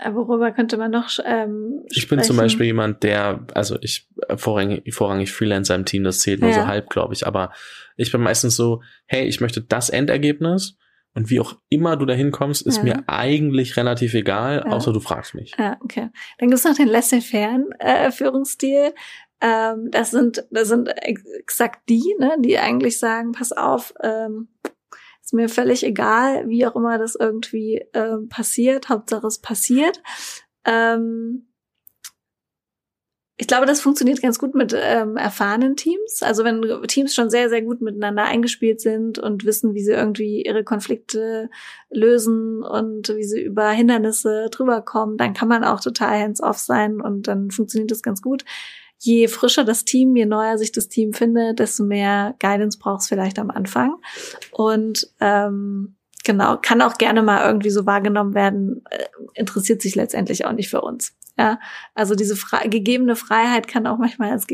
äh, 0.02 0.12
worüber 0.12 0.50
könnte 0.50 0.76
man 0.76 0.90
noch 0.90 1.08
ähm, 1.24 1.84
Ich 1.88 2.08
bin 2.08 2.22
zum 2.22 2.36
Beispiel 2.36 2.66
jemand, 2.66 3.04
der, 3.04 3.46
also 3.54 3.78
ich 3.80 4.08
äh, 4.28 4.36
vorrangig, 4.36 4.92
vorrangig 4.92 5.32
Freelancer 5.32 5.76
im 5.76 5.84
Team, 5.84 6.02
das 6.02 6.18
zählt 6.18 6.40
nur 6.40 6.50
ja. 6.50 6.56
so 6.56 6.66
halb, 6.66 6.90
glaube 6.90 7.14
ich, 7.14 7.26
aber 7.26 7.52
ich 7.96 8.10
bin 8.10 8.20
meistens 8.20 8.56
so, 8.56 8.82
hey, 9.06 9.24
ich 9.24 9.40
möchte 9.40 9.62
das 9.62 9.88
Endergebnis 9.88 10.76
und 11.16 11.30
wie 11.30 11.40
auch 11.40 11.56
immer 11.70 11.96
du 11.96 12.04
dahin 12.04 12.30
kommst, 12.30 12.66
ist 12.66 12.76
ja. 12.76 12.82
mir 12.82 13.04
eigentlich 13.06 13.76
relativ 13.76 14.12
egal, 14.14 14.62
ja. 14.64 14.70
außer 14.70 14.92
du 14.92 15.00
fragst 15.00 15.34
mich. 15.34 15.54
Ja, 15.58 15.78
okay. 15.82 16.10
Dann 16.38 16.50
gibt's 16.50 16.64
noch 16.64 16.76
den 16.76 16.88
laissez-faire 16.88 17.58
äh. 17.80 18.92
Ähm, 19.40 19.90
das 19.90 20.10
sind, 20.10 20.46
das 20.50 20.68
sind 20.68 20.88
exakt 20.88 21.88
die, 21.88 22.14
ne, 22.18 22.36
die 22.38 22.58
eigentlich 22.58 22.98
sagen, 22.98 23.32
pass 23.32 23.52
auf, 23.52 23.94
ähm, 24.02 24.48
ist 25.22 25.32
mir 25.32 25.48
völlig 25.48 25.84
egal, 25.84 26.48
wie 26.48 26.66
auch 26.66 26.76
immer 26.76 26.98
das 26.98 27.16
irgendwie 27.16 27.76
äh, 27.92 28.18
passiert, 28.28 28.90
Hauptsache 28.90 29.26
es 29.26 29.40
passiert. 29.40 30.02
Ähm, 30.64 31.48
ich 33.38 33.46
glaube, 33.46 33.66
das 33.66 33.82
funktioniert 33.82 34.22
ganz 34.22 34.38
gut 34.38 34.54
mit 34.54 34.74
ähm, 34.74 35.16
erfahrenen 35.18 35.76
Teams. 35.76 36.22
Also 36.22 36.42
wenn 36.42 36.62
Teams 36.86 37.14
schon 37.14 37.28
sehr, 37.28 37.50
sehr 37.50 37.60
gut 37.60 37.82
miteinander 37.82 38.24
eingespielt 38.24 38.80
sind 38.80 39.18
und 39.18 39.44
wissen, 39.44 39.74
wie 39.74 39.82
sie 39.82 39.92
irgendwie 39.92 40.42
ihre 40.42 40.64
Konflikte 40.64 41.50
lösen 41.90 42.62
und 42.62 43.10
wie 43.14 43.24
sie 43.24 43.42
über 43.42 43.68
Hindernisse 43.70 44.48
drüber 44.50 44.80
kommen, 44.80 45.18
dann 45.18 45.34
kann 45.34 45.48
man 45.48 45.64
auch 45.64 45.80
total 45.80 46.18
hands-off 46.18 46.56
sein 46.58 47.02
und 47.02 47.28
dann 47.28 47.50
funktioniert 47.50 47.90
das 47.90 48.02
ganz 48.02 48.22
gut. 48.22 48.44
Je 48.98 49.28
frischer 49.28 49.64
das 49.64 49.84
Team, 49.84 50.16
je 50.16 50.24
neuer 50.24 50.56
sich 50.56 50.72
das 50.72 50.88
Team 50.88 51.12
findet, 51.12 51.58
desto 51.58 51.84
mehr 51.84 52.34
Guidance 52.38 52.78
braucht 52.78 53.02
es 53.02 53.08
vielleicht 53.08 53.38
am 53.38 53.50
Anfang. 53.50 53.96
Und 54.50 55.12
ähm, 55.20 55.96
genau, 56.24 56.56
kann 56.56 56.80
auch 56.80 56.96
gerne 56.96 57.22
mal 57.22 57.46
irgendwie 57.46 57.68
so 57.68 57.84
wahrgenommen 57.84 58.32
werden, 58.32 58.82
äh, 58.88 59.04
interessiert 59.34 59.82
sich 59.82 59.94
letztendlich 59.94 60.46
auch 60.46 60.52
nicht 60.52 60.70
für 60.70 60.80
uns. 60.80 61.12
Ja, 61.38 61.58
also 61.94 62.14
diese 62.14 62.36
frei, 62.36 62.68
gegebene 62.68 63.16
Freiheit 63.16 63.68
kann 63.68 63.86
auch 63.86 63.98
manchmal 63.98 64.30
als 64.30 64.46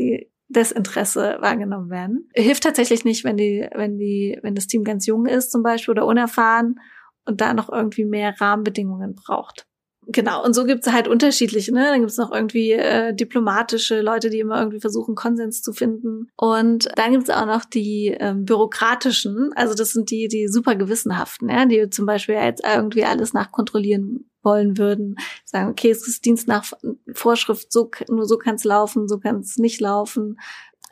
Desinteresse 0.49 1.37
wahrgenommen 1.39 1.89
werden. 1.89 2.29
Hilft 2.33 2.63
tatsächlich 2.63 3.05
nicht, 3.05 3.23
wenn 3.23 3.37
die, 3.37 3.67
wenn 3.73 3.97
die, 3.97 4.37
wenn 4.41 4.55
das 4.55 4.67
Team 4.67 4.83
ganz 4.83 5.05
jung 5.05 5.25
ist 5.25 5.51
zum 5.51 5.63
Beispiel 5.63 5.93
oder 5.93 6.05
unerfahren 6.05 6.79
und 7.25 7.41
da 7.41 7.53
noch 7.53 7.71
irgendwie 7.71 8.05
mehr 8.05 8.35
Rahmenbedingungen 8.39 9.15
braucht. 9.15 9.65
Genau, 10.07 10.43
und 10.43 10.53
so 10.53 10.65
gibt's 10.65 10.91
halt 10.91 11.07
unterschiedliche, 11.07 11.73
ne? 11.73 11.85
Dann 11.85 12.01
gibt's 12.01 12.17
noch 12.17 12.31
irgendwie 12.31 12.73
äh, 12.73 13.15
diplomatische 13.15 14.01
Leute, 14.01 14.29
die 14.29 14.39
immer 14.39 14.59
irgendwie 14.59 14.81
versuchen, 14.81 15.15
Konsens 15.15 15.61
zu 15.61 15.71
finden. 15.71 16.27
Und 16.35 16.89
dann 16.97 17.13
gibt's 17.13 17.29
auch 17.29 17.45
noch 17.45 17.63
die 17.63 18.15
ähm, 18.19 18.43
bürokratischen, 18.43 19.51
also 19.55 19.73
das 19.73 19.91
sind 19.91 20.11
die, 20.11 20.27
die 20.27 20.47
super 20.49 20.75
gewissenhaften, 20.75 21.49
ja, 21.49 21.65
die 21.65 21.89
zum 21.89 22.05
Beispiel 22.05 22.35
jetzt 22.35 22.63
irgendwie 22.65 23.05
alles 23.05 23.33
nachkontrollieren 23.33 24.29
wollen 24.43 24.77
würden, 24.77 25.15
sagen, 25.45 25.69
okay, 25.69 25.89
es 25.91 26.07
ist 26.07 26.25
Dienst 26.25 26.47
nach 26.47 26.71
Vorschrift, 27.13 27.71
so, 27.71 27.89
nur 28.09 28.25
so 28.25 28.37
kann 28.37 28.55
es 28.55 28.63
laufen, 28.63 29.07
so 29.07 29.19
kann 29.19 29.37
es 29.37 29.57
nicht 29.57 29.79
laufen. 29.79 30.37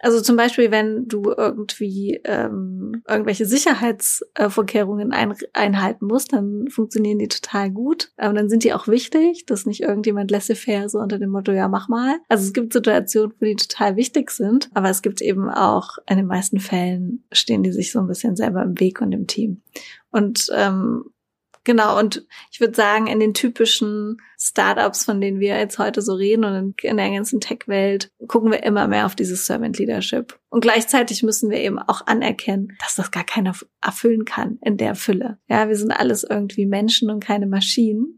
Also 0.03 0.19
zum 0.19 0.35
Beispiel, 0.35 0.71
wenn 0.71 1.07
du 1.07 1.31
irgendwie 1.37 2.19
ähm, 2.23 3.03
irgendwelche 3.07 3.45
Sicherheitsvorkehrungen 3.45 5.11
ein, 5.11 5.35
einhalten 5.53 6.07
musst, 6.07 6.33
dann 6.33 6.67
funktionieren 6.69 7.19
die 7.19 7.27
total 7.27 7.69
gut. 7.69 8.11
Aber 8.17 8.33
dann 8.33 8.49
sind 8.49 8.63
die 8.63 8.73
auch 8.73 8.87
wichtig, 8.87 9.45
dass 9.45 9.67
nicht 9.67 9.81
irgendjemand 9.81 10.31
laissez-faire 10.31 10.89
so 10.89 10.97
unter 10.97 11.19
dem 11.19 11.29
Motto, 11.29 11.51
ja, 11.51 11.67
mach 11.67 11.87
mal. 11.87 12.17
Also 12.29 12.45
es 12.45 12.53
gibt 12.53 12.73
Situationen, 12.73 13.33
wo 13.39 13.45
die 13.45 13.55
total 13.55 13.95
wichtig 13.95 14.31
sind, 14.31 14.71
aber 14.73 14.89
es 14.89 15.03
gibt 15.03 15.21
eben 15.21 15.49
auch, 15.49 15.99
in 16.09 16.17
den 16.17 16.25
meisten 16.25 16.59
Fällen 16.59 17.23
stehen 17.31 17.61
die 17.61 17.71
sich 17.71 17.91
so 17.91 17.99
ein 17.99 18.07
bisschen 18.07 18.35
selber 18.35 18.63
im 18.63 18.79
Weg 18.79 19.01
und 19.01 19.11
im 19.11 19.27
Team. 19.27 19.61
Und 20.09 20.47
ähm, 20.55 21.05
Genau, 21.63 21.99
und 21.99 22.25
ich 22.51 22.59
würde 22.59 22.73
sagen, 22.73 23.07
in 23.07 23.19
den 23.19 23.33
typischen 23.35 24.17
Startups, 24.39 25.05
von 25.05 25.21
denen 25.21 25.39
wir 25.39 25.59
jetzt 25.59 25.77
heute 25.77 26.01
so 26.01 26.13
reden 26.13 26.43
und 26.43 26.83
in 26.83 26.97
der 26.97 27.11
ganzen 27.11 27.39
Tech-Welt, 27.39 28.11
gucken 28.27 28.51
wir 28.51 28.63
immer 28.63 28.87
mehr 28.87 29.05
auf 29.05 29.15
dieses 29.15 29.45
Servant 29.45 29.77
Leadership. 29.77 30.39
Und 30.49 30.61
gleichzeitig 30.61 31.21
müssen 31.21 31.51
wir 31.51 31.59
eben 31.59 31.77
auch 31.77 32.07
anerkennen, 32.07 32.75
dass 32.79 32.95
das 32.95 33.11
gar 33.11 33.23
keiner 33.23 33.53
erfüllen 33.81 34.25
kann 34.25 34.57
in 34.61 34.77
der 34.77 34.95
Fülle. 34.95 35.37
Ja, 35.47 35.67
wir 35.67 35.75
sind 35.75 35.91
alles 35.91 36.23
irgendwie 36.23 36.65
Menschen 36.65 37.11
und 37.11 37.23
keine 37.23 37.45
Maschinen. 37.45 38.17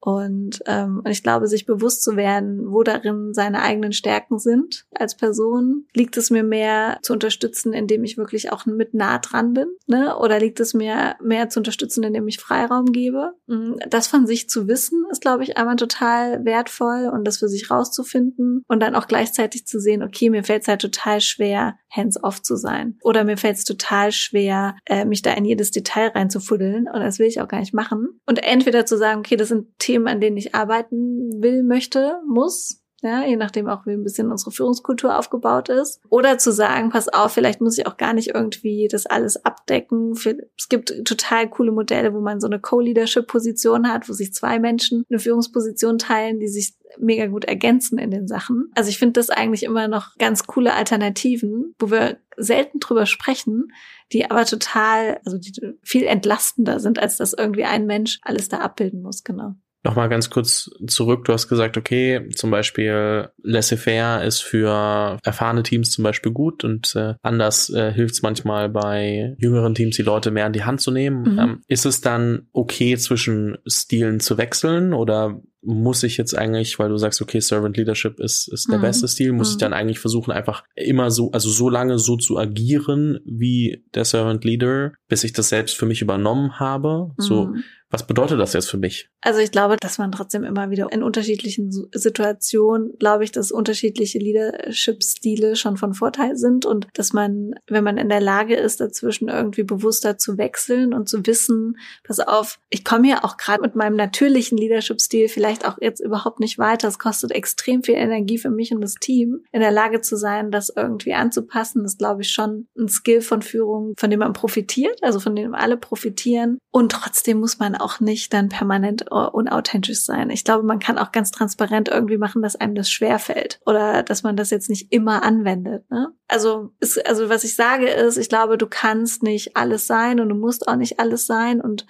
Und, 0.00 0.60
ähm, 0.66 1.02
und 1.04 1.10
ich 1.10 1.22
glaube, 1.22 1.48
sich 1.48 1.66
bewusst 1.66 2.02
zu 2.02 2.16
werden, 2.16 2.70
wo 2.70 2.82
darin 2.82 3.34
seine 3.34 3.62
eigenen 3.62 3.92
Stärken 3.92 4.38
sind 4.38 4.86
als 4.94 5.16
Person, 5.16 5.86
liegt 5.94 6.16
es 6.16 6.30
mir 6.30 6.44
mehr 6.44 6.98
zu 7.02 7.12
unterstützen, 7.12 7.72
indem 7.72 8.04
ich 8.04 8.16
wirklich 8.16 8.52
auch 8.52 8.66
mit 8.66 8.94
nah 8.94 9.18
dran 9.18 9.54
bin, 9.54 9.68
ne? 9.86 10.16
Oder 10.16 10.38
liegt 10.38 10.60
es 10.60 10.74
mir 10.74 11.16
mehr 11.20 11.48
zu 11.48 11.60
unterstützen, 11.60 12.04
indem 12.04 12.28
ich 12.28 12.38
Freiraum 12.38 12.92
gebe? 12.92 13.34
Mm, 13.46 13.74
das 13.88 14.06
von 14.06 14.26
sich 14.26 14.48
zu 14.48 14.68
wissen, 14.68 15.04
ist, 15.10 15.20
glaube 15.20 15.42
ich, 15.42 15.56
einmal 15.56 15.76
total 15.76 16.44
wertvoll 16.44 17.10
und 17.12 17.24
das 17.24 17.38
für 17.38 17.48
sich 17.48 17.70
rauszufinden 17.70 18.62
und 18.68 18.80
dann 18.80 18.94
auch 18.94 19.08
gleichzeitig 19.08 19.66
zu 19.66 19.80
sehen, 19.80 20.02
okay, 20.02 20.30
mir 20.30 20.44
fällt 20.44 20.62
es 20.62 20.68
halt 20.68 20.80
total 20.80 21.20
schwer, 21.20 21.76
hands-off 21.90 22.42
zu 22.42 22.56
sein. 22.56 22.98
Oder 23.02 23.24
mir 23.24 23.36
fällt 23.36 23.56
es 23.56 23.64
total 23.64 24.12
schwer, 24.12 24.76
äh, 24.86 25.04
mich 25.04 25.22
da 25.22 25.32
in 25.32 25.44
jedes 25.44 25.70
Detail 25.70 26.08
reinzufuddeln 26.08 26.88
und 26.88 27.00
das 27.00 27.18
will 27.18 27.26
ich 27.26 27.40
auch 27.40 27.48
gar 27.48 27.60
nicht 27.60 27.74
machen. 27.74 28.20
Und 28.26 28.42
entweder 28.42 28.86
zu 28.86 28.96
sagen, 28.96 29.20
okay, 29.20 29.36
das 29.36 29.48
sind 29.48 29.66
Themen, 29.88 30.06
an 30.06 30.20
denen 30.20 30.36
ich 30.36 30.54
arbeiten 30.54 31.42
will, 31.42 31.62
möchte, 31.62 32.20
muss, 32.28 32.84
ja, 33.00 33.24
je 33.24 33.36
nachdem 33.36 33.68
auch, 33.68 33.86
wie 33.86 33.92
ein 33.92 34.02
bisschen 34.02 34.30
unsere 34.30 34.50
Führungskultur 34.50 35.18
aufgebaut 35.18 35.70
ist. 35.70 36.02
Oder 36.10 36.36
zu 36.36 36.52
sagen, 36.52 36.90
pass 36.90 37.08
auf, 37.08 37.32
vielleicht 37.32 37.62
muss 37.62 37.78
ich 37.78 37.86
auch 37.86 37.96
gar 37.96 38.12
nicht 38.12 38.34
irgendwie 38.34 38.86
das 38.90 39.06
alles 39.06 39.44
abdecken. 39.46 40.12
Es 40.58 40.68
gibt 40.68 40.92
total 41.06 41.48
coole 41.48 41.72
Modelle, 41.72 42.12
wo 42.12 42.20
man 42.20 42.38
so 42.38 42.48
eine 42.48 42.60
Co-Leadership-Position 42.60 43.90
hat, 43.90 44.10
wo 44.10 44.12
sich 44.12 44.34
zwei 44.34 44.58
Menschen 44.58 45.04
eine 45.08 45.20
Führungsposition 45.20 45.96
teilen, 45.96 46.38
die 46.38 46.48
sich 46.48 46.74
mega 46.98 47.26
gut 47.28 47.46
ergänzen 47.46 47.98
in 47.98 48.10
den 48.10 48.28
Sachen. 48.28 48.70
Also 48.74 48.90
ich 48.90 48.98
finde 48.98 49.14
das 49.14 49.30
eigentlich 49.30 49.62
immer 49.62 49.88
noch 49.88 50.16
ganz 50.18 50.46
coole 50.46 50.74
Alternativen, 50.74 51.74
wo 51.78 51.90
wir 51.90 52.18
selten 52.36 52.78
drüber 52.80 53.06
sprechen, 53.06 53.72
die 54.12 54.30
aber 54.30 54.44
total, 54.44 55.20
also 55.24 55.38
die 55.38 55.52
viel 55.82 56.04
entlastender 56.04 56.78
sind, 56.78 56.98
als 56.98 57.16
dass 57.16 57.32
irgendwie 57.32 57.64
ein 57.64 57.86
Mensch 57.86 58.18
alles 58.22 58.48
da 58.48 58.58
abbilden 58.58 59.02
muss, 59.02 59.22
genau. 59.22 59.54
Nochmal 59.84 60.08
ganz 60.08 60.28
kurz 60.28 60.70
zurück. 60.86 61.24
Du 61.24 61.32
hast 61.32 61.48
gesagt, 61.48 61.76
okay, 61.76 62.28
zum 62.34 62.50
Beispiel 62.50 63.28
laissez-faire 63.42 64.24
ist 64.24 64.40
für 64.40 65.18
erfahrene 65.22 65.62
Teams 65.62 65.92
zum 65.92 66.02
Beispiel 66.02 66.32
gut 66.32 66.64
und 66.64 66.94
äh, 66.96 67.14
anders 67.22 67.70
äh, 67.70 67.92
hilft 67.92 68.14
es 68.14 68.22
manchmal 68.22 68.68
bei 68.68 69.36
jüngeren 69.38 69.74
Teams, 69.74 69.96
die 69.96 70.02
Leute 70.02 70.30
mehr 70.30 70.46
in 70.46 70.52
die 70.52 70.64
Hand 70.64 70.80
zu 70.80 70.90
nehmen. 70.90 71.32
Mhm. 71.32 71.38
Ähm, 71.38 71.62
ist 71.68 71.86
es 71.86 72.00
dann 72.00 72.48
okay, 72.52 72.96
zwischen 72.96 73.58
Stilen 73.66 74.18
zu 74.20 74.36
wechseln 74.36 74.92
oder 74.92 75.40
muss 75.62 76.02
ich 76.02 76.16
jetzt 76.16 76.36
eigentlich, 76.36 76.78
weil 76.78 76.88
du 76.88 76.96
sagst, 76.96 77.20
okay, 77.20 77.40
Servant 77.40 77.76
Leadership 77.76 78.20
ist, 78.20 78.48
ist 78.48 78.70
der 78.70 78.78
mhm. 78.78 78.82
beste 78.82 79.08
Stil, 79.08 79.32
muss 79.32 79.50
mhm. 79.50 79.52
ich 79.52 79.58
dann 79.58 79.72
eigentlich 79.72 79.98
versuchen, 79.98 80.30
einfach 80.30 80.64
immer 80.74 81.10
so, 81.10 81.30
also 81.32 81.50
so 81.50 81.68
lange 81.68 81.98
so 81.98 82.16
zu 82.16 82.38
agieren 82.38 83.18
wie 83.24 83.84
der 83.94 84.04
Servant 84.04 84.44
Leader, 84.44 84.92
bis 85.08 85.24
ich 85.24 85.32
das 85.32 85.48
selbst 85.48 85.76
für 85.76 85.86
mich 85.86 86.00
übernommen 86.00 86.58
habe. 86.60 87.10
Mhm. 87.16 87.22
So, 87.22 87.54
was 87.90 88.06
bedeutet 88.06 88.38
das 88.38 88.52
jetzt 88.52 88.68
für 88.70 88.76
mich? 88.76 89.08
Also 89.22 89.40
ich 89.40 89.50
glaube, 89.50 89.76
dass 89.80 89.96
man 89.96 90.12
trotzdem 90.12 90.44
immer 90.44 90.70
wieder 90.70 90.92
in 90.92 91.02
unterschiedlichen 91.02 91.70
Situationen, 91.92 92.92
glaube 92.98 93.24
ich, 93.24 93.32
dass 93.32 93.50
unterschiedliche 93.50 94.18
Leadership-Stile 94.18 95.56
schon 95.56 95.78
von 95.78 95.94
Vorteil 95.94 96.36
sind 96.36 96.66
und 96.66 96.86
dass 96.92 97.14
man, 97.14 97.54
wenn 97.66 97.84
man 97.84 97.96
in 97.96 98.10
der 98.10 98.20
Lage 98.20 98.56
ist, 98.56 98.80
dazwischen 98.80 99.28
irgendwie 99.28 99.62
bewusster 99.62 100.18
zu 100.18 100.36
wechseln 100.36 100.92
und 100.92 101.08
zu 101.08 101.24
wissen, 101.26 101.78
pass 102.04 102.20
auf, 102.20 102.58
ich 102.68 102.84
komme 102.84 103.08
ja 103.08 103.24
auch 103.24 103.38
gerade 103.38 103.62
mit 103.62 103.74
meinem 103.74 103.96
natürlichen 103.96 104.58
Leadership-Stil 104.58 105.28
vielleicht 105.28 105.66
auch 105.66 105.78
jetzt 105.80 106.00
überhaupt 106.00 106.40
nicht 106.40 106.58
weiter. 106.58 106.88
Es 106.88 106.98
kostet 106.98 107.32
extrem 107.32 107.82
viel 107.82 107.94
Energie 107.94 108.38
für 108.38 108.50
mich 108.50 108.72
und 108.72 108.82
das 108.82 108.94
Team. 108.94 109.44
In 109.50 109.60
der 109.60 109.72
Lage 109.72 110.02
zu 110.02 110.16
sein, 110.16 110.50
das 110.50 110.70
irgendwie 110.74 111.14
anzupassen, 111.14 111.86
ist, 111.86 111.98
glaube 111.98 112.20
ich, 112.20 112.30
schon 112.30 112.68
ein 112.78 112.88
Skill 112.88 113.22
von 113.22 113.40
Führung, 113.40 113.94
von 113.96 114.10
dem 114.10 114.20
man 114.20 114.34
profitiert, 114.34 115.02
also 115.02 115.20
von 115.20 115.34
dem 115.34 115.54
alle 115.54 115.78
profitieren. 115.78 116.58
Und 116.70 116.92
trotzdem 116.92 117.40
muss 117.40 117.58
man 117.58 117.77
auch 117.80 118.00
nicht 118.00 118.32
dann 118.32 118.48
permanent 118.48 119.10
unauthentisch 119.10 120.02
sein. 120.02 120.30
Ich 120.30 120.44
glaube, 120.44 120.64
man 120.64 120.78
kann 120.78 120.98
auch 120.98 121.12
ganz 121.12 121.30
transparent 121.30 121.88
irgendwie 121.88 122.18
machen, 122.18 122.42
dass 122.42 122.56
einem 122.56 122.74
das 122.74 122.90
schwerfällt 122.90 123.60
oder 123.66 124.02
dass 124.02 124.22
man 124.22 124.36
das 124.36 124.50
jetzt 124.50 124.68
nicht 124.68 124.92
immer 124.92 125.22
anwendet. 125.22 125.90
Ne? 125.90 126.12
Also, 126.28 126.72
ist, 126.80 127.04
also 127.06 127.28
was 127.28 127.44
ich 127.44 127.56
sage 127.56 127.88
ist, 127.88 128.16
ich 128.16 128.28
glaube, 128.28 128.58
du 128.58 128.66
kannst 128.66 129.22
nicht 129.22 129.56
alles 129.56 129.86
sein 129.86 130.20
und 130.20 130.28
du 130.28 130.34
musst 130.34 130.68
auch 130.68 130.76
nicht 130.76 131.00
alles 131.00 131.26
sein 131.26 131.60
und 131.60 131.86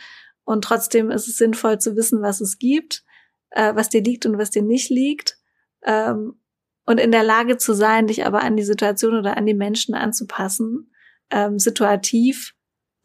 und 0.48 0.64
trotzdem 0.64 1.10
ist 1.10 1.28
es 1.28 1.36
sinnvoll 1.36 1.78
zu 1.78 1.94
wissen, 1.94 2.22
was 2.22 2.40
es 2.40 2.56
gibt, 2.58 3.04
äh, 3.50 3.74
was 3.74 3.90
dir 3.90 4.02
liegt 4.02 4.24
und 4.24 4.38
was 4.38 4.48
dir 4.48 4.62
nicht 4.62 4.88
liegt. 4.88 5.36
Ähm, 5.84 6.40
und 6.86 6.98
in 6.98 7.12
der 7.12 7.22
Lage 7.22 7.58
zu 7.58 7.74
sein, 7.74 8.06
dich 8.06 8.24
aber 8.24 8.40
an 8.40 8.56
die 8.56 8.62
Situation 8.62 9.14
oder 9.14 9.36
an 9.36 9.44
die 9.44 9.52
Menschen 9.52 9.94
anzupassen, 9.94 10.90
ähm, 11.30 11.58
situativ 11.58 12.54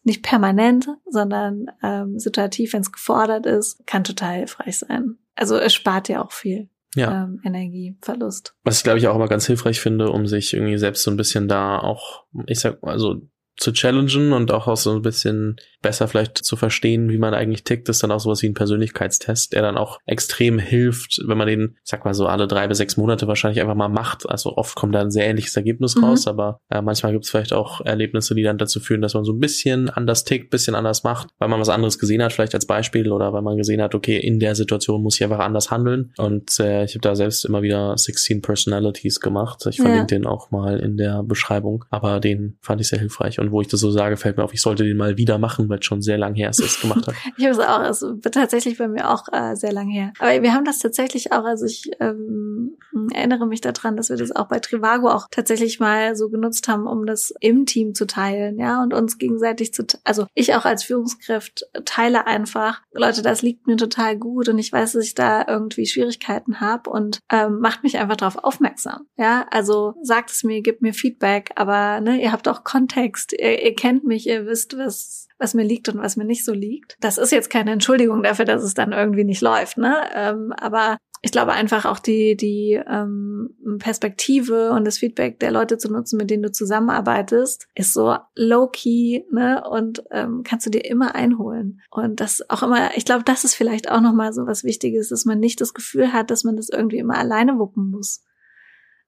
nicht 0.04 0.24
permanent, 0.24 0.88
sondern 1.10 1.68
ähm, 1.82 2.20
situativ, 2.20 2.74
wenn 2.74 2.82
es 2.82 2.91
gefordert 2.91 3.45
ist, 3.45 3.86
kann 3.88 4.04
total 4.04 4.36
hilfreich 4.36 4.80
sein. 4.80 5.18
Also 5.36 5.58
es 5.58 5.74
spart 5.74 6.10
ja 6.10 6.24
auch 6.24 6.32
viel. 6.32 6.70
Ja. 6.95 7.24
Ähm, 7.24 7.41
Energieverlust. 7.43 8.56
Was 8.64 8.78
ich 8.78 8.84
glaube 8.84 8.99
ich 8.99 9.08
auch 9.08 9.16
immer 9.16 9.28
ganz 9.28 9.47
hilfreich 9.47 9.80
finde, 9.80 10.12
um 10.12 10.28
sich 10.28 10.54
irgendwie 10.54 10.78
selbst 10.78 11.01
so 11.01 11.10
ein 11.10 11.18
bisschen 11.18 11.47
da 11.47 11.80
auch, 11.80 12.26
ich 12.45 12.60
sag, 12.60 12.78
also 12.84 13.22
zu 13.58 13.72
challengen 13.72 14.34
und 14.34 14.51
auch, 14.51 14.68
auch 14.68 14.78
so 14.78 14.91
ein 14.91 15.01
bisschen 15.01 15.58
besser 15.82 16.08
vielleicht 16.08 16.38
zu 16.38 16.56
verstehen, 16.56 17.10
wie 17.10 17.20
man 17.20 17.36
eigentlich 17.36 17.64
tickt, 17.64 17.88
ist 17.89 18.01
dann 18.01 18.12
auch 18.12 18.20
sowas 18.20 18.41
wie 18.41 18.47
ein 18.47 18.56
Persönlichkeitstest, 18.56 19.54
der 19.54 19.62
dann 19.62 19.78
auch 19.78 19.99
extrem 20.06 20.58
hilft, 20.58 21.22
wenn 21.28 21.38
man 21.38 21.47
den, 21.47 21.78
sag 21.84 22.06
mal 22.06 22.14
so 22.16 22.26
alle 22.26 22.47
drei 22.47 22.68
bis 22.68 22.80
sechs 22.80 22.97
Monate 22.97 23.28
wahrscheinlich 23.28 23.62
einfach 23.62 23.76
mal 23.76 23.89
macht. 23.89 24.28
Also 24.28 24.56
oft 24.56 24.76
kommt 24.76 24.95
da 24.95 25.01
ein 25.01 25.12
sehr 25.12 25.28
ähnliches 25.28 25.56
Ergebnis 25.56 25.95
mhm. 25.95 26.06
raus, 26.06 26.26
aber 26.26 26.62
äh, 26.70 26.82
manchmal 26.82 27.12
gibt 27.12 27.26
es 27.26 27.30
vielleicht 27.30 27.54
auch 27.54 27.82
Erlebnisse, 27.82 28.34
die 28.34 28.43
dann 28.43 28.58
dazu 28.58 28.80
führen, 28.80 29.01
dass 29.01 29.14
man 29.14 29.26
so 29.26 29.34
ein 29.34 29.39
bisschen 29.39 29.89
anders 29.89 30.24
tickt, 30.24 30.49
bisschen 30.49 30.74
anders 30.74 31.04
macht, 31.04 31.28
weil 31.38 31.49
man 31.49 31.60
was 31.60 31.70
anderes 31.70 31.99
gesehen 31.99 32.24
hat, 32.24 32.34
vielleicht 32.34 32.56
als 32.56 32.66
Beispiel 32.66 33.12
oder 33.12 33.34
weil 33.34 33.41
man 33.41 33.58
gesehen 33.58 33.82
hat, 33.82 33.93
okay, 33.93 34.18
in 34.18 34.39
der 34.39 34.56
Situation 34.56 35.04
muss 35.04 35.16
ich 35.16 35.24
einfach 35.24 35.39
anders 35.39 35.70
handeln. 35.70 36.14
Und 36.18 36.60
äh, 36.60 36.86
ich 36.86 36.95
habe 36.95 37.01
da 37.01 37.16
selbst 37.16 37.45
immer 37.45 37.62
wieder 37.62 37.97
16 37.97 38.41
Personalities 38.41 39.20
gemacht. 39.20 39.66
Ich 39.70 39.78
verlinke 39.78 39.99
ja. 39.99 40.06
den 40.06 40.26
auch 40.26 40.49
mal 40.49 40.80
in 40.80 40.97
der 40.97 41.24
Beschreibung, 41.24 41.86
aber 41.89 42.20
den 42.20 42.58
fand 42.62 42.80
ich 42.80 42.88
sehr 42.88 42.99
hilfreich. 42.99 43.39
Und 43.44 43.52
wo 43.52 43.60
ich 43.60 43.68
das 43.68 43.82
so 43.82 43.91
sage, 43.91 44.16
fällt 44.16 44.38
mir 44.38 44.44
auf, 44.46 44.54
ich 44.54 44.62
sollte 44.62 44.86
den 44.86 44.96
mal 44.96 45.18
wieder 45.18 45.38
machen, 45.38 45.68
weil 45.68 45.80
es 45.80 45.86
schon 45.86 46.02
sehr 46.02 46.18
lang 46.18 46.34
her 46.34 46.50
ist, 46.50 46.62
dass 46.62 46.68
es 46.76 46.82
gemacht 46.82 47.06
habe. 47.08 47.18
ich 47.38 47.44
habe 47.44 47.54
es 47.54 47.60
auch, 47.60 47.80
also 47.80 48.16
tatsächlich 48.16 48.78
bei 48.78 48.88
mir 48.88 49.10
auch 49.10 49.28
äh, 49.34 49.56
sehr 49.56 49.74
lang 49.74 49.89
her. 49.89 50.14
Aber 50.20 50.41
wir 50.41 50.54
haben 50.54 50.64
das 50.64 50.80
tatsächlich 50.80 51.34
auch, 51.34 51.44
also 51.44 51.66
ich 51.66 51.91
ähm, 52.00 52.78
erinnere 53.14 53.46
mich 53.46 53.60
daran, 53.60 53.98
dass 53.98 54.10
wir 54.10 54.16
das 54.16 54.32
auch 54.32 54.48
bei 54.48 54.60
Trivago 54.60 55.10
auch 55.10 55.28
tatsächlich 55.30 55.82
mal 55.82 56.16
so 56.16 56.30
genutzt 56.30 56.70
haben, 56.70 56.88
um 56.88 57.06
das 57.06 57.34
im 57.41 57.66
Team 57.66 57.94
zu 57.94 58.08
teilen, 58.08 58.58
ja, 58.60 58.82
und 58.82 58.94
uns 58.94 59.18
gegenseitig 59.18 59.74
zu, 59.74 59.84
also 60.06 60.26
ich 60.34 60.56
auch 60.56 60.64
als 60.64 60.86
Führungskraft 60.86 61.66
teile 61.84 62.26
einfach, 62.26 62.82
Leute, 62.94 63.22
das 63.22 63.41
liegt 63.41 63.68
mir 63.68 63.76
total 63.76 64.18
gut 64.18 64.48
und 64.48 64.58
ich 64.58 64.72
weiß, 64.72 64.94
dass 64.94 65.04
ich 65.04 65.16
da 65.16 65.46
irgendwie 65.46 65.86
Schwierigkeiten 65.86 66.62
habe 66.62 66.89
und 66.89 67.20
ähm, 67.30 67.60
macht 67.60 67.84
mich 67.84 67.98
einfach 67.98 68.16
darauf 68.16 68.41
aufmerksam, 68.41 69.06
ja, 69.18 69.46
also 69.52 69.96
sagt 70.02 70.32
es 70.32 70.46
mir, 70.46 70.62
gibt 70.62 70.82
mir 70.82 70.94
Feedback, 70.94 71.52
aber 71.56 72.00
ne, 72.00 72.22
ihr 72.22 72.32
habt 72.32 72.48
auch 72.48 72.64
Kontext, 72.64 73.32
ihr, 73.39 73.63
ihr 73.63 73.75
kennt 73.75 74.03
mich, 74.03 74.27
ihr 74.27 74.45
wisst, 74.45 74.77
was 74.77 75.27
was 75.43 75.53
mir 75.53 75.63
liegt 75.63 75.89
und 75.89 75.99
was 75.99 76.15
mir 76.15 76.25
nicht 76.25 76.45
so 76.45 76.53
liegt. 76.53 76.97
Das 77.01 77.17
ist 77.17 77.31
jetzt 77.31 77.49
keine 77.49 77.71
Entschuldigung 77.71 78.23
dafür, 78.23 78.45
dass 78.45 78.63
es 78.63 78.73
dann 78.73 78.93
irgendwie 78.93 79.25
nicht 79.25 79.41
läuft, 79.41 79.77
ne? 79.77 79.95
Ähm, 80.15 80.53
aber 80.57 80.97
ich 81.21 81.31
glaube 81.31 81.53
einfach 81.53 81.86
auch 81.86 81.99
die, 81.99 82.36
die 82.36 82.81
ähm, 82.86 83.55
Perspektive 83.79 84.71
und 84.71 84.86
das 84.86 84.97
Feedback 84.97 85.39
der 85.39 85.51
Leute 85.51 85.77
zu 85.77 85.91
nutzen, 85.91 86.17
mit 86.17 86.29
denen 86.29 86.43
du 86.43 86.51
zusammenarbeitest, 86.51 87.67
ist 87.75 87.93
so 87.93 88.17
low-key, 88.36 89.23
ne? 89.31 89.63
Und 89.69 90.03
ähm, 90.11 90.43
kannst 90.43 90.65
du 90.65 90.69
dir 90.69 90.86
immer 90.86 91.15
einholen. 91.15 91.81
Und 91.91 92.19
das 92.19 92.49
auch 92.49 92.63
immer, 92.63 92.95
ich 92.95 93.05
glaube, 93.05 93.23
das 93.23 93.43
ist 93.43 93.55
vielleicht 93.55 93.91
auch 93.91 94.01
nochmal 94.01 94.34
so 94.34 94.45
was 94.45 94.63
Wichtiges, 94.63 95.09
dass 95.09 95.25
man 95.25 95.39
nicht 95.39 95.61
das 95.61 95.73
Gefühl 95.73 96.13
hat, 96.13 96.31
dass 96.31 96.43
man 96.43 96.55
das 96.55 96.69
irgendwie 96.69 96.99
immer 96.99 97.17
alleine 97.17 97.57
wuppen 97.57 97.89
muss. 97.89 98.23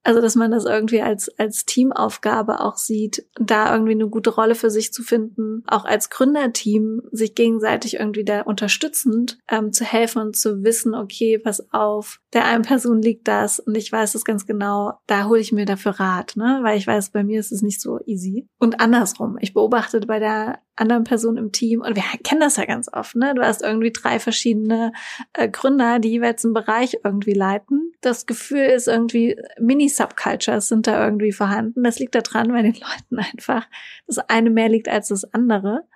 Also, 0.05 0.21
dass 0.21 0.35
man 0.35 0.51
das 0.51 0.65
irgendwie 0.65 1.01
als, 1.01 1.29
als 1.39 1.65
Teamaufgabe 1.65 2.59
auch 2.61 2.77
sieht, 2.77 3.25
da 3.39 3.73
irgendwie 3.73 3.93
eine 3.93 4.07
gute 4.07 4.29
Rolle 4.29 4.53
für 4.53 4.69
sich 4.69 4.93
zu 4.93 5.01
finden, 5.01 5.63
auch 5.65 5.83
als 5.83 6.11
Gründerteam 6.11 7.01
sich 7.11 7.33
gegenseitig 7.33 7.95
irgendwie 7.95 8.23
da 8.23 8.41
unterstützend 8.41 9.39
ähm, 9.49 9.73
zu 9.73 9.83
helfen 9.83 10.21
und 10.21 10.37
zu 10.37 10.63
wissen, 10.63 10.93
okay, 10.93 11.39
pass 11.39 11.73
auf, 11.73 12.21
der 12.33 12.45
einen 12.45 12.61
Person 12.61 13.01
liegt 13.01 13.27
das 13.27 13.59
und 13.59 13.75
ich 13.75 13.91
weiß 13.91 14.13
es 14.13 14.25
ganz 14.25 14.45
genau, 14.45 14.93
da 15.07 15.25
hole 15.25 15.41
ich 15.41 15.51
mir 15.51 15.65
dafür 15.65 15.99
Rat, 15.99 16.33
ne? 16.35 16.59
Weil 16.61 16.77
ich 16.77 16.85
weiß, 16.85 17.09
bei 17.09 17.23
mir 17.23 17.39
ist 17.39 17.51
es 17.51 17.63
nicht 17.63 17.81
so 17.81 17.99
easy. 18.05 18.47
Und 18.59 18.81
andersrum, 18.81 19.37
ich 19.41 19.55
beobachte 19.55 20.01
bei 20.01 20.19
der 20.19 20.59
anderen 20.75 21.03
Person 21.03 21.37
im 21.37 21.51
Team. 21.51 21.81
Und 21.81 21.95
wir 21.95 22.03
kennen 22.23 22.41
das 22.41 22.57
ja 22.57 22.65
ganz 22.65 22.91
oft, 22.91 23.15
ne? 23.15 23.33
Du 23.33 23.41
hast 23.41 23.63
irgendwie 23.63 23.91
drei 23.91 24.19
verschiedene 24.19 24.91
äh, 25.33 25.49
Gründer, 25.49 25.99
die 25.99 26.09
jeweils 26.09 26.43
einen 26.45 26.53
Bereich 26.53 26.99
irgendwie 27.03 27.33
leiten. 27.33 27.84
Das 28.05 28.27
Gefühl 28.27 28.65
ist 28.65 28.87
irgendwie, 28.87 29.35
Mini-Subcultures 29.59 30.67
sind 30.67 30.85
da 30.85 31.03
irgendwie 31.03 31.31
vorhanden. 31.31 31.83
Das 31.83 31.97
liegt 31.97 32.13
daran, 32.13 32.53
weil 32.53 32.63
den 32.63 32.75
Leuten 32.75 33.17
einfach 33.17 33.67
das 34.05 34.19
eine 34.19 34.51
mehr 34.51 34.69
liegt 34.69 34.87
als 34.87 35.07
das 35.07 35.33
andere. 35.33 35.87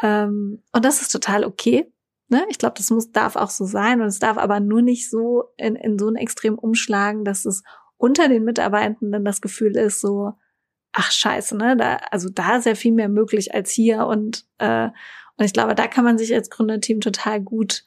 Ähm, 0.00 0.62
und 0.72 0.84
das 0.84 1.02
ist 1.02 1.10
total 1.10 1.44
okay. 1.44 1.92
Ne? 2.28 2.44
Ich 2.48 2.58
glaube, 2.58 2.74
das 2.76 2.90
muss, 2.90 3.10
darf 3.10 3.34
auch 3.34 3.50
so 3.50 3.64
sein 3.64 4.00
und 4.00 4.06
es 4.06 4.20
darf 4.20 4.38
aber 4.38 4.60
nur 4.60 4.82
nicht 4.82 5.10
so 5.10 5.52
in, 5.56 5.74
in 5.74 5.98
so 5.98 6.08
ein 6.08 6.14
Extrem 6.14 6.56
umschlagen, 6.56 7.24
dass 7.24 7.44
es 7.44 7.64
unter 7.96 8.28
den 8.28 8.44
Mitarbeitenden 8.44 9.24
das 9.24 9.40
Gefühl 9.40 9.76
ist, 9.76 10.00
so, 10.00 10.34
ach 10.92 11.10
scheiße, 11.10 11.56
ne? 11.56 11.76
Da, 11.76 11.96
also 12.10 12.28
da 12.28 12.58
ist 12.58 12.66
ja 12.66 12.76
viel 12.76 12.92
mehr 12.92 13.08
möglich 13.08 13.52
als 13.52 13.70
hier 13.70 14.06
und, 14.06 14.44
äh, 14.58 14.90
und 15.36 15.44
ich 15.44 15.52
glaube, 15.52 15.74
da 15.74 15.88
kann 15.88 16.04
man 16.04 16.18
sich 16.18 16.32
als 16.32 16.50
Gründerteam 16.50 17.00
total 17.00 17.40
gut 17.40 17.84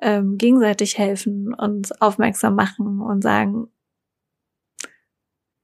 ähm, 0.00 0.38
gegenseitig 0.38 0.98
helfen 0.98 1.54
und 1.54 2.00
aufmerksam 2.00 2.54
machen 2.54 3.00
und 3.00 3.22
sagen, 3.22 3.68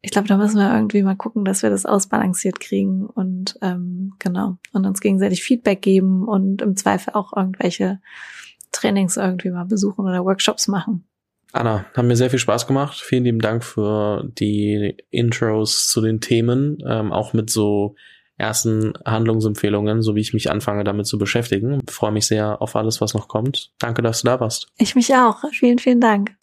ich 0.03 0.12
glaube, 0.12 0.28
da 0.28 0.37
müssen 0.37 0.59
wir 0.59 0.72
irgendwie 0.72 1.03
mal 1.03 1.16
gucken, 1.16 1.45
dass 1.45 1.62
wir 1.62 1.70
das 1.70 1.84
ausbalanciert 1.84 2.61
kriegen 2.61 3.07
und 3.07 3.59
ähm, 3.61 4.14
genau 4.20 4.57
und 4.72 4.87
uns 4.87 5.01
gegenseitig 5.01 5.43
Feedback 5.43 5.82
geben 5.82 6.28
und 6.28 6.62
im 6.62 6.76
Zweifel 6.76 7.14
auch 7.14 7.37
irgendwelche 7.37 8.01
Trainings 8.70 9.16
irgendwie 9.16 9.51
mal 9.51 9.64
besuchen 9.64 10.05
oder 10.05 10.24
Workshops 10.24 10.68
machen. 10.68 11.07
Anna, 11.53 11.87
haben 11.97 12.07
mir 12.07 12.16
sehr 12.16 12.30
viel 12.30 12.39
Spaß 12.39 12.66
gemacht. 12.66 13.01
Vielen 13.01 13.24
lieben 13.24 13.39
Dank 13.41 13.64
für 13.64 14.30
die 14.39 14.97
Intros 15.11 15.89
zu 15.89 16.01
den 16.01 16.20
Themen, 16.20 16.78
ähm, 16.87 17.12
auch 17.12 17.32
mit 17.32 17.51
so 17.51 17.97
ersten 18.37 18.93
Handlungsempfehlungen, 19.05 20.03
so 20.03 20.14
wie 20.14 20.20
ich 20.20 20.34
mich 20.34 20.51
anfange 20.51 20.84
damit 20.84 21.07
zu 21.07 21.18
beschäftigen. 21.18 21.80
Ich 21.87 21.95
freue 21.95 22.12
mich 22.12 22.26
sehr 22.26 22.61
auf 22.61 22.76
alles, 22.76 23.01
was 23.01 23.14
noch 23.14 23.28
kommt. 23.28 23.70
Danke, 23.78 24.03
dass 24.03 24.22
du 24.22 24.26
da 24.26 24.41
warst. 24.41 24.68
Ich 24.78 24.95
mich 24.95 25.14
auch. 25.14 25.43
Vielen, 25.53 25.78
vielen 25.78 26.01
Dank. 26.01 26.37